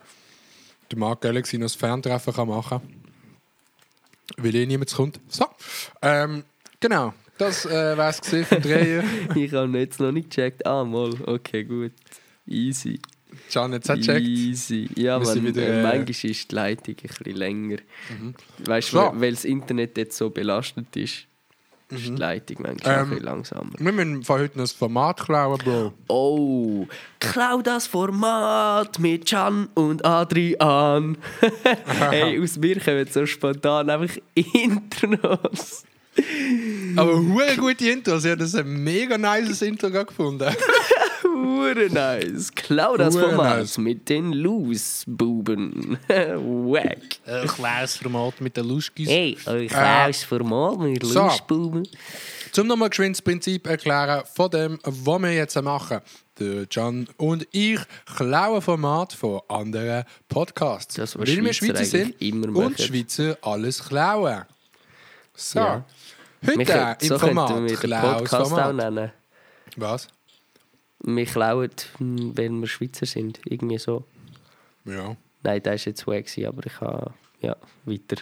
der 0.91 0.99
Mark 0.99 1.21
Galaxy 1.21 1.59
noch 1.59 1.67
das 1.67 1.75
Ferntreffen 1.75 2.35
kann 2.35 2.49
machen 2.49 2.81
kann. 2.81 3.01
Weil 4.37 4.55
eh 4.55 4.67
niemand 4.67 4.93
kommt. 4.95 5.21
So. 5.29 5.47
Ähm, 6.03 6.45
genau. 6.79 7.15
Das 7.41 7.65
äh, 7.65 7.97
wäre 7.97 8.11
es 8.11 8.19
vom 8.21 8.61
Drehen. 8.61 9.03
Ich 9.35 9.55
habe 9.55 9.79
jetzt 9.79 9.99
noch 9.99 10.13
nicht 10.13 10.29
gecheckt. 10.29 10.67
Ah, 10.67 10.85
mal. 10.85 11.11
Okay, 11.25 11.65
gut. 11.65 11.93
Easy. 12.47 13.01
Can 13.51 13.73
jetzt 13.73 13.91
auch 13.91 13.97
checkt. 13.97 14.27
Easy. 14.27 14.91
Ja, 14.95 15.19
man, 15.19 15.43
wieder, 15.43 15.63
äh, 15.63 15.81
äh, 15.81 15.83
manchmal 15.83 16.31
ist 16.31 16.51
die 16.51 16.55
Leitung 16.55 16.97
ein 17.03 17.09
bisschen 17.09 17.37
länger. 17.37 17.77
Weißt 18.59 18.93
du, 18.93 18.99
weil 19.15 19.31
das 19.31 19.47
Internet 19.47 19.97
jetzt 19.97 20.19
so 20.19 20.29
belastet 20.29 20.95
ist, 20.97 21.27
ist 21.89 22.07
die 22.07 22.11
Leitung 22.11 22.59
manchmal 22.61 22.95
Ähm, 22.95 23.01
ein 23.01 23.09
bisschen 23.09 23.25
langsamer. 23.25 23.71
Wir 23.79 23.93
müssen 23.93 24.23
von 24.23 24.41
heute 24.41 24.59
noch 24.59 24.65
das 24.65 24.73
Format 24.73 25.21
klauen, 25.21 25.59
Bro. 25.65 25.93
Oh, 26.09 26.87
klau 27.21 27.63
das 27.63 27.87
Format 27.87 28.99
mit 28.99 29.27
Can 29.27 29.69
und 29.75 30.05
Adrian. 30.05 31.17
hey, 32.11 32.39
aus 32.39 32.59
mir 32.59 32.79
kommen 32.79 33.07
so 33.11 33.25
spontan 33.25 33.89
einfach 33.89 34.15
Intros. 34.35 35.85
Aber 36.97 37.17
hure 37.17 37.57
gute 37.57 37.91
Intros. 37.91 38.25
Ich 38.25 38.31
habe 38.31 38.41
das 38.41 38.55
ein 38.55 38.83
mega 38.83 39.17
nices 39.17 39.63
Intro 39.63 39.91
gefunden. 39.91 40.55
Hure 41.23 41.89
nice. 41.91 42.51
Klau 42.55 42.97
das 42.97 43.17
Format 43.17 43.59
nice. 43.59 43.79
mit 43.79 44.09
den 44.09 44.33
Loose-Buben. 44.33 45.99
Wack. 46.09 47.21
Ich 47.45 47.63
weiß 47.63 47.97
Format 47.97 48.41
mit 48.41 48.57
den 48.57 48.69
Luschkis. 48.69 49.09
Hey, 49.09 49.37
ich 49.39 49.69
klau 49.69 50.07
das 50.07 50.25
Format 50.25 50.79
mit 50.79 51.05
so. 51.05 51.23
Loose-Buben. 51.23 51.89
Zum 52.53 52.67
nochmal 52.67 52.91
geschwind 52.91 53.17
das 53.17 53.23
Prinzip 53.23 53.67
erklären 53.67 54.25
von 54.35 54.51
dem, 54.51 54.79
was 54.83 55.23
wir 55.23 55.33
jetzt 55.33 55.61
machen. 55.63 56.01
Der 56.39 56.67
Can 56.67 57.07
und 57.19 57.47
ich 57.53 57.79
klauen 58.17 58.63
Format 58.63 59.13
von 59.13 59.41
anderen 59.49 60.05
Podcasts. 60.29 60.95
Das, 60.95 61.19
weil 61.19 61.27
wir 61.27 61.53
Schweizer 61.53 61.77
Schweizer 61.77 61.85
sind 61.85 62.23
immer 62.23 62.49
und 62.49 62.55
machen. 62.55 62.79
Schweizer 62.79 63.37
alles 63.43 63.85
klauen. 63.85 64.45
So. 65.35 65.59
Ja. 65.59 65.85
Heute 66.47 66.65
können- 66.65 66.97
so 67.01 67.19
Format 67.19 67.49
könnten 67.49 67.69
wir 67.69 67.77
den 67.77 68.01
Podcast 68.01 68.53
auch 68.53 68.73
nennen. 68.73 69.13
Was? 69.77 70.09
Wir 71.03 71.25
klauen, 71.27 71.71
wenn 71.99 72.61
wir 72.61 72.67
Schweizer 72.67 73.07
sind. 73.07 73.41
Irgendwie 73.45 73.79
so. 73.79 74.05
Ja. 74.85 75.17
Nein, 75.43 75.63
das 75.63 75.87
war 75.87 75.93
jetzt 75.93 76.05
gewesen, 76.05 76.47
aber 76.47 76.67
ich 76.67 76.81
habe... 76.81 77.15
Ja, 77.41 77.57
weiter. 77.85 78.17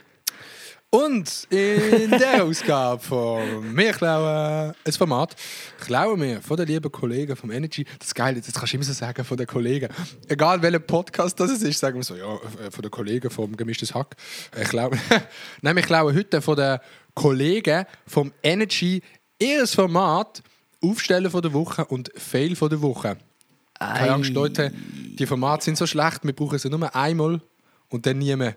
Und 0.90 1.46
in 1.50 2.10
der 2.12 2.44
Ausgabe 2.44 3.02
von 3.02 3.76
«Wir 3.76 3.92
klauen» 3.92 4.74
ein 4.86 4.92
Format, 4.94 5.36
klauen 5.78 6.18
wir 6.22 6.40
von 6.40 6.56
den 6.56 6.66
lieben 6.66 6.90
Kollegen 6.90 7.36
vom 7.36 7.50
Energy. 7.50 7.84
Das 7.98 8.08
ist 8.08 8.14
geil, 8.14 8.36
jetzt 8.36 8.54
kannst 8.54 8.72
du 8.72 8.76
immer 8.78 8.84
so 8.86 8.94
sagen, 8.94 9.22
von 9.22 9.36
den 9.36 9.46
Kollegen. 9.46 9.90
Egal 10.28 10.62
welcher 10.62 10.78
Podcast 10.78 11.38
das 11.40 11.50
ist, 11.60 11.78
sagen 11.78 11.98
wir 11.98 12.04
so, 12.04 12.16
ja, 12.16 12.34
äh, 12.34 12.70
von 12.70 12.80
den 12.80 12.90
Kollegen 12.90 13.28
vom 13.28 13.54
«Gemischtes 13.54 13.94
Hack». 13.94 14.16
Ich 14.58 14.70
glaube, 14.70 14.98
Nein, 15.60 15.76
wir 15.76 15.82
klauen 15.82 16.16
heute 16.16 16.40
von 16.40 16.56
den 16.56 16.78
Kollegen 17.12 17.84
vom 18.06 18.32
Energy 18.42 19.02
ihr 19.38 19.66
Format 19.66 20.42
«Aufstellen 20.80 21.30
von 21.30 21.42
der 21.42 21.52
Woche» 21.52 21.84
und 21.84 22.10
«Fail 22.16 22.56
von 22.56 22.70
der 22.70 22.80
Woche». 22.80 23.18
Keine 23.78 24.12
Angst, 24.12 24.30
Leute, 24.30 24.72
die 25.18 25.26
Formate 25.26 25.64
sind 25.64 25.76
so 25.76 25.86
schlecht, 25.86 26.24
wir 26.24 26.32
brauchen 26.32 26.58
sie 26.58 26.70
nur 26.70 26.96
einmal 26.96 27.42
und 27.90 28.06
dann 28.06 28.16
nie 28.16 28.34
mehr. 28.34 28.56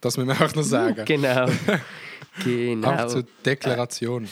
Das 0.00 0.16
müssen 0.16 0.28
wir 0.28 0.40
auch 0.46 0.54
noch 0.54 0.62
sagen. 0.62 1.04
Genau. 1.06 1.46
Genau. 2.44 3.08
zur 3.08 3.24
Deklaration. 3.44 4.28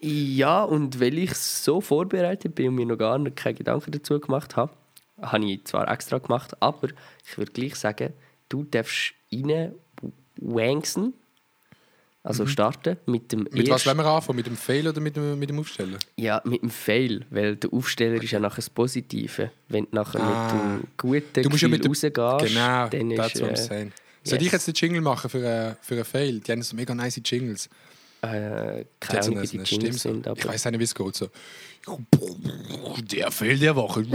Ja, 0.00 0.64
und 0.64 0.98
weil 0.98 1.18
ich 1.18 1.34
so 1.34 1.80
vorbereitet 1.80 2.54
bin 2.54 2.68
und 2.68 2.74
mir 2.76 2.86
noch 2.86 2.96
gar 2.96 3.18
keine 3.30 3.54
Gedanken 3.54 3.92
dazu 3.92 4.18
gemacht 4.18 4.56
habe, 4.56 4.72
habe 5.20 5.44
ich 5.44 5.64
zwar 5.64 5.90
extra 5.90 6.18
gemacht, 6.18 6.54
aber 6.60 6.88
ich 7.26 7.36
würde 7.36 7.52
gleich 7.52 7.74
sagen, 7.74 8.14
du 8.48 8.64
darfst 8.64 9.12
rein 9.30 9.72
wanksen, 10.36 11.12
also 12.22 12.46
starten 12.46 12.96
mit 13.06 13.30
dem 13.32 13.40
Mhm. 13.40 13.48
Mit 13.52 13.68
was 13.70 13.84
wollen 13.86 13.98
wir 13.98 14.06
anfangen? 14.06 14.36
Mit 14.36 14.46
dem 14.46 14.56
Fail 14.56 14.88
oder 14.88 15.00
mit 15.00 15.16
dem, 15.16 15.38
mit 15.38 15.50
dem 15.50 15.58
Aufstellen? 15.58 15.96
Ja, 16.16 16.40
mit 16.44 16.62
dem 16.62 16.70
Fail, 16.70 17.26
weil 17.30 17.56
der 17.56 17.72
Aufsteller 17.72 18.22
ist 18.22 18.30
ja 18.30 18.40
nachher 18.40 18.56
das 18.56 18.70
Positive. 18.70 19.50
Wenn 19.68 19.84
du 19.84 19.96
nachher 19.96 20.20
Ah. 20.22 20.52
mit 20.54 20.82
dem 20.82 20.88
guten 20.96 21.42
Du 21.42 21.50
musst 21.50 21.62
ja 21.62 21.68
mit 21.68 21.84
dem- 21.84 21.90
rausgehst, 21.90 22.14
Genau, 22.14 22.88
dann 22.88 23.10
ist 23.10 23.40
what 23.40 23.50
I'm 23.58 23.70
äh. 23.86 23.90
Soll 24.24 24.38
yes. 24.38 24.46
ich 24.46 24.52
jetzt 24.52 24.66
den 24.66 24.74
Jingle 24.74 25.00
machen 25.00 25.30
für, 25.30 25.44
äh, 25.44 25.74
für 25.80 25.94
einen 25.94 26.04
Fail? 26.04 26.40
Die 26.40 26.52
haben 26.52 26.62
so 26.62 26.76
mega 26.76 26.94
nice 26.94 27.20
Jingles. 27.24 27.68
äh, 28.22 28.84
keine 29.00 29.22
so 29.22 29.30
Ahnung, 29.30 29.42
wie 29.42 29.46
die 29.46 29.58
Jingles 29.58 30.02
sind, 30.02 30.26
aber 30.26 30.38
ich 30.38 30.46
weiß 30.46 30.66
nicht, 30.66 30.78
wie 30.78 30.84
es 30.84 30.94
geht. 30.94 31.14
So. 31.14 31.30
Der 33.10 33.30
Fail 33.30 33.58
der 33.58 33.74
Woche. 33.74 34.02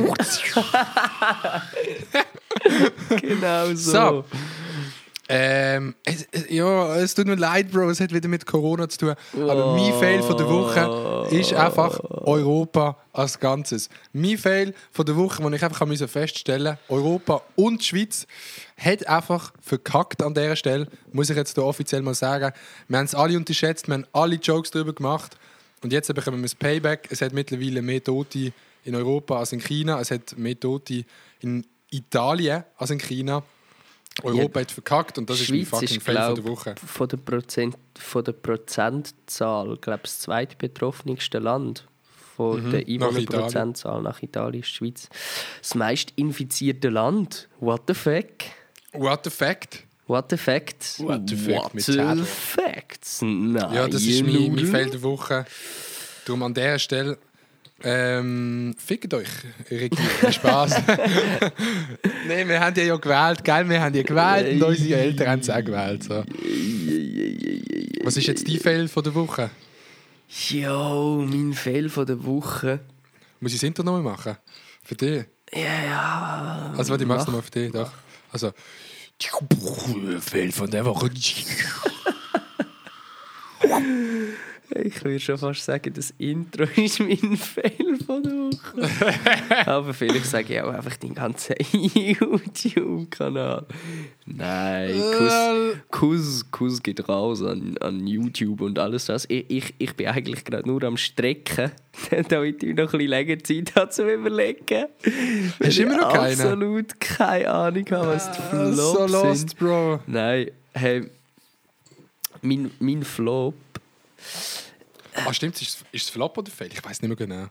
genau 3.22 3.74
so. 3.74 3.92
So. 3.92 4.26
Ähm, 5.28 5.96
es, 6.04 6.28
ja, 6.50 6.98
es 6.98 7.16
tut 7.16 7.26
mir 7.26 7.36
leid, 7.36 7.72
Bro, 7.72 7.90
es 7.90 8.00
hat 8.00 8.14
wieder 8.14 8.28
mit 8.28 8.46
Corona 8.46 8.88
zu 8.88 9.00
tun. 9.00 9.16
Aber 9.34 9.76
mein 9.76 9.92
Fail 10.00 10.22
von 10.22 10.38
der 10.38 10.48
Woche 10.48 11.36
ist 11.36 11.54
einfach 11.54 12.00
Europa 12.04 12.98
als 13.12 13.40
Ganzes. 13.40 13.90
Mein 14.14 14.38
Fail 14.38 14.76
von 14.92 15.06
der 15.06 15.16
Woche, 15.16 15.42
den 15.42 15.54
ich 15.54 15.64
einfach 15.64 15.86
musste 15.88 16.08
feststellen 16.08 16.78
Europa 16.90 17.42
und 17.56 17.82
die 17.82 17.86
Schweiz 17.86 18.28
hat 18.78 19.08
einfach 19.08 19.54
verkackt 19.62 20.22
an 20.22 20.34
dieser 20.34 20.56
Stelle, 20.56 20.88
muss 21.12 21.30
ich 21.30 21.38
jetzt 21.38 21.56
hier 21.56 21.64
offiziell 21.64 22.02
mal 22.02 22.14
sagen. 22.14 22.52
Wir 22.88 22.98
haben 22.98 23.06
es 23.06 23.16
alle 23.16 23.38
unterschätzt, 23.38 23.88
wir 23.88 23.94
haben 23.96 24.06
alle 24.12 24.36
Jokes 24.36 24.72
darüber 24.72 24.94
gemacht 24.94 25.38
und 25.82 25.94
jetzt 25.94 26.14
bekommen 26.14 26.38
wir 26.38 26.44
das 26.44 26.56
Payback. 26.56 27.08
Es 27.10 27.22
hat 27.22 27.34
mittlerweile 27.34 27.82
mehr 27.82 28.04
Tote 28.04 28.52
in 28.84 28.96
Europa 28.96 29.40
als 29.40 29.52
in 29.54 29.60
China, 29.62 30.00
es 30.00 30.12
hat 30.12 30.38
mehr 30.38 30.60
Tote 30.60 31.06
in 31.40 31.66
Italien 31.90 32.64
als 32.78 32.92
in 32.92 33.00
China. 33.00 33.44
Europa 34.24 34.62
hat 34.62 34.72
verkackt 34.72 35.18
und 35.18 35.30
das 35.30 35.42
ist 35.42 35.50
mein 35.50 35.60
Schweiz 35.66 35.70
fucking 35.70 35.98
ist, 35.98 36.04
von 36.06 36.14
glaub, 36.14 36.36
der 36.36 36.46
Woche. 36.46 36.76
von 36.86 37.08
der, 37.10 37.18
Prozent, 37.18 37.76
von 38.00 38.24
der 38.24 38.32
Prozentzahl, 38.32 39.78
glaube 39.78 40.04
das 40.04 40.20
zweitbetroffenste 40.20 41.40
Land 41.40 41.86
von 42.36 42.72
der 42.72 42.82
Mhm. 42.88 42.98
nach 42.98 43.08
Einwohnerprozentzahl 43.08 44.02
nach 44.02 44.22
Italien 44.22 44.62
ist 44.62 44.70
die 44.72 44.76
Schweiz. 44.76 45.10
Das 45.62 45.76
meist 45.76 46.14
infizierte 46.16 46.90
Land. 46.90 47.48
What 47.60 47.84
the 47.88 47.94
fuck? 47.94 48.26
What 48.98 49.24
the 49.24 49.30
fact? 49.30 49.84
What 50.08 50.30
the 50.30 50.38
facts? 50.38 51.00
What 51.00 51.28
the 51.28 51.36
fuck 51.36 51.64
What 51.64 51.74
mit 51.74 51.84
the 51.86 52.24
facts? 52.26 53.22
Nein, 53.22 53.56
Ja, 53.74 53.88
das 53.88 54.04
ist 54.04 54.24
mein, 54.24 54.54
mein. 54.54 54.66
Fail 54.68 54.90
der 54.92 55.02
Woche. 55.02 55.46
Darum 56.26 56.44
an 56.44 56.54
dieser 56.54 56.78
Stelle, 56.80 57.18
ähm, 57.84 58.76
fickt 58.78 59.14
euch, 59.14 59.28
Regierung. 59.70 60.32
Spaß. 60.32 60.82
Nein, 62.28 62.48
wir 62.48 62.60
haben 62.60 62.74
die 62.74 62.82
ja 62.82 62.96
gewählt, 62.96 63.44
gell? 63.44 63.68
Wir 63.70 63.82
haben 63.82 63.94
die 63.94 64.04
gewählt 64.04 64.54
und 64.62 64.64
unsere 64.70 65.00
Eltern 65.00 65.28
haben 65.28 65.42
sie 65.42 65.56
auch 65.56 65.64
gewählt. 65.64 66.04
So. 66.04 66.24
Was 68.04 68.18
ist 68.18 68.28
jetzt 68.28 68.48
dein 68.48 68.60
Fail 68.60 68.88
von 68.88 69.04
der 69.04 69.14
Woche? 69.16 69.50
Jo, 70.50 71.26
mein 71.28 71.54
Fail 71.54 71.90
von 71.90 72.06
der 72.06 72.24
Woche. 72.24 72.80
Muss 73.40 73.54
ich 73.54 73.60
das 73.60 73.68
Intro 73.68 73.84
nochmal 73.84 74.02
machen? 74.04 74.38
Für 74.84 74.96
dich? 74.96 75.26
Ja, 75.54 75.84
ja. 75.86 76.74
Also, 76.78 76.92
warte, 76.92 77.04
ich 77.04 77.08
mach's 77.08 77.22
Mach. 77.22 77.28
nochmal 77.28 77.42
für 77.44 77.52
dich. 77.52 77.72
Doch. 77.72 77.92
Also, 78.36 78.52
Fail 80.20 80.52
von 80.52 80.70
der 80.70 80.84
Woche. 80.84 81.10
Ich 84.84 85.04
würde 85.04 85.20
schon 85.20 85.38
fast 85.38 85.64
sagen, 85.64 85.94
das 85.94 86.14
Intro 86.18 86.64
ist 86.76 87.00
mein 87.00 87.38
Fail 87.38 87.98
von 88.06 88.24
der 88.24 88.32
Woche. 88.34 88.90
Aber 89.70 89.94
vielleicht 89.94 90.26
sage 90.26 90.56
ich 90.56 90.62
auch 90.62 90.74
einfach 90.74 90.96
den 90.98 91.14
ganzen 91.14 91.56
YouTube-Kanal. 91.72 93.66
Nein, 94.26 95.02
Kuss, 95.18 95.34
Kuss, 95.92 96.52
Kuss 96.52 96.82
geht 96.84 97.08
raus 97.08 97.44
an, 97.44 97.78
an 97.80 98.08
YouTube 98.08 98.62
und 98.62 98.80
alles 98.80 99.06
das. 99.06 99.26
Ich, 99.30 99.46
ich, 99.50 99.74
ich 99.78 99.94
bin 99.96 100.08
eigentlich 100.08 100.44
gerade 100.44 100.68
nur 100.68 100.84
am 100.84 100.98
Strecken, 100.98 101.72
damit 102.30 102.64
ich 102.64 102.76
noch 102.76 102.86
ein 102.94 102.98
bisschen 102.98 103.08
länger 103.10 103.40
Zeit 103.44 103.76
habe 103.76 103.90
zum 103.92 104.10
Überlegen. 104.10 104.86
Hast 105.64 105.78
du 105.78 105.84
immer 105.84 105.94
ich 105.94 106.02
noch 106.02 106.14
keinen? 106.14 106.42
absolut 106.42 107.00
keine 107.00 107.52
Ahnung 107.52 107.86
was 107.92 108.32
die 108.32 108.40
Ah, 108.40 108.50
Flops 108.72 108.76
so 108.78 109.08
sind. 109.08 109.12
lost, 109.12 109.58
Bro. 109.60 110.00
Nein, 110.08 110.50
hey, 110.74 111.10
mein, 112.42 112.72
mein 112.80 113.04
Flop 113.04 113.54
Ah, 115.16 115.34
stimmt, 115.34 115.62
ist, 115.62 115.86
ist 115.92 116.04
es 116.04 116.10
Flop 116.10 116.38
oder 116.38 116.52
Fail? 116.52 116.70
Ich 116.74 116.84
weiß 116.84 117.02
nicht 117.02 117.08
mehr 117.08 117.16
genau. 117.16 117.48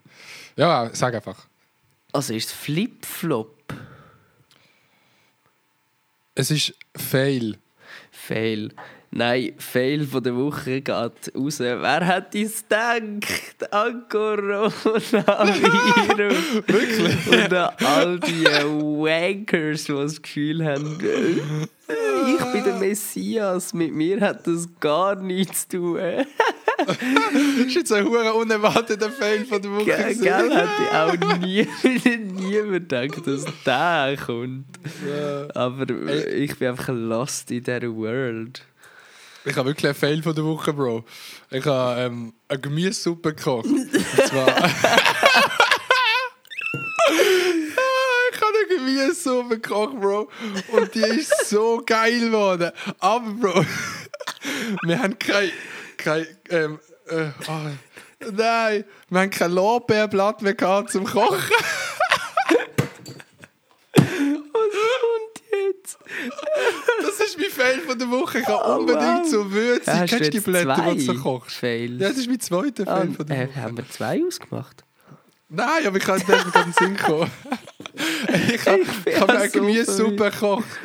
Ja, 0.57 0.91
sag 0.93 1.15
einfach. 1.15 1.47
Also 2.13 2.35
ist 2.35 2.49
es 2.49 2.53
Flip-Flop? 2.53 3.75
Es 6.35 6.51
ist 6.51 6.75
Fail. 6.95 7.59
Fail. 8.11 8.73
Nein, 9.17 9.53
Fail 9.59 10.05
von 10.05 10.25
der 10.25 10.35
Woche 10.35 10.81
geht 10.81 11.35
raus. 11.37 11.61
Wer 11.61 12.07
hat 12.07 12.35
es 12.35 12.63
gedacht? 12.63 13.73
An 13.73 14.09
Coronavirus. 14.09 15.13
Wirklich? 16.67 17.27
Und 17.29 17.53
an 17.53 17.75
all 17.79 18.19
die 18.19 18.45
Wankers, 18.45 19.85
die 19.85 19.93
das 19.93 20.21
Gefühl 20.21 20.65
haben, 20.65 21.69
ich 22.27 22.45
bin 22.53 22.65
der 22.65 22.75
Messias, 22.77 23.73
mit 23.75 23.93
mir 23.93 24.21
hat 24.21 24.47
das 24.47 24.69
gar 24.81 25.17
nichts 25.17 25.69
zu 25.69 25.79
tun. 25.79 26.01
Das 26.87 26.97
ist 27.67 27.75
jetzt 27.75 27.93
ein 27.93 28.07
hoher 28.07 28.35
unerwarteter 28.35 29.11
Fail 29.11 29.45
von 29.45 29.63
der 29.63 29.71
Woche. 29.71 29.85
Gell, 29.85 30.15
gell, 30.17 30.51
hätte 30.51 30.93
auch 30.93 31.39
nie, 31.39 31.67
niemand 32.19 32.89
gedacht, 32.89 33.27
dass 33.27 33.45
der 33.65 34.17
kommt. 34.25 34.67
Aber 35.55 35.89
ich 36.29 36.57
bin 36.59 36.69
einfach 36.69 36.89
lost 36.89 37.51
in 37.51 37.63
dieser 37.63 37.95
World. 37.95 38.63
Ich 39.47 39.57
habe 39.57 39.69
wirklich 39.69 39.87
einen 39.87 39.95
Fail 39.95 40.23
von 40.23 40.35
der 40.35 40.45
Woche, 40.45 40.73
Bro. 40.73 41.05
Ich 41.51 41.65
habe 41.67 42.01
ähm, 42.01 42.33
eine 42.49 42.61
Gemüsesuppe 42.61 43.35
gekocht. 43.35 43.67
Und 43.67 43.91
zwar. 43.93 44.47
eine 48.87 48.97
Gemüsesuppe 48.97 49.61
gekocht, 49.61 50.01
Bro. 50.01 50.29
Und 50.73 50.95
die 50.95 51.01
ist 51.01 51.49
so 51.49 51.83
geil 51.85 52.21
geworden. 52.21 52.71
Aber, 52.99 53.31
Bro, 53.31 53.65
wir 54.85 54.99
haben 55.03 55.19
kein. 55.19 55.51
kein 55.97 56.27
ähm, 56.51 56.79
äh, 57.09 57.29
oh, 57.49 58.31
nein, 58.33 58.85
wir 59.11 59.21
haben 59.21 59.31
kein 59.31 59.53
Lorbeerblatt 59.53 60.43
mehr 60.43 60.55
gehabt 60.55 60.91
zum 60.91 61.05
Kochen. 61.05 61.39
Das 67.03 67.21
ist 67.21 67.39
mein 67.39 67.51
Fail 67.51 67.81
von 67.81 67.99
der 67.99 68.11
Woche. 68.11 68.39
Ich 68.41 68.47
habe 68.47 68.63
Oh, 68.67 68.79
unbedingt 68.79 69.25
wow. 69.25 69.29
so 69.31 69.45
du 69.45 69.81
Kennst 69.85 70.13
du 70.15 70.31
die 70.31 70.41
du 70.41 71.01
so 71.01 71.15
kochst? 71.15 71.57
Fails? 71.57 72.01
Ja, 72.01 72.09
das 72.09 72.19
ist 72.19 72.29
mein 72.29 72.41
zweiter 72.41 72.85
Fail 72.85 73.09
Ah, 73.13 73.17
von 73.17 73.27
der 73.27 73.43
äh, 73.43 73.49
Woche. 73.49 73.63
haben 73.63 73.77
wir 73.77 73.91
zwei 73.91 74.23
ausgemacht? 74.27 74.85
Nein, 75.49 75.87
aber 75.87 75.97
ich 75.99 76.05
kann 76.05 76.17
nicht 76.17 76.29
mehr 76.29 76.45
den 76.65 76.73
Sinn 76.73 76.97
kommen. 76.97 77.31
ich 78.55 78.67
habe 78.67 78.83
hab 79.21 79.27
bin 79.29 79.37
eine 79.37 79.49
Gemüsesuppe 79.51 80.33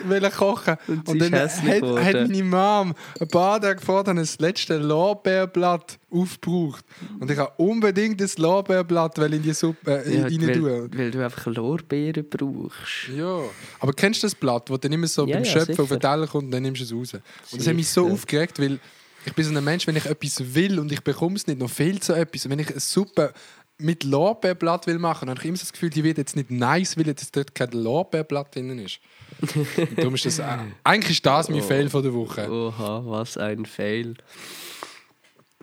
wollen 0.06 0.32
kochen. 0.32 0.76
Und 0.88 1.08
Und, 1.08 1.20
dann 1.20 1.34
hat, 1.34 1.52
hat 1.52 2.14
meine 2.30 2.44
Mom 2.44 2.94
ein 3.20 3.28
paar 3.28 3.60
Tage 3.62 3.82
vor 3.82 4.04
dann 4.04 4.18
das 4.18 4.40
letzte 4.40 4.78
Lorbeerblatt 4.78 5.98
aufgebraucht. 6.12 6.86
Und 7.20 7.32
ich 7.32 7.38
habe 7.38 7.52
unbedingt 7.58 8.20
das 8.22 8.38
Lorbeerblatt 8.38 9.18
weil 9.18 9.34
in 9.34 9.44
die 9.44 9.54
Suppe 9.54 10.04
äh, 10.06 10.16
Ja, 10.18 10.24
rein 10.24 10.42
weil, 10.48 10.54
tun. 10.54 10.90
weil 10.96 11.12
du 11.12 11.24
einfach 11.24 11.46
Lorbeeren 11.48 12.26
brauchst. 12.30 13.10
Ja, 13.16 13.40
aber 13.80 13.94
kennst 13.94 14.22
du 14.24 14.28
das 14.28 14.36
Blatt, 14.36 14.70
wo 14.70 14.78
dann 14.78 14.92
immer 14.92 15.08
so 15.08 15.26
Ja, 15.26 15.36
beim 15.36 15.44
ja, 15.44 15.52
Schöpfen 15.52 15.72
auf 15.80 15.90
den 15.90 16.00
sicher. 16.00 16.00
Teller 16.00 16.28
kommt 16.28 16.46
und 16.46 16.52
dann 16.52 16.64
nimmst 16.64 16.82
du 16.82 16.86
es 16.86 16.94
raus? 16.94 17.22
Und 17.52 17.60
das 17.62 17.68
hat 17.68 17.76
mich 17.76 17.90
so 17.90 18.04
Sicher. 18.04 18.14
aufgeregt, 18.14 18.60
weil 18.60 18.80
ich 19.26 19.34
bin 19.34 19.44
so 19.44 19.54
ein 19.56 19.64
Mensch, 19.64 19.86
wenn 19.86 19.98
ich 19.98 20.06
etwas 20.06 20.54
will 20.56 20.80
und 20.80 20.92
ich 20.92 21.02
bekomme 21.04 21.36
es 21.36 21.46
nicht, 21.46 21.60
noch 21.60 21.70
fehlt 21.70 22.04
so 22.04 22.14
etwas. 22.14 22.46
Und 22.46 22.52
wenn 22.52 22.60
ich 22.60 22.70
eine 22.72 22.80
Suppe 22.80 23.34
mit 23.80 24.04
Lorbeerblatt 24.04 24.88
will 24.88 25.00
machen, 25.00 25.28
dann 25.28 25.36
habe 25.38 25.42
ich 25.44 25.50
immer 25.50 25.58
das 25.58 25.72
Gefühl, 25.74 25.90
die 25.90 26.04
wird 26.04 26.18
jetzt 26.18 26.36
nicht 26.36 26.52
nice, 26.52 26.98
weil 26.98 27.08
jetzt 27.08 27.36
dort 27.36 27.56
kein 27.56 27.72
Lorbeerblatt 27.72 28.54
drin 28.56 28.78
ist. 28.80 29.00
Und 29.42 29.98
darum 29.98 30.16
ist 30.16 30.26
das, 30.26 30.40
äh, 30.40 30.58
eigentlich 30.84 31.12
ist 31.18 31.26
das 31.26 31.50
mein 31.50 31.62
Oh. 31.62 31.64
Fail 31.64 31.90
von 31.90 32.04
der 32.04 32.14
Woche. 32.14 32.52
Oha, 32.52 33.02
was 33.06 33.38
ein 33.38 33.66
Fail. 33.66 34.16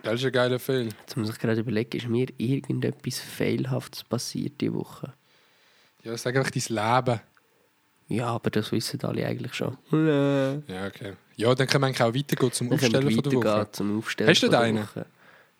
Das 0.03 0.15
ist 0.15 0.25
ein 0.25 0.31
geiler 0.31 0.59
Fail. 0.59 0.89
Jetzt 1.01 1.15
muss 1.17 1.29
ich 1.29 1.37
gerade 1.39 1.59
überlegen, 1.61 1.95
ist 1.97 2.07
mir 2.07 2.27
irgendetwas 2.37 3.19
Failhaftes 3.19 4.03
passiert 4.03 4.53
diese 4.61 4.73
Woche? 4.73 5.13
Ja, 6.03 6.17
sag 6.17 6.35
einfach 6.35 6.51
dein 6.51 6.63
Leben. 7.05 7.19
Ja, 8.09 8.27
aber 8.27 8.49
das 8.49 8.71
wissen 8.71 9.01
alle 9.03 9.25
eigentlich 9.27 9.53
schon. 9.53 9.77
Ja, 9.91 10.87
okay. 10.87 11.13
Ja, 11.35 11.53
dann 11.53 11.67
können 11.67 11.83
wir 11.83 11.87
eigentlich 11.87 12.01
auch 12.01 12.13
weitergehen 12.15 12.51
zum 12.53 12.69
Dann 12.69 12.75
Aufstellen 12.79 13.11
von 13.11 13.23
der 13.23 13.33
Woche. 13.33 13.67
zum 13.73 13.97
Aufstellen 13.99 14.29
Hast 14.29 14.41
du 14.43 14.47
der 14.47 14.59
einen? 14.61 14.83
Woche. 14.83 15.05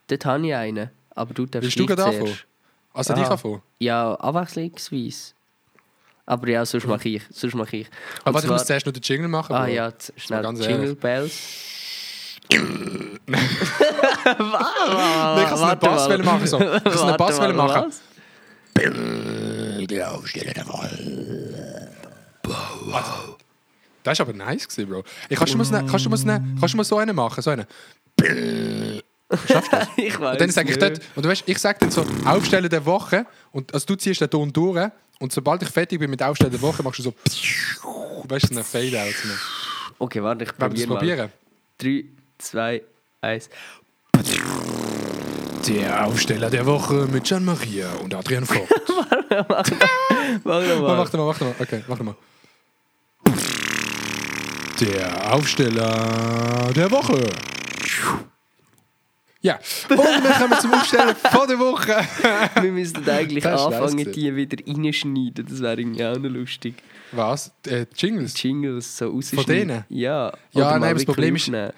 Dort 0.08 0.26
habe 0.26 0.48
ich 0.48 0.56
einen, 0.56 0.90
aber 1.12 1.34
du 1.34 1.46
darfst 1.46 1.64
Willst 1.66 1.80
du 1.80 1.86
gerade 1.86 2.06
anfangen? 2.06 2.38
Also 2.98 3.14
Aha. 3.14 3.22
dich 3.22 3.30
anfangen? 3.30 3.62
Ja, 3.80 4.16
abwechslungsweise. 4.16 5.34
Aber 6.26 6.50
ja, 6.50 6.66
sonst 6.66 6.86
mache 6.88 7.08
ich. 7.10 7.22
Sonst 7.32 7.54
mache 7.54 7.78
ich. 7.78 7.88
Aber 8.26 8.34
warte, 8.34 8.48
ich 8.48 8.52
muss 8.52 8.66
zuerst 8.66 8.86
noch 8.86 8.94
den 8.94 9.02
Jingle 9.02 9.28
machen. 9.30 9.54
Ah 9.56 9.66
Bro. 9.66 9.72
ja, 9.74 9.94
schnell 10.18 10.44
Jingle 10.44 10.70
ehrlich. 10.70 11.00
Bells. 11.00 11.40
Nein, 12.50 13.50
ich 15.44 15.50
kann 15.50 15.64
einen 15.64 15.80
Bass 15.80 16.08
machen. 16.24 16.48
So. 16.48 16.60
Ich 16.60 16.84
kann 16.84 17.08
einen 17.10 17.18
Bass 17.18 17.40
machen. 17.40 17.94
Die 19.88 20.04
Aufsteller 20.04 20.54
der 20.54 20.68
Woche. 20.68 20.90
Das 24.04 24.20
war 24.20 24.28
aber 24.28 24.38
nice, 24.38 24.68
gewesen, 24.68 24.90
Bro. 24.90 25.04
Ich, 25.30 25.38
kannst, 25.38 25.54
du 25.54 25.58
mal, 25.58 25.86
kannst, 25.86 26.06
du 26.06 26.10
mal 26.10 26.18
so 26.18 26.28
eine- 26.30 26.56
kannst 26.60 26.74
du 26.74 26.78
mal 26.78 26.84
so 26.84 26.98
einen 26.98 27.16
machen? 27.16 27.42
So 27.42 27.50
einen. 27.52 27.66
Schaffst 29.48 29.72
du 29.72 29.78
das? 29.78 29.88
Ich 29.98 30.20
weiß 30.20 30.34
Und 30.34 30.42
dann 30.42 30.50
sage 30.52 30.72
ich 30.72 30.78
dort, 30.78 31.00
und 31.16 31.26
du 31.26 31.30
weißt, 31.30 31.44
ich 31.46 31.58
sage 31.58 31.78
dann 31.82 31.92
so, 31.92 32.06
Aufstellen 32.26 32.70
der 32.70 32.86
Woche, 32.86 33.26
und 33.52 33.74
also 33.74 33.86
du 33.88 33.96
ziehst 33.96 34.22
den 34.22 34.30
Ton 34.30 34.54
durch, 34.54 34.90
und 35.20 35.34
sobald 35.34 35.62
ich 35.64 35.70
fertig 35.70 36.00
bin 36.00 36.10
mit 36.10 36.22
Aufstellen 36.24 36.52
der 36.52 36.62
Woche, 36.62 36.84
machst 36.84 37.00
du 37.00 37.04
so, 37.04 37.14
weißt 38.28 38.50
du, 38.52 38.56
einen 38.56 38.64
Fade-Out. 38.64 39.16
Okay, 40.00 40.22
warte, 40.24 40.44
ich 40.44 40.56
probiere 40.56 40.88
mal. 40.88 40.96
probieren? 40.98 41.32
3, 41.80 42.06
2, 42.38 42.82
1. 43.22 43.50
Der 45.68 46.06
Aufsteller 46.06 46.50
der 46.50 46.66
Woche 46.66 47.08
mit 47.12 47.26
Gian-Maria 47.26 47.92
und 48.04 48.14
Adrian 48.14 48.46
Vogt. 48.48 48.70
Mach 49.50 49.66
Oh, 50.46 50.62
nochmal. 50.62 50.98
mach 50.98 51.10
doch 51.10 51.18
mal, 51.20 51.34
doch 51.34 51.40
mal. 51.42 51.56
Okay, 51.60 51.84
mach 51.88 51.98
doch 51.98 52.06
mal. 52.06 52.16
Der 54.80 55.34
Aufsteller 55.34 56.72
der 56.76 56.92
Woche. 56.92 57.30
Ja, 59.42 59.60
und 59.90 59.98
wir 59.98 60.32
kommen 60.32 60.60
zum 60.60 60.74
Aufsteller 60.74 61.14
von 61.16 61.48
der 61.48 61.60
Woche. 61.60 61.96
Wir 62.62 62.72
müssten 62.72 63.08
eigentlich 63.08 63.44
Das 63.44 63.62
anfangen, 63.62 64.12
die 64.12 64.36
wieder 64.36 64.58
reinschneiden. 64.68 65.46
Das 65.48 65.62
wäre 65.62 65.80
irgendwie 65.80 66.04
auch 66.06 66.18
noch 66.18 66.30
lustig. 66.30 66.74
Was? 67.12 67.52
Äh, 67.68 67.86
Jingles? 67.96 68.42
Jingles 68.42 68.98
so 68.98 69.10
rausschneiden. 69.10 69.46
denen? 69.48 69.86
Ja. 69.90 70.34
Ja, 70.52 70.70
Oder 70.70 70.80
nein, 70.80 70.96
das 70.96 71.06
Problem 71.06 71.36
ist- 71.36 71.44
aufnehmen. 71.44 71.72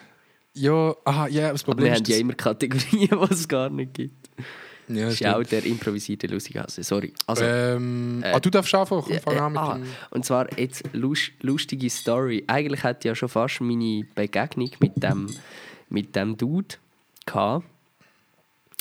Ja, 0.53 0.95
aha, 1.05 1.28
ja, 1.28 1.51
das 1.51 1.62
Aber 1.64 1.74
Problem 1.74 1.88
wir 1.88 1.93
ist, 1.93 1.99
haben 2.01 2.12
ja 2.12 2.18
immer 2.18 2.34
Kategorien, 2.34 3.10
die 3.30 3.34
es 3.34 3.47
gar 3.47 3.70
nicht 3.70 3.93
gibt. 3.93 4.30
ja, 4.88 5.05
Das 5.05 5.14
ist 5.14 5.20
ja 5.20 5.34
auch 5.36 5.43
stimmt. 5.43 5.51
der 5.51 5.66
improvisierte 5.72 6.28
Lusighase. 6.28 6.82
Sorry. 6.84 7.14
Also, 7.28 7.43
ähm, 7.43 8.24
äh, 8.24 8.32
ah, 8.32 8.39
du 8.39 8.49
darfst 8.49 8.74
anfangen. 8.74 9.03
Komm, 9.05 9.20
fang 9.20 9.36
Äh, 9.36 9.39
an 9.39 9.51
mit 9.51 9.62
ah, 9.62 9.80
und 10.12 10.26
zwar 10.26 10.47
jetzt 10.60 10.84
lust, 10.93 11.32
lustige 11.41 11.89
Story. 11.89 12.43
Eigentlich 12.47 12.84
hatte 12.84 13.10
ja 13.10 13.16
schon 13.16 13.30
fast 13.30 13.62
meine 13.62 14.05
Begegnung 14.16 14.72
mit 14.80 14.93
dem, 15.03 15.28
mit 15.89 16.16
dem 16.16 16.36
Dude 16.36 16.76
gehabt. 17.30 17.65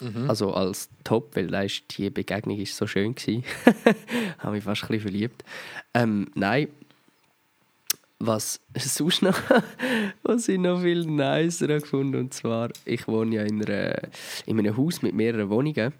Mhm. 0.03 0.31
Also 0.31 0.53
als 0.55 0.89
Top, 1.05 1.35
weil 1.35 1.53
ist, 1.65 1.83
die 1.99 2.09
Begegnung 2.11 2.59
ist 2.59 2.77
so 2.77 2.87
schön 2.87 3.15
war. 3.17 3.43
Habe 4.39 4.53
mich 4.57 4.65
fast 4.65 4.83
ein 4.85 4.89
bisschen 4.89 5.03
verliebt. 5.03 5.45
Ähm, 5.95 6.31
nein, 6.35 6.69
was 8.21 8.61
sonst 8.77 9.23
noch, 9.23 9.39
was 10.23 10.49
ich 10.49 10.59
noch 10.59 10.81
viel 10.83 11.05
nicer 11.05 11.67
gefunden 11.67 12.17
und 12.17 12.35
zwar, 12.35 12.71
ich 12.85 13.07
wohne 13.09 13.37
ja 13.37 13.43
in, 13.43 13.65
einer, 13.65 13.97
in 14.47 14.59
einem 14.59 14.77
Haus 14.77 15.03
mit 15.03 15.15
mehreren 15.15 15.51
Wohnungen. 15.51 15.93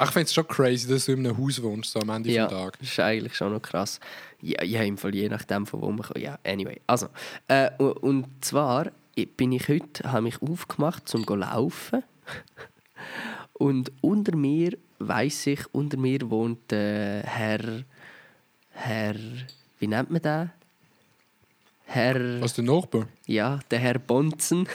Ach, 0.00 0.06
ich 0.06 0.12
finde 0.12 0.26
es 0.26 0.34
schon 0.34 0.46
crazy, 0.46 0.88
dass 0.88 1.06
du 1.06 1.12
in 1.12 1.26
einem 1.26 1.36
Haus 1.36 1.60
wohnst, 1.60 1.90
so 1.90 1.98
am 2.00 2.10
Ende 2.10 2.30
Ja, 2.30 2.48
vom 2.48 2.56
Tag. 2.56 2.78
das 2.78 2.88
ist 2.88 3.00
eigentlich 3.00 3.34
schon 3.34 3.52
noch 3.52 3.60
krass. 3.62 3.98
Ja, 4.40 4.62
ja 4.62 4.82
im 4.82 4.96
Fall 4.96 5.12
je 5.12 5.28
nachdem, 5.28 5.66
von 5.66 5.80
wo 5.82 5.90
man 5.90 6.02
kommt. 6.02 6.18
Ja, 6.20 6.38
anyway. 6.44 6.80
Also, 6.86 7.08
äh, 7.48 7.70
und, 7.78 8.26
zwar 8.40 8.86
ich- 8.86 8.92
bin 9.26 9.52
ich 9.52 9.68
heute, 9.68 10.10
habe 10.12 10.22
mich 10.22 10.40
aufgemacht, 10.42 11.08
zum 11.08 11.26
zu 11.26 11.34
laufen. 11.34 12.02
und 13.52 13.92
unter 14.00 14.36
mir, 14.36 14.76
weiß 14.98 15.46
ich, 15.48 15.74
unter 15.74 15.96
mir 15.96 16.30
wohnt 16.30 16.72
äh, 16.72 17.22
Herr, 17.22 17.84
Herr, 18.70 19.14
wie 19.78 19.86
nennt 19.86 20.10
man 20.10 20.22
den? 20.22 20.50
Herr, 21.86 22.40
Was, 22.42 22.54
der 22.54 22.64
Nachbar? 22.64 23.06
ja, 23.26 23.60
der 23.70 23.78
Herr 23.78 23.98
Bonzen. 23.98 24.68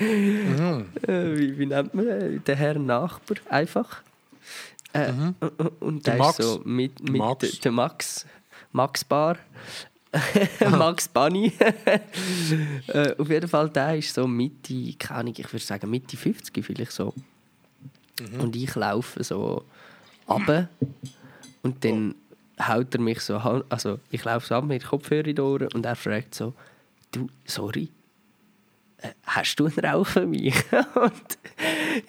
Mhm. 0.00 0.86
Wie, 1.06 1.58
wie 1.58 1.66
nennt 1.66 1.94
man 1.94 2.06
den? 2.06 2.44
Der 2.44 2.56
Herr 2.56 2.78
Nachbar, 2.78 3.36
einfach. 3.48 4.02
Äh, 4.92 5.12
Und 5.78 6.06
der 6.06 6.14
Mhm. 6.14 6.16
Der 6.16 6.16
Max. 6.16 6.38
ist 6.40 6.46
so 6.46 6.60
mit, 6.64 7.00
mit 7.02 7.12
Max. 7.18 7.40
Der, 7.50 7.60
der 7.60 7.72
Max. 7.72 8.26
Max 8.72 9.04
Bar. 9.04 9.36
Max 10.70 11.08
Bunny. 11.08 11.52
äh, 12.88 13.14
auf 13.16 13.28
jeden 13.28 13.48
Fall, 13.48 13.70
der 13.70 13.96
ist 13.96 14.12
so 14.14 14.26
Mitte, 14.26 14.92
keine 14.98 15.20
Ahnung, 15.20 15.34
ich 15.36 15.52
würde 15.52 15.64
sagen 15.64 15.90
Mitte 15.90 16.16
50 16.16 16.64
vielleicht 16.64 16.92
so. 16.92 17.14
Mhm. 18.20 18.40
Und 18.40 18.56
ich 18.56 18.74
laufe 18.74 19.22
so 19.22 19.64
runter 20.28 20.68
und 21.62 21.84
dann 21.84 22.14
haut 22.60 22.94
er 22.94 23.00
mich 23.00 23.20
so 23.20 23.36
also 23.68 23.98
ich 24.10 24.24
laufe 24.24 24.46
so 24.46 24.54
ab 24.54 24.64
mit 24.64 24.84
Kopfhörer 24.84 25.26
in 25.26 25.36
die 25.36 25.42
Ohren 25.42 25.68
und 25.72 25.86
er 25.86 25.96
fragt 25.96 26.34
so, 26.34 26.54
du, 27.12 27.28
sorry, 27.44 27.88
äh, 28.98 29.08
hast 29.24 29.56
du 29.56 29.66
einen 29.66 29.78
Rauch 29.78 30.06
für 30.06 30.26
mich? 30.26 30.54
und 30.94 31.38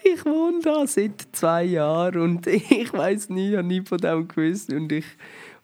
ich 0.04 0.26
wohne 0.26 0.62
da 0.62 0.86
seit 0.88 1.28
zwei 1.32 1.64
Jahren 1.64 2.22
und 2.22 2.48
ich 2.48 2.92
weiß 2.92 3.30
nie, 3.30 3.52
ich 3.52 3.58
habe 3.58 3.68
nie 3.68 3.82
von 3.82 3.98
dem 3.98 4.28
gewusst 4.28 4.72
und 4.72 4.92
ich, 4.92 5.06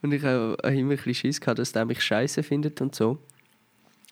und 0.02 0.12
ich 0.14 0.24
habe 0.24 0.56
immer 0.64 0.74
ein 0.92 0.98
bisschen 0.98 1.14
Schiss 1.14 1.40
gehabt, 1.42 1.60
dass 1.60 1.72
der 1.72 1.86
mich 1.86 2.02
scheiße 2.02 2.44
findet 2.44 2.82
und 2.82 2.96
so. 2.96 3.18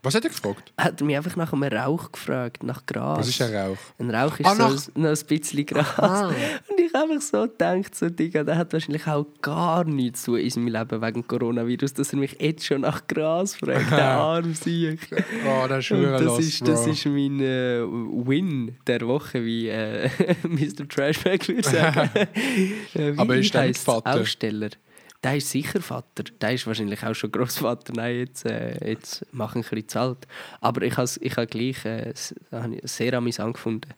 Was 0.03 0.13
hat 0.13 0.23
er 0.23 0.29
gefragt? 0.29 0.71
Hat 0.77 1.01
er 1.01 1.05
mich 1.07 1.17
einfach 1.17 1.35
nach 1.35 1.51
einem 1.51 1.63
Rauch 1.63 2.11
gefragt, 2.11 2.61
nach 2.61 2.85
Gras. 2.85 3.17
Was 3.17 3.27
ist 3.29 3.41
ein 3.41 3.55
Rauch? 3.55 3.77
Ein 3.97 4.11
Rauch 4.11 4.39
ist 4.39 4.45
Ah, 4.45 4.53
so 4.53 4.63
nach- 4.63 4.87
noch 4.95 5.09
ein 5.19 5.25
bisschen 5.27 5.65
Gras. 5.65 5.97
Ah. 5.97 6.27
Und 6.69 6.79
ich 6.79 6.93
habe 6.93 7.11
einfach 7.13 7.21
so 7.27 7.41
gedacht, 7.47 7.95
so, 7.95 8.07
Digga, 8.11 8.43
der 8.43 8.55
hat 8.55 8.71
wahrscheinlich 8.71 9.07
auch 9.07 9.25
gar 9.41 9.83
nichts 9.83 10.21
zu 10.21 10.35
in 10.35 10.47
seinem 10.51 10.67
Leben 10.67 11.01
wegen 11.01 11.27
Coronavirus, 11.27 11.95
dass 11.95 12.13
er 12.13 12.19
mich 12.19 12.37
jetzt 12.39 12.65
schon 12.67 12.81
nach 12.81 13.07
Gras 13.07 13.55
fragt, 13.55 13.89
der 13.89 14.05
arm 14.11 14.53
Sieg. 14.53 14.99
Oh, 15.47 15.65
das 15.67 15.85
ist 15.85 15.91
Und 15.91 16.03
das 16.03 16.37
ist, 16.39 16.67
das 16.67 16.85
ist 16.85 17.05
mein 17.07 17.39
äh, 17.39 17.81
Win 17.81 18.75
der 18.85 19.01
Woche, 19.07 19.43
wie 19.43 19.69
äh, 19.69 20.07
Mr. 20.43 20.87
Trashback 20.87 21.47
würde 21.47 21.67
sagen. 21.67 22.11
Äh, 22.93 23.13
wie 23.15 23.17
Aber 23.17 23.37
ist 23.37 23.51
der? 23.55 23.73
Vater? 23.73 24.21
Aussteller. 24.21 24.69
Der 25.25 25.37
ist 25.37 25.49
sicher 25.49 25.81
Vater. 25.81 26.23
Der 26.39 26.53
ist 26.53 26.67
wahrscheinlich 26.67 27.03
auch 27.03 27.15
schon 27.15 27.31
Großvater. 27.31 27.93
Nein, 27.95 28.15
jetzt, 28.19 28.45
äh, 28.45 28.89
jetzt 28.91 29.25
mache 29.33 29.57
ich 29.59 29.65
ein 29.65 29.69
bisschen 29.71 29.89
zu 29.89 29.99
alt. 29.99 30.27
Aber 30.61 30.83
ich 30.83 30.95
habe 30.97 31.09
ich 31.19 31.35
habe 31.35 31.47
gleich 31.47 31.83
äh, 31.83 32.13
sehr 32.83 33.13
amüsant 33.15 33.55
gefunden. 33.55 33.89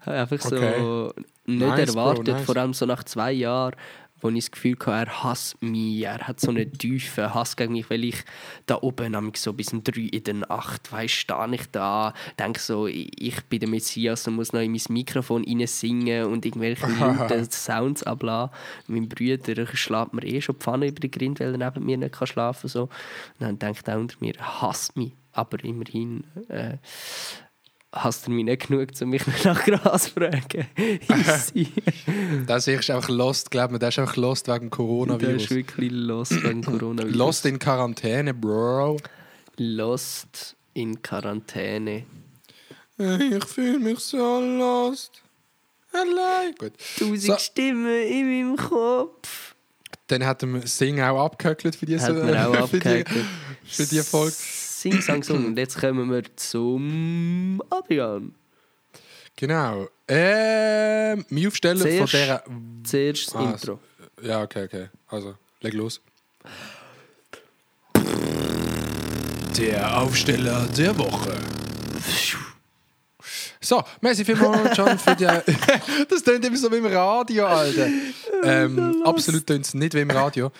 Habe 0.00 0.16
Einfach 0.20 0.40
so 0.40 0.56
Okay. 0.56 1.10
nicht 1.46 1.60
Nice, 1.60 1.92
Bro, 1.92 2.00
erwartet, 2.00 2.26
nice. 2.28 2.44
vor 2.46 2.56
allem 2.56 2.72
so 2.72 2.86
nach 2.86 3.04
zwei 3.04 3.32
Jahren, 3.32 3.76
wo 4.24 4.30
ich 4.30 4.46
das 4.46 4.50
Gefühl 4.50 4.76
hatte, 4.80 5.10
er 5.10 5.22
hasst 5.22 5.62
mich. 5.62 6.02
Er 6.02 6.26
hat 6.26 6.40
so 6.40 6.50
einen 6.50 6.72
tiefen 6.72 7.34
Hass 7.34 7.56
gegen 7.56 7.74
mich, 7.74 7.90
weil 7.90 8.04
ich 8.04 8.24
da 8.64 8.78
oben 8.80 9.12
nämlich 9.12 9.36
so 9.36 9.52
bis 9.52 9.72
um 9.72 9.84
drei 9.84 10.08
in 10.12 10.24
der 10.24 10.34
Nacht, 10.34 10.90
weißt, 10.90 11.12
stehe 11.12 11.54
ich 11.54 11.70
da, 11.70 12.14
denke 12.38 12.58
so, 12.58 12.86
ich 12.86 13.44
bin 13.50 13.60
der 13.60 13.68
Messias 13.68 14.26
und 14.26 14.36
muss 14.36 14.54
noch 14.54 14.60
in 14.60 14.72
mein 14.72 14.80
Mikrofon 14.88 15.44
rein 15.44 15.66
singen 15.66 16.24
und 16.24 16.46
irgendwelche 16.46 16.86
lauten 17.00 17.50
Sounds 17.50 18.02
ablassen. 18.02 18.56
Mein 18.86 19.08
Bruder 19.10 19.66
schlägt 19.74 20.14
mir 20.14 20.24
eh 20.24 20.40
schon 20.40 20.56
die 20.58 20.64
Pfanne 20.64 20.88
über 20.88 21.00
die 21.00 21.10
Grind, 21.10 21.38
weil 21.40 21.52
er 21.52 21.70
neben 21.70 21.84
mir 21.84 21.98
nicht 21.98 22.14
kann 22.14 22.26
schlafen 22.26 22.62
kann. 22.62 22.70
So. 22.70 22.82
Und 22.84 22.90
dann 23.40 23.58
denkt 23.58 23.86
er 23.86 23.98
unter 23.98 24.16
mir, 24.20 24.34
hasst 24.38 24.96
mich. 24.96 25.12
Aber 25.32 25.62
immerhin 25.64 26.24
äh, 26.48 26.78
hasst 27.94 28.26
er 28.26 28.30
mich 28.30 28.44
nicht 28.44 28.66
genug, 28.68 28.88
um 29.00 29.08
mich 29.10 29.22
nach 29.44 29.64
Gras 29.64 30.04
zu 30.04 30.10
fragen. 30.10 30.66
Easy. 31.08 31.72
Das 32.46 32.66
ist 32.66 32.90
einfach 32.90 33.08
lost, 33.08 33.50
glaub 33.50 33.70
mir. 33.70 33.78
Das 33.78 33.94
ist 33.94 33.98
einfach 34.00 34.16
lost 34.16 34.48
wegen 34.48 34.58
Der 34.58 34.66
ist 34.68 34.70
Coronavirus. 34.76 35.50
wirklich 35.50 35.90
lost 35.92 36.42
wegen 36.44 36.62
Coronavirus. 36.64 37.14
Lost 37.16 37.46
in 37.46 37.58
Quarantäne, 37.58 38.34
Bro. 38.34 38.98
Lost 39.56 40.56
in 40.74 41.00
Quarantäne. 41.00 42.04
Ich 42.96 43.44
fühle 43.44 43.78
mich 43.78 43.98
so 44.00 44.40
lost. 44.40 45.22
Allein. 45.92 46.54
Gut. 46.58 46.72
Tausend 46.98 47.22
So. 47.22 47.36
Stimmen 47.38 48.02
in 48.02 48.26
meinem 48.26 48.56
Kopf. 48.56 49.54
Dann 50.08 50.26
hat 50.26 50.42
er 50.42 50.66
Sing 50.66 51.00
auch 51.00 51.24
abgehöckelt 51.24 51.76
für 51.76 51.86
diese 51.86 52.06
für 52.68 52.78
die, 52.80 53.04
für 53.64 53.86
die 53.86 54.00
Folge. 54.00 54.34
Sing, 54.84 55.00
sang, 55.00 55.22
sung. 55.22 55.46
Und 55.46 55.56
jetzt 55.58 55.78
kommen 55.80 56.10
wir 56.10 56.24
zum 56.36 57.62
Adrian. 57.70 58.34
Genau. 59.34 59.88
Ähm, 60.06 61.24
mein 61.30 61.46
Aufsteller 61.46 61.78
von 61.78 62.06
Zuerst- 62.06 62.12
dieser. 62.12 62.44
Zuerst 62.84 63.26
das 63.28 63.34
Ah, 63.34 63.50
Intro. 63.52 63.80
Ja, 64.20 64.42
okay, 64.42 64.64
okay. 64.64 64.88
Also, 65.08 65.36
leg 65.62 65.72
los. 65.72 66.02
Der 69.58 70.02
Aufsteller 70.02 70.66
der 70.76 70.98
Woche. 70.98 71.34
So, 73.62 73.82
merci 74.02 74.22
vielmals, 74.22 74.76
John, 74.76 74.98
für 74.98 75.16
die. 75.16 75.24
das 76.10 76.22
klingt 76.22 76.44
immer 76.44 76.56
so 76.58 76.70
wie 76.70 76.76
im 76.76 76.84
Radio, 76.86 77.46
Alter. 77.46 77.88
Ähm, 78.42 79.02
absolut 79.02 79.46
klingt 79.46 79.64
es 79.64 79.72
nicht 79.72 79.94
wie 79.94 80.00
im 80.00 80.10
Radio. 80.10 80.52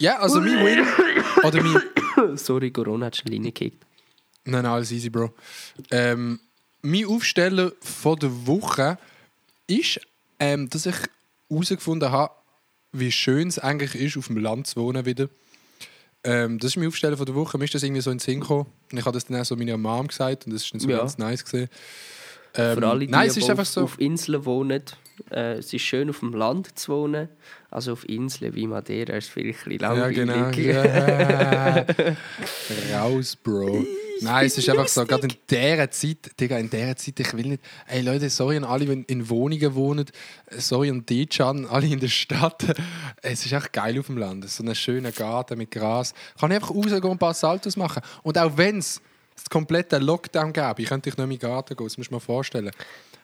Ja, 0.00 0.18
also 0.18 0.40
mein 0.40 0.64
Win. 0.64 0.84
Oder 1.44 1.62
mein. 1.62 1.80
Sorry, 2.36 2.70
Corona 2.70 3.06
hat 3.06 3.16
schon 3.16 3.32
reingekickt. 3.32 3.84
Nein, 4.44 4.62
nein, 4.62 4.66
alles 4.72 4.90
easy, 4.92 5.10
Bro. 5.10 5.32
Ähm, 5.90 6.40
mein 6.82 7.04
Aufsteller 7.06 7.72
von 7.80 8.18
der 8.18 8.46
Woche 8.46 8.98
ist, 9.66 10.00
ähm, 10.38 10.70
dass 10.70 10.86
ich 10.86 10.94
herausgefunden 11.50 12.10
habe, 12.10 12.32
wie 12.92 13.12
schön 13.12 13.48
es 13.48 13.58
eigentlich 13.58 13.94
ist, 13.94 14.16
auf 14.16 14.28
dem 14.28 14.38
Land 14.38 14.66
zu 14.68 14.80
wohnen 14.80 15.04
wieder. 15.04 15.28
Ähm, 16.24 16.58
das 16.58 16.72
ist 16.72 16.76
mein 16.76 16.88
Aufsteller 16.88 17.16
von 17.16 17.26
der 17.26 17.34
Woche. 17.34 17.58
Mir 17.58 17.64
ist 17.64 17.74
das 17.74 17.82
irgendwie 17.82 18.00
so 18.00 18.10
in 18.10 18.16
den 18.16 18.22
Sinn 18.24 18.40
gekommen. 18.40 18.66
Und 18.90 18.98
ich 18.98 19.04
habe 19.04 19.14
das 19.14 19.26
dann 19.26 19.40
auch 19.40 19.44
so 19.44 19.56
meiner 19.56 19.76
Mom 19.76 20.08
gesagt 20.08 20.46
und 20.46 20.52
das 20.52 20.62
ist 20.62 20.72
dann 20.72 20.80
so 20.80 20.88
Ja. 20.88 20.98
ganz 20.98 21.18
nice 21.18 21.44
gesehen. 21.44 21.68
Ähm, 22.54 22.78
Für 22.78 22.88
alle, 22.88 23.00
die, 23.06 23.08
nein, 23.12 23.28
es 23.28 23.34
die 23.34 23.40
ist 23.40 23.50
einfach 23.50 23.62
auf, 23.62 23.68
so. 23.68 23.82
auf 23.82 24.00
Inseln 24.00 24.44
wohnen, 24.44 24.82
äh, 25.30 25.54
es 25.58 25.72
ist 25.72 25.82
schön, 25.82 26.08
auf 26.10 26.20
dem 26.20 26.32
Land 26.32 26.78
zu 26.78 26.92
wohnen. 26.92 27.28
Also 27.70 27.92
auf 27.92 28.08
Inseln 28.08 28.54
wie 28.54 28.66
Madeira 28.66 29.14
ist 29.14 29.24
es 29.26 29.30
vielleicht 29.30 29.66
ein 29.66 29.76
bisschen 29.78 29.80
Ja, 29.80 29.92
langweilig. 29.92 30.66
genau. 30.66 30.78
Ja. 30.80 31.86
Raus, 33.00 33.36
Bro. 33.36 33.84
Nein, 34.20 34.46
es 34.46 34.58
ist 34.58 34.68
einfach 34.68 34.88
so, 34.88 35.04
gerade 35.06 35.28
in 35.28 35.34
dieser 35.48 35.90
Zeit, 35.90 36.40
Digga, 36.40 36.58
in 36.58 36.68
dieser 36.68 36.96
Zeit, 36.96 37.20
ich 37.20 37.32
will 37.36 37.46
nicht. 37.46 37.62
Ey 37.86 38.00
Leute, 38.02 38.28
sorry 38.30 38.56
an 38.56 38.64
alle, 38.64 38.84
die 38.86 39.04
in 39.12 39.28
Wohnungen 39.28 39.74
wohnen, 39.76 40.06
sorry 40.50 40.90
an 40.90 41.04
DJ 41.06 41.42
an 41.42 41.66
alle 41.66 41.86
in 41.86 42.00
der 42.00 42.08
Stadt. 42.08 42.64
Es 43.22 43.46
ist 43.46 43.52
echt 43.52 43.72
geil 43.72 43.98
auf 44.00 44.06
dem 44.06 44.18
Land. 44.18 44.48
So 44.48 44.64
einen 44.64 44.74
schönen 44.74 45.14
Garten 45.14 45.56
mit 45.58 45.70
Gras. 45.70 46.14
Kann 46.40 46.50
ich 46.50 46.56
einfach 46.56 46.74
rausgehen 46.74 47.02
und 47.02 47.10
ein 47.12 47.18
paar 47.18 47.34
Saltos 47.34 47.76
machen. 47.76 48.02
Und 48.24 48.36
auch 48.38 48.56
wenn 48.56 48.78
es 48.78 49.00
das 49.38 49.50
komplette 49.50 49.98
Lockdown 49.98 50.52
gäbe, 50.52 50.82
ich 50.82 50.88
könnte 50.88 51.08
ich 51.08 51.16
nicht 51.16 51.26
mehr 51.26 51.34
in 51.34 51.38
den 51.38 51.48
Garten 51.48 51.76
gehen, 51.76 51.86
das 51.86 51.96
musst 51.98 52.10
du 52.10 52.14
mir 52.14 52.20
vorstellen. 52.20 52.70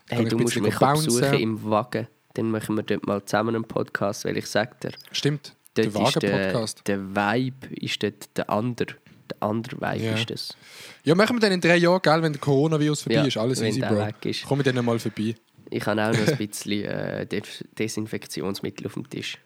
Hey, 0.09 0.23
ich 0.25 0.29
du 0.29 0.39
musst 0.39 0.61
mich 0.61 0.79
besuchen 0.79 1.35
im 1.35 1.65
Wagen. 1.71 2.07
Dann 2.35 2.51
machen 2.51 2.77
wir 2.77 2.83
dort 2.83 3.07
mal 3.07 3.25
zusammen 3.25 3.55
einen 3.55 3.65
Podcast, 3.65 4.25
weil 4.25 4.37
ich 4.37 4.47
sage 4.47 4.73
dir, 4.83 4.91
Stimmt, 5.13 5.55
der 5.77 5.87
ist 5.87 5.95
der, 5.95 6.03
Wagen-Podcast. 6.03 6.87
der 6.87 7.01
Vibe 7.15 7.67
ist 7.77 8.03
dort 8.03 8.37
der 8.37 8.51
andere. 8.51 8.95
Der 9.31 9.43
andere 9.49 9.77
Vibe 9.81 10.05
Ja. 10.05 10.15
ist 10.15 10.29
das. 10.31 10.57
Ja, 11.05 11.15
machen 11.15 11.37
wir 11.37 11.41
dann 11.41 11.53
in 11.53 11.61
drei 11.61 11.77
Jahren, 11.77 12.01
gell, 12.03 12.23
wenn 12.23 12.33
der 12.33 12.41
Coronavirus 12.41 13.03
vorbei 13.03 13.15
Ja, 13.17 13.25
ist. 13.25 13.37
Alles 13.39 13.61
easy, 13.63 13.81
Bro. 13.81 14.09
ist. 14.29 14.45
Komm 14.47 14.63
dann 14.63 14.85
mal 14.85 14.99
vorbei. 14.99 15.35
Ich 15.71 15.87
habe 15.87 16.05
auch 16.05 16.13
noch 16.13 16.27
ein 16.29 16.37
bisschen 16.49 16.85
äh, 16.85 17.27
Des- 17.27 17.65
Desinfektionsmittel 17.79 18.87
auf 18.87 18.95
dem 18.95 19.09
Tisch. 19.09 19.39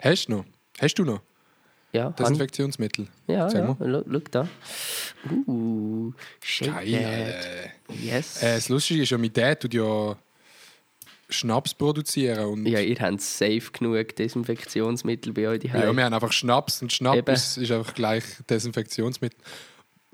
Hast 0.00 0.26
du 0.26 0.32
noch? 0.38 0.44
Hast 0.80 0.94
du 0.94 1.04
noch? 1.04 1.20
Ja, 1.92 2.10
Desinfektionsmittel? 2.10 3.08
ja, 3.26 3.50
Sag 3.50 3.62
ja. 3.62 3.76
mal. 3.78 4.04
Schau 4.08 4.20
da. 4.30 4.48
Uh, 5.46 6.12
shake 6.42 6.72
Geil. 6.72 7.72
that. 7.88 7.96
Yes. 7.98 8.42
äh, 8.42 8.54
das 8.54 8.68
Lustige 8.68 9.02
ist 9.02 9.10
ja, 9.10 9.18
mein 9.18 9.32
Dad 9.32 9.60
tut 9.60 9.74
ja 9.74 10.16
Schnaps 11.28 11.74
produzieren. 11.74 12.46
Und 12.46 12.66
ja, 12.66 12.80
ihr 12.80 12.96
habt 12.98 13.20
safe 13.20 13.70
genug 13.72 14.14
Desinfektionsmittel 14.16 15.32
bei 15.32 15.48
euch 15.48 15.64
ja, 15.64 15.74
wir 15.94 16.04
haben 16.04 16.14
einfach 16.14 16.32
Schnaps 16.32 16.82
und 16.82 16.92
Schnaps 16.92 17.56
Eben. 17.56 17.64
ist 17.64 17.72
einfach 17.72 17.94
gleich 17.94 18.24
Desinfektionsmittel. 18.48 19.38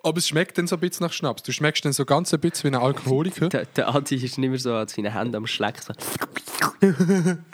Aber 0.06 0.18
es 0.18 0.28
schmeckt 0.28 0.56
dann 0.56 0.68
so 0.68 0.76
ein 0.76 0.80
bisschen 0.80 1.04
nach 1.04 1.12
Schnaps. 1.12 1.42
Du 1.42 1.50
schmeckst 1.50 1.84
dann 1.84 1.92
so 1.92 2.04
ganz 2.04 2.32
ein 2.32 2.38
bisschen 2.38 2.70
wie 2.70 2.76
ein 2.76 2.80
Alkoholiker. 2.82 3.48
Der, 3.48 3.66
der 3.66 3.92
Adi 3.92 4.14
ist 4.14 4.38
nicht 4.38 4.48
mehr 4.50 4.58
so 4.58 4.72
an 4.72 4.86
seinen 4.86 5.12
Händen 5.12 5.34
am 5.34 5.46
Schlecken. 5.48 5.94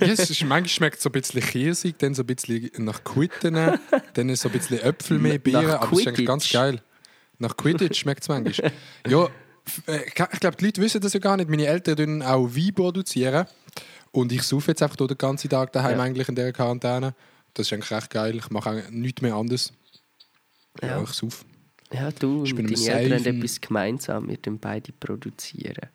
Ja, 0.00 0.06
es 0.06 0.30
ist, 0.30 0.40
manchmal 0.44 0.68
schmeckt 0.68 0.96
es 0.98 1.02
so 1.02 1.08
ein 1.08 1.12
bisschen 1.12 1.40
Kirsig, 1.42 1.98
dann 1.98 2.14
so 2.14 2.22
ein 2.22 2.26
bisschen 2.26 2.70
nach 2.78 3.02
Quitten, 3.02 3.54
dann 4.14 4.36
so 4.36 4.48
ein 4.48 4.52
bisschen 4.52 4.78
Äpfel 4.78 5.18
mehr, 5.18 5.38
Bier. 5.38 5.80
Aber 5.80 5.92
es 5.92 5.98
ist 6.00 6.06
eigentlich 6.08 6.26
ganz 6.26 6.48
geil. 6.50 6.80
Nach 7.38 7.56
Quidditch 7.56 7.98
schmeckt 7.98 8.22
es 8.22 8.28
manchmal. 8.28 8.72
Ja, 9.08 9.28
äh, 9.86 10.06
ich 10.06 10.14
glaube, 10.14 10.56
die 10.56 10.64
Leute 10.66 10.80
wissen 10.80 11.00
das 11.00 11.12
ja 11.12 11.20
gar 11.20 11.36
nicht. 11.36 11.50
Meine 11.50 11.66
Eltern 11.66 11.96
produzieren 11.96 12.22
auch 12.22 12.48
Wein. 12.54 12.74
Produzieren. 12.74 13.46
Und 14.12 14.32
ich 14.32 14.42
saufe 14.44 14.70
jetzt 14.70 14.82
einfach 14.82 14.96
den 14.96 15.18
ganzen 15.18 15.50
Tag 15.50 15.72
daheim 15.72 15.98
Ja. 15.98 16.04
eigentlich 16.04 16.28
in 16.28 16.36
dieser 16.36 16.52
Quarantäne. 16.52 17.14
Das 17.54 17.66
ist 17.66 17.72
eigentlich 17.72 17.90
recht 17.90 18.10
geil. 18.10 18.36
Ich 18.36 18.50
mache 18.50 18.84
nichts 18.90 19.20
mehr 19.20 19.34
anderes. 19.34 19.72
Ja, 20.80 20.88
Ja. 20.88 21.02
ich 21.02 21.10
saufe. 21.10 21.44
Ja, 21.92 22.10
du 22.10 22.44
Ich 22.44 22.54
und 22.54 22.70
deine 22.70 23.00
Eltern 23.00 23.18
haben 23.18 23.36
etwas 23.38 23.60
gemeinsam. 23.60 24.28
Wir 24.28 24.40
tun 24.40 24.58
beide 24.58 24.92
produzieren. 24.92 25.88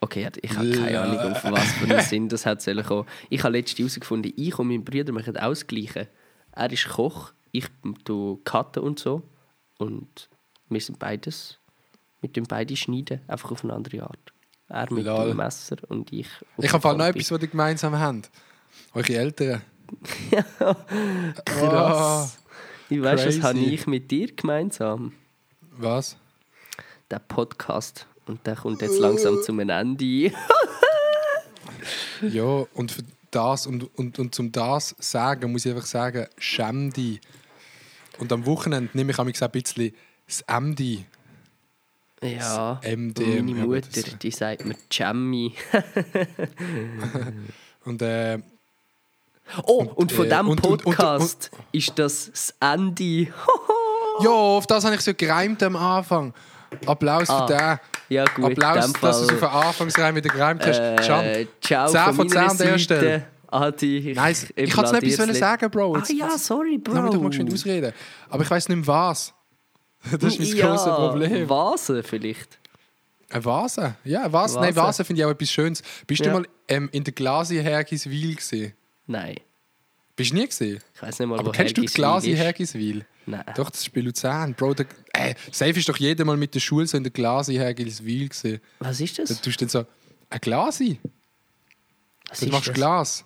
Okay, 0.00 0.28
ich 0.40 0.56
habe 0.56 0.70
keine 0.70 1.00
Ahnung, 1.00 1.18
auf 1.18 1.44
was 1.44 1.72
für 1.72 1.92
einen 1.92 2.04
Sinn 2.04 2.28
das 2.28 2.46
hat 2.46 2.62
sollen 2.62 2.84
kommen. 2.84 3.08
Ich 3.30 3.42
habe 3.42 3.56
letztens 3.56 3.78
herausgefunden, 3.78 4.32
ich 4.36 4.58
und 4.58 4.68
mein 4.68 4.84
Bruder 4.84 5.12
machen 5.12 5.34
Gleiche. 5.66 6.08
Er 6.52 6.72
ist 6.72 6.88
Koch, 6.88 7.32
ich 7.50 7.66
tue 8.04 8.38
Cutten 8.44 8.82
und 8.82 8.98
so. 8.98 9.22
Und 9.78 10.28
wir 10.68 10.80
sind 10.80 10.98
beides, 10.98 11.58
wir 12.20 12.32
tun 12.32 12.44
beide 12.48 12.76
schneiden, 12.76 13.20
einfach 13.26 13.50
auf 13.50 13.64
eine 13.64 13.72
andere 13.72 14.02
Art. 14.04 14.32
Er 14.68 14.92
mit 14.92 15.06
Lol. 15.06 15.28
dem 15.28 15.36
Messer 15.38 15.76
und 15.88 16.12
ich 16.12 16.28
Ich 16.58 16.72
habe 16.72 16.96
noch 16.96 17.06
etwas, 17.06 17.30
was 17.30 17.40
ihr 17.40 17.48
gemeinsam 17.48 17.98
habt. 17.98 18.30
Eure 18.92 19.14
Eltern. 19.14 19.62
Krass. 21.44 22.38
Ich 22.90 23.02
weiß, 23.02 23.26
was 23.26 23.42
habe 23.42 23.58
ich 23.58 23.86
mit 23.86 24.10
dir 24.10 24.34
gemeinsam? 24.34 25.12
Was? 25.72 26.16
Der 27.10 27.18
Podcast. 27.18 28.06
Und 28.26 28.46
der 28.46 28.56
kommt 28.56 28.80
jetzt 28.82 28.98
langsam 28.98 29.42
zum 29.42 29.58
Ende. 29.60 30.32
Ja, 32.20 32.66
und 32.74 32.90
für 32.90 33.02
das 33.30 33.68
und, 33.68 33.96
und, 33.96 34.18
und 34.18 34.34
zum 34.34 34.50
das 34.50 34.96
sagen, 34.98 35.52
muss 35.52 35.64
ich 35.64 35.70
einfach 35.72 35.86
sagen, 35.86 36.26
schäm 36.38 36.92
dich. 36.92 37.20
Und 38.18 38.32
am 38.32 38.44
Wochenende 38.46 38.90
nehme 38.94 39.12
ich 39.12 39.18
auch 39.20 39.24
ein 39.26 39.50
bisschen 39.52 39.94
das 40.26 40.42
MD. 40.48 41.04
Ja, 42.20 42.80
MDM, 42.84 43.46
meine 43.46 43.66
Mutter, 43.66 43.88
das- 43.94 44.18
die 44.18 44.32
sagt 44.32 44.64
mir 44.64 44.74
Jammy. 44.90 45.54
Und 47.84 48.02
äh, 48.02 48.38
Oh, 49.64 49.84
und, 49.94 50.12
von 50.12 50.26
äh, 50.26 50.28
diesem 50.30 50.48
und- 50.48 50.64
und- 50.66 50.84
und- 50.86 50.96
Podcast 50.96 51.50
ist 51.72 51.98
das 51.98 52.30
das 52.30 52.54
Ende. 52.60 53.28
ja, 54.20 54.30
auf 54.30 54.66
das 54.66 54.84
habe 54.84 54.94
ich 54.94 55.00
so 55.00 55.12
gereimt 55.14 55.62
am 55.62 55.76
Anfang. 55.76 56.34
Applaus 56.86 57.30
Ah, 57.30 57.46
für 57.46 57.54
den. 57.54 57.78
ja 58.10 58.24
gut, 58.26 58.44
Applaus, 58.52 58.92
dass 58.92 59.18
du 59.20 59.24
es 59.24 59.32
auf 59.32 59.38
den 59.38 59.48
Anfangsreim 59.48 60.16
wieder 60.16 60.28
gereimt 60.28 60.66
hast. 60.66 60.78
Äh, 60.78 61.46
Ciao 61.60 61.88
10 61.88 62.00
von, 62.00 62.14
von 62.14 62.28
10 62.28 62.38
meiner 62.38 62.50
an 62.50 62.56
der. 62.58 62.78
Stelle. 62.78 63.26
Adi, 63.50 64.10
ich 64.10 64.16
Nice. 64.16 64.48
Ich 64.54 64.76
wollte 64.76 64.92
noch 64.92 65.02
etwas 65.02 65.38
sagen, 65.38 65.70
Bro. 65.70 65.94
Ah 65.94 65.98
Jetzt- 65.98 66.12
ja, 66.12 66.36
sorry, 66.36 66.76
Bro. 66.76 66.92
Lass 66.94 67.02
mich 67.04 67.12
doch 67.14 67.22
mal 67.22 67.32
schön 67.32 67.50
ausreden. 67.52 67.92
Aber 68.28 68.42
ich 68.42 68.50
weiß 68.50 68.68
nicht 68.68 68.76
mehr 68.78 68.86
was. 68.86 69.32
Das 70.20 70.22
ist 70.34 70.38
mein 70.38 70.56
ja, 70.56 70.66
grosses 70.68 70.94
Problem. 70.94 71.48
Vase 71.48 72.02
vielleicht. 72.02 72.58
Eine 73.30 73.44
Vase? 73.44 73.94
Ja, 74.04 74.20
eine 74.24 74.32
Vase. 74.32 74.60
Nein, 74.60 74.76
Vase. 74.76 74.86
Vase 74.88 75.04
finde 75.04 75.22
ich 75.22 75.26
auch 75.26 75.30
etwas 75.30 75.50
Schönes. 75.50 75.82
Bist 76.06 76.20
du 76.20 76.26
Ja. 76.26 76.32
mal 76.34 76.46
ähm, 76.68 76.88
in 76.92 77.02
der 77.04 77.12
Glasi 77.14 77.56
Hergiswil 77.62 78.36
gesehen? 78.36 78.74
Nein, 79.08 79.36
Bist 80.14 80.30
du 80.30 80.34
nie 80.36 80.46
gesehen? 80.46 80.80
ich 80.94 81.02
weiß 81.02 81.18
nicht 81.18 81.28
mal, 81.28 81.38
Aber 81.40 81.50
kennst 81.50 81.76
du 81.76 81.80
Hergiswil 81.82 81.94
Glasi 82.02 82.30
ist. 82.32 82.38
Hergiswil? 82.38 83.06
Nein. 83.26 83.44
Doch, 83.56 83.70
das 83.70 83.80
ist 83.80 83.92
bei 83.92 84.00
Luzern. 84.00 84.54
Bro, 84.54 84.74
der, 84.74 84.86
äh, 85.12 85.34
safe 85.50 85.78
ist 85.78 85.88
doch 85.88 85.96
jeder 85.96 86.24
mal 86.24 86.36
mit 86.36 86.54
der 86.54 86.60
Schule 86.60 86.86
so 86.86 86.96
in 86.96 87.02
der 87.04 87.12
Glasi 87.12 87.54
Hergiswil 87.54 88.28
gesehen. 88.28 88.60
Was 88.78 89.00
ist 89.00 89.18
Da 89.18 89.24
das? 89.24 89.40
tust 89.40 89.60
du 89.60 89.64
dann 89.64 89.68
so, 89.70 89.86
eine 90.30 90.40
Glasi? 90.40 90.98
Was 92.28 92.40
Du 92.40 92.46
ist 92.46 92.52
machst 92.52 92.68
das? 92.68 92.74
Glas. 92.74 93.24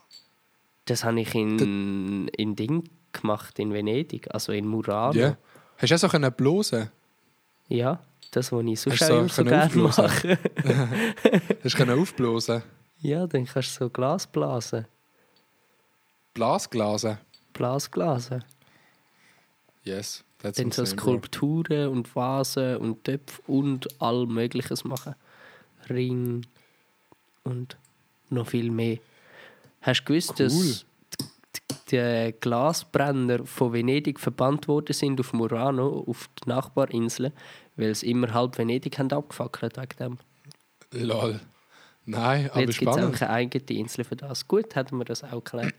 Das 0.87 1.05
habe 1.05 1.20
ich 1.20 1.35
in, 1.35 2.28
in 2.28 2.57
Ding 2.57 2.89
gemacht, 3.12 3.59
in 3.59 3.72
Venedig, 3.72 4.26
also 4.35 4.53
in 4.53 4.66
Murano. 4.66 5.18
Ja. 5.18 5.37
Hast 5.78 5.91
du 5.91 5.95
auch 5.95 5.99
so 5.99 6.09
können 6.09 6.33
blosen? 6.33 6.91
Ja, 7.68 8.01
das, 8.33 8.51
was 8.53 8.64
ich 8.64 8.80
sonst 8.80 9.03
auch 9.03 9.09
so 9.09 9.28
so 9.28 9.45
gerne 9.45 9.74
mache. 9.76 10.39
Hast 11.64 11.74
du 11.74 11.78
können 11.78 11.99
aufblasen? 11.99 12.62
Ja, 13.01 13.26
dann 13.26 13.47
kannst 13.47 13.76
du 13.80 13.85
so 13.85 13.91
Glas 13.91 14.26
blasen. 14.26 14.87
Blasglasen? 16.35 17.18
Blasglasen. 17.53 18.45
Yes. 19.85 20.24
That's 20.39 20.59
Dann 20.59 20.72
so. 20.72 20.85
Skulpturen 20.85 21.89
und 21.89 22.14
Vasen 22.16 22.76
und 22.78 23.05
Töpfe 23.05 23.41
und 23.47 23.89
all 24.01 24.26
Mögliches 24.26 24.85
machen. 24.85 25.14
Ring 25.89 26.45
und 27.45 27.76
noch 28.30 28.49
viel 28.49 28.70
mehr. 28.70 28.99
Hast 29.83 30.01
du 30.03 30.05
gewusst, 30.07 30.30
Cool. 30.39 30.47
dass 30.49 30.85
die 31.91 32.35
Glasbrenner 32.41 33.45
von 33.45 33.72
Venedig 33.72 34.18
verbannt 34.18 34.66
worden 34.66 34.95
sind 34.95 35.20
auf 35.20 35.33
Murano, 35.33 36.05
auf 36.09 36.28
die 36.43 36.49
Nachbarinseln, 36.49 37.33
weil 37.76 37.95
sie 37.95 38.11
immer 38.11 38.33
halb 38.33 38.57
Venedig 38.59 38.99
haben 38.99 39.12
abgefackelt 39.12 39.76
wegen 39.76 39.97
dem. 39.99 40.18
Lol. 41.07 41.41
Nein, 42.05 42.51
aber 42.51 42.61
Jetzt 42.61 42.79
gibt 42.79 42.89
es 42.89 42.95
spannend. 42.95 43.05
einfach 43.15 43.29
eine 43.29 43.31
eigene 43.31 43.79
Insel 43.81 44.05
für 44.05 44.17
das. 44.17 44.49
Gut, 44.49 44.75
hätten 44.75 44.99
wir 44.99 45.05
das 45.05 45.23
auch 45.23 45.45
geklärt. 45.45 45.75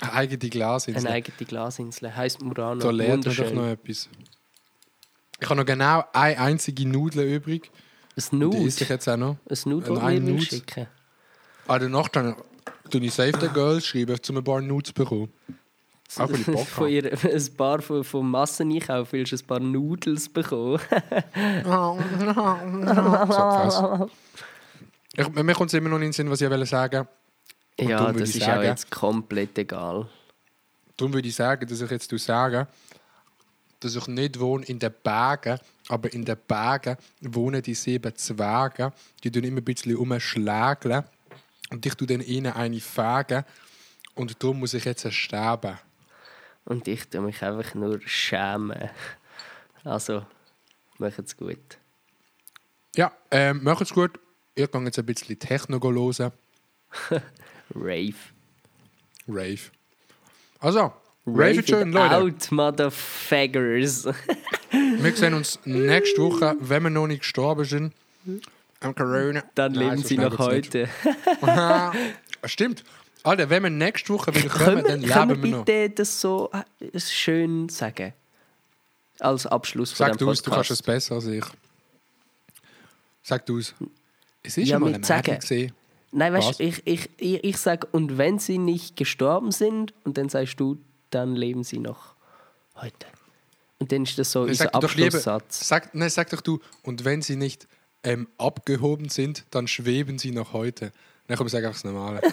Eine 0.00 0.12
eigene 0.12 0.50
Glasinsel. 0.50 1.06
Eine 1.06 1.14
eigene 1.14 1.46
Glasinsel. 1.46 2.16
Heißt 2.16 2.42
Murano. 2.42 2.80
Da 2.80 2.90
lernt 2.90 3.26
man 3.26 3.36
doch 3.36 3.52
noch 3.52 3.66
etwas. 3.66 4.08
Ich 5.40 5.48
habe 5.48 5.60
noch 5.60 5.66
genau 5.66 6.02
eine 6.12 6.38
einzige 6.38 6.88
Nudel 6.88 7.36
übrig. 7.36 7.70
Ein 8.32 8.50
Die 8.50 8.66
esse 8.66 8.82
ich 8.82 8.90
jetzt 8.90 9.08
auch 9.08 9.16
noch. 9.16 9.36
Ein 9.48 9.58
Nude, 9.66 9.86
das 9.94 10.02
mir 10.02 10.20
Nude. 10.20 10.32
willst 10.34 10.48
schicken 10.50 10.86
Ah, 11.68 11.78
danach 11.78 12.08
dann 12.08 12.34
tue 12.90 13.00
ich 13.02 13.14
Save 13.14 13.38
the 13.38 13.48
Girls 13.48 13.86
schreiben, 13.86 14.18
um 14.28 14.36
ein 14.38 14.44
paar 14.44 14.60
Nudes 14.60 14.88
zu 14.88 14.94
bekommen. 14.94 15.32
Auch 16.16 16.28
weil 16.30 16.40
ich 16.40 16.46
Bock 16.46 16.66
von 16.66 16.88
ihr, 16.88 17.12
ein 17.12 17.56
paar 17.56 17.80
von, 17.82 18.02
vom 18.02 18.30
Masseneinkauf 18.30 19.12
willst 19.12 19.32
du 19.32 19.36
ein 19.36 19.46
paar 19.46 19.60
Nudels 19.60 20.28
bekommen. 20.28 20.80
So 21.64 21.98
ich, 25.20 25.28
mir 25.42 25.54
kommt 25.54 25.70
es 25.70 25.74
immer 25.74 25.88
noch 25.88 25.96
in 25.96 26.02
den 26.02 26.12
Sinn, 26.12 26.30
was 26.30 26.40
ich 26.40 26.50
wollte 26.50 26.66
sagen. 26.66 27.06
Und 27.78 27.88
ja, 27.88 28.12
das 28.12 28.30
ist 28.30 28.40
sagen- 28.40 28.58
auch 28.60 28.62
jetzt 28.64 28.90
komplett 28.90 29.56
egal. 29.58 30.08
Darum 30.96 31.12
würde 31.14 31.28
ich 31.28 31.34
sagen, 31.34 31.66
dass 31.68 31.80
ich 31.80 31.90
jetzt 31.90 32.10
sage, 32.18 32.66
dass 33.80 33.94
ich 33.94 34.06
nicht 34.08 34.40
wohne 34.40 34.64
in 34.66 34.78
den 34.80 34.92
Bergen, 35.02 35.58
aber 35.88 36.12
in 36.12 36.24
den 36.24 36.36
Bergen 36.48 36.96
wohnen 37.20 37.62
die 37.62 37.74
sieben 37.74 38.14
Zwerge. 38.16 38.92
Die 39.22 39.30
tun 39.30 39.44
immer 39.44 39.58
ein 39.60 39.64
bisschen 39.64 39.96
umschlägeln. 39.96 41.04
Und 41.70 41.86
ich 41.86 41.94
tue 41.94 42.06
dann 42.08 42.20
ihnen 42.20 42.52
eine 42.52 42.80
fegen. 42.80 43.44
Und 44.16 44.42
darum 44.42 44.58
muss 44.58 44.74
ich 44.74 44.84
jetzt 44.84 45.12
sterben. 45.12 45.78
Und 46.64 46.88
ich 46.88 47.08
tue 47.08 47.20
mich 47.20 47.42
einfach 47.44 47.74
nur 47.74 48.00
schämen. 48.04 48.90
Also, 49.84 50.26
macht's 50.98 51.36
gut. 51.36 51.78
Ja, 52.96 53.12
ähm, 53.30 53.62
macht's 53.62 53.92
gut. 53.94 54.18
Ich 54.58 54.68
gehe 54.72 54.82
jetzt 54.84 54.98
ein 54.98 55.06
bisschen 55.06 55.38
Techno 55.38 55.80
hören. 55.80 56.32
Rave. 57.76 58.14
Rave. 59.28 59.60
Also, 60.58 60.92
Rave 61.26 61.62
schön, 61.64 61.92
Leute. 61.92 62.16
out, 62.16 62.50
Motherfuckers. 62.50 64.06
Wir 64.72 65.16
sehen 65.16 65.34
uns 65.34 65.60
nächste 65.64 66.20
Woche, 66.22 66.56
wenn 66.58 66.82
wir 66.82 66.90
noch 66.90 67.06
nicht 67.06 67.20
gestorben 67.20 67.64
sind. 67.64 67.92
Am 68.80 68.94
Corona. 68.96 69.44
Dann 69.54 69.72
Nein, 69.72 69.90
leben 69.90 70.02
so 70.02 70.08
sie 70.08 70.18
noch 70.18 70.38
heute. 70.38 70.88
Stimmt. 72.44 72.82
Alter, 73.22 73.48
wenn 73.50 73.62
wir 73.62 73.70
nächste 73.70 74.12
Woche 74.12 74.34
wieder 74.34 74.48
Können, 74.48 74.82
kommen, 74.82 74.84
dann 74.88 75.02
wir- 75.02 75.08
können 75.08 75.28
leben 75.30 75.42
wir 75.42 75.50
wir 75.50 75.56
noch. 75.58 75.64
bitte 75.64 75.90
das 75.90 76.20
so 76.20 76.50
äh, 76.80 76.98
schön 77.00 77.68
sagen? 77.68 78.12
Als 79.20 79.46
Abschluss 79.46 79.92
von 79.92 80.06
Sag 80.08 80.18
du 80.18 80.28
aus, 80.30 80.42
du 80.42 80.50
kannst 80.50 80.70
es 80.72 80.82
besser 80.82 81.14
als 81.16 81.26
ich. 81.26 81.44
Sag 83.22 83.46
du 83.46 83.58
aus. 83.58 83.74
Es 84.48 84.56
ist 84.56 84.68
Ja, 84.68 84.78
mal 84.78 84.94
ein 84.94 85.02
sagen. 85.02 85.38
Gesehen. 85.38 85.72
Nein, 86.10 86.32
weißt 86.32 86.58
du, 86.58 86.64
ich, 86.64 86.82
ich, 86.86 87.10
ich, 87.18 87.44
ich 87.44 87.56
sage, 87.58 87.86
und 87.92 88.16
wenn 88.16 88.38
sie 88.38 88.56
nicht 88.58 88.96
gestorben 88.96 89.52
sind, 89.52 89.92
und 90.04 90.16
dann 90.16 90.30
sagst 90.30 90.58
du, 90.58 90.78
dann 91.10 91.36
leben 91.36 91.64
sie 91.64 91.78
noch 91.78 92.14
heute. 92.76 93.06
Und 93.78 93.92
dann 93.92 94.04
ist 94.04 94.18
das 94.18 94.32
so 94.32 94.40
Dann 94.40 94.48
unser 94.50 94.74
Abschlusssatz. 94.74 95.68
sag, 95.68 95.94
nein, 95.94 96.08
sag 96.08 96.30
doch 96.30 96.40
du, 96.40 96.60
und 96.82 97.04
wenn 97.04 97.20
sie 97.20 97.36
nicht 97.36 97.68
ähm, 98.02 98.26
abgehoben 98.38 99.10
sind, 99.10 99.44
dann 99.50 99.68
schweben 99.68 100.18
sie 100.18 100.30
noch 100.30 100.54
heute. 100.54 100.92
Dann 101.26 101.36
komm, 101.36 101.48
sag 101.48 101.62
einfach 101.64 101.80
das 101.80 101.84
Normale. 101.84 102.22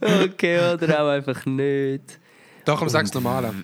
Okay, 0.00 0.72
oder 0.72 1.02
auch 1.02 1.08
einfach 1.08 1.44
nicht. 1.46 2.18
Doch, 2.64 2.78
komm, 2.78 2.88
sag 2.88 3.02
das 3.04 3.14
Normale. 3.14 3.54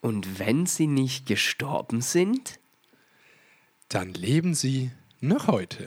Und 0.00 0.38
wenn 0.38 0.66
sie 0.66 0.86
nicht 0.86 1.26
gestorben 1.26 2.00
sind, 2.00 2.58
Dann 3.88 4.12
leben 4.12 4.54
sie 4.54 4.90
noch 5.28 5.48
heute. 5.48 5.86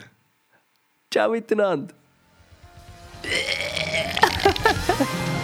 ciao 1.12 1.30
miteinander. 1.30 1.94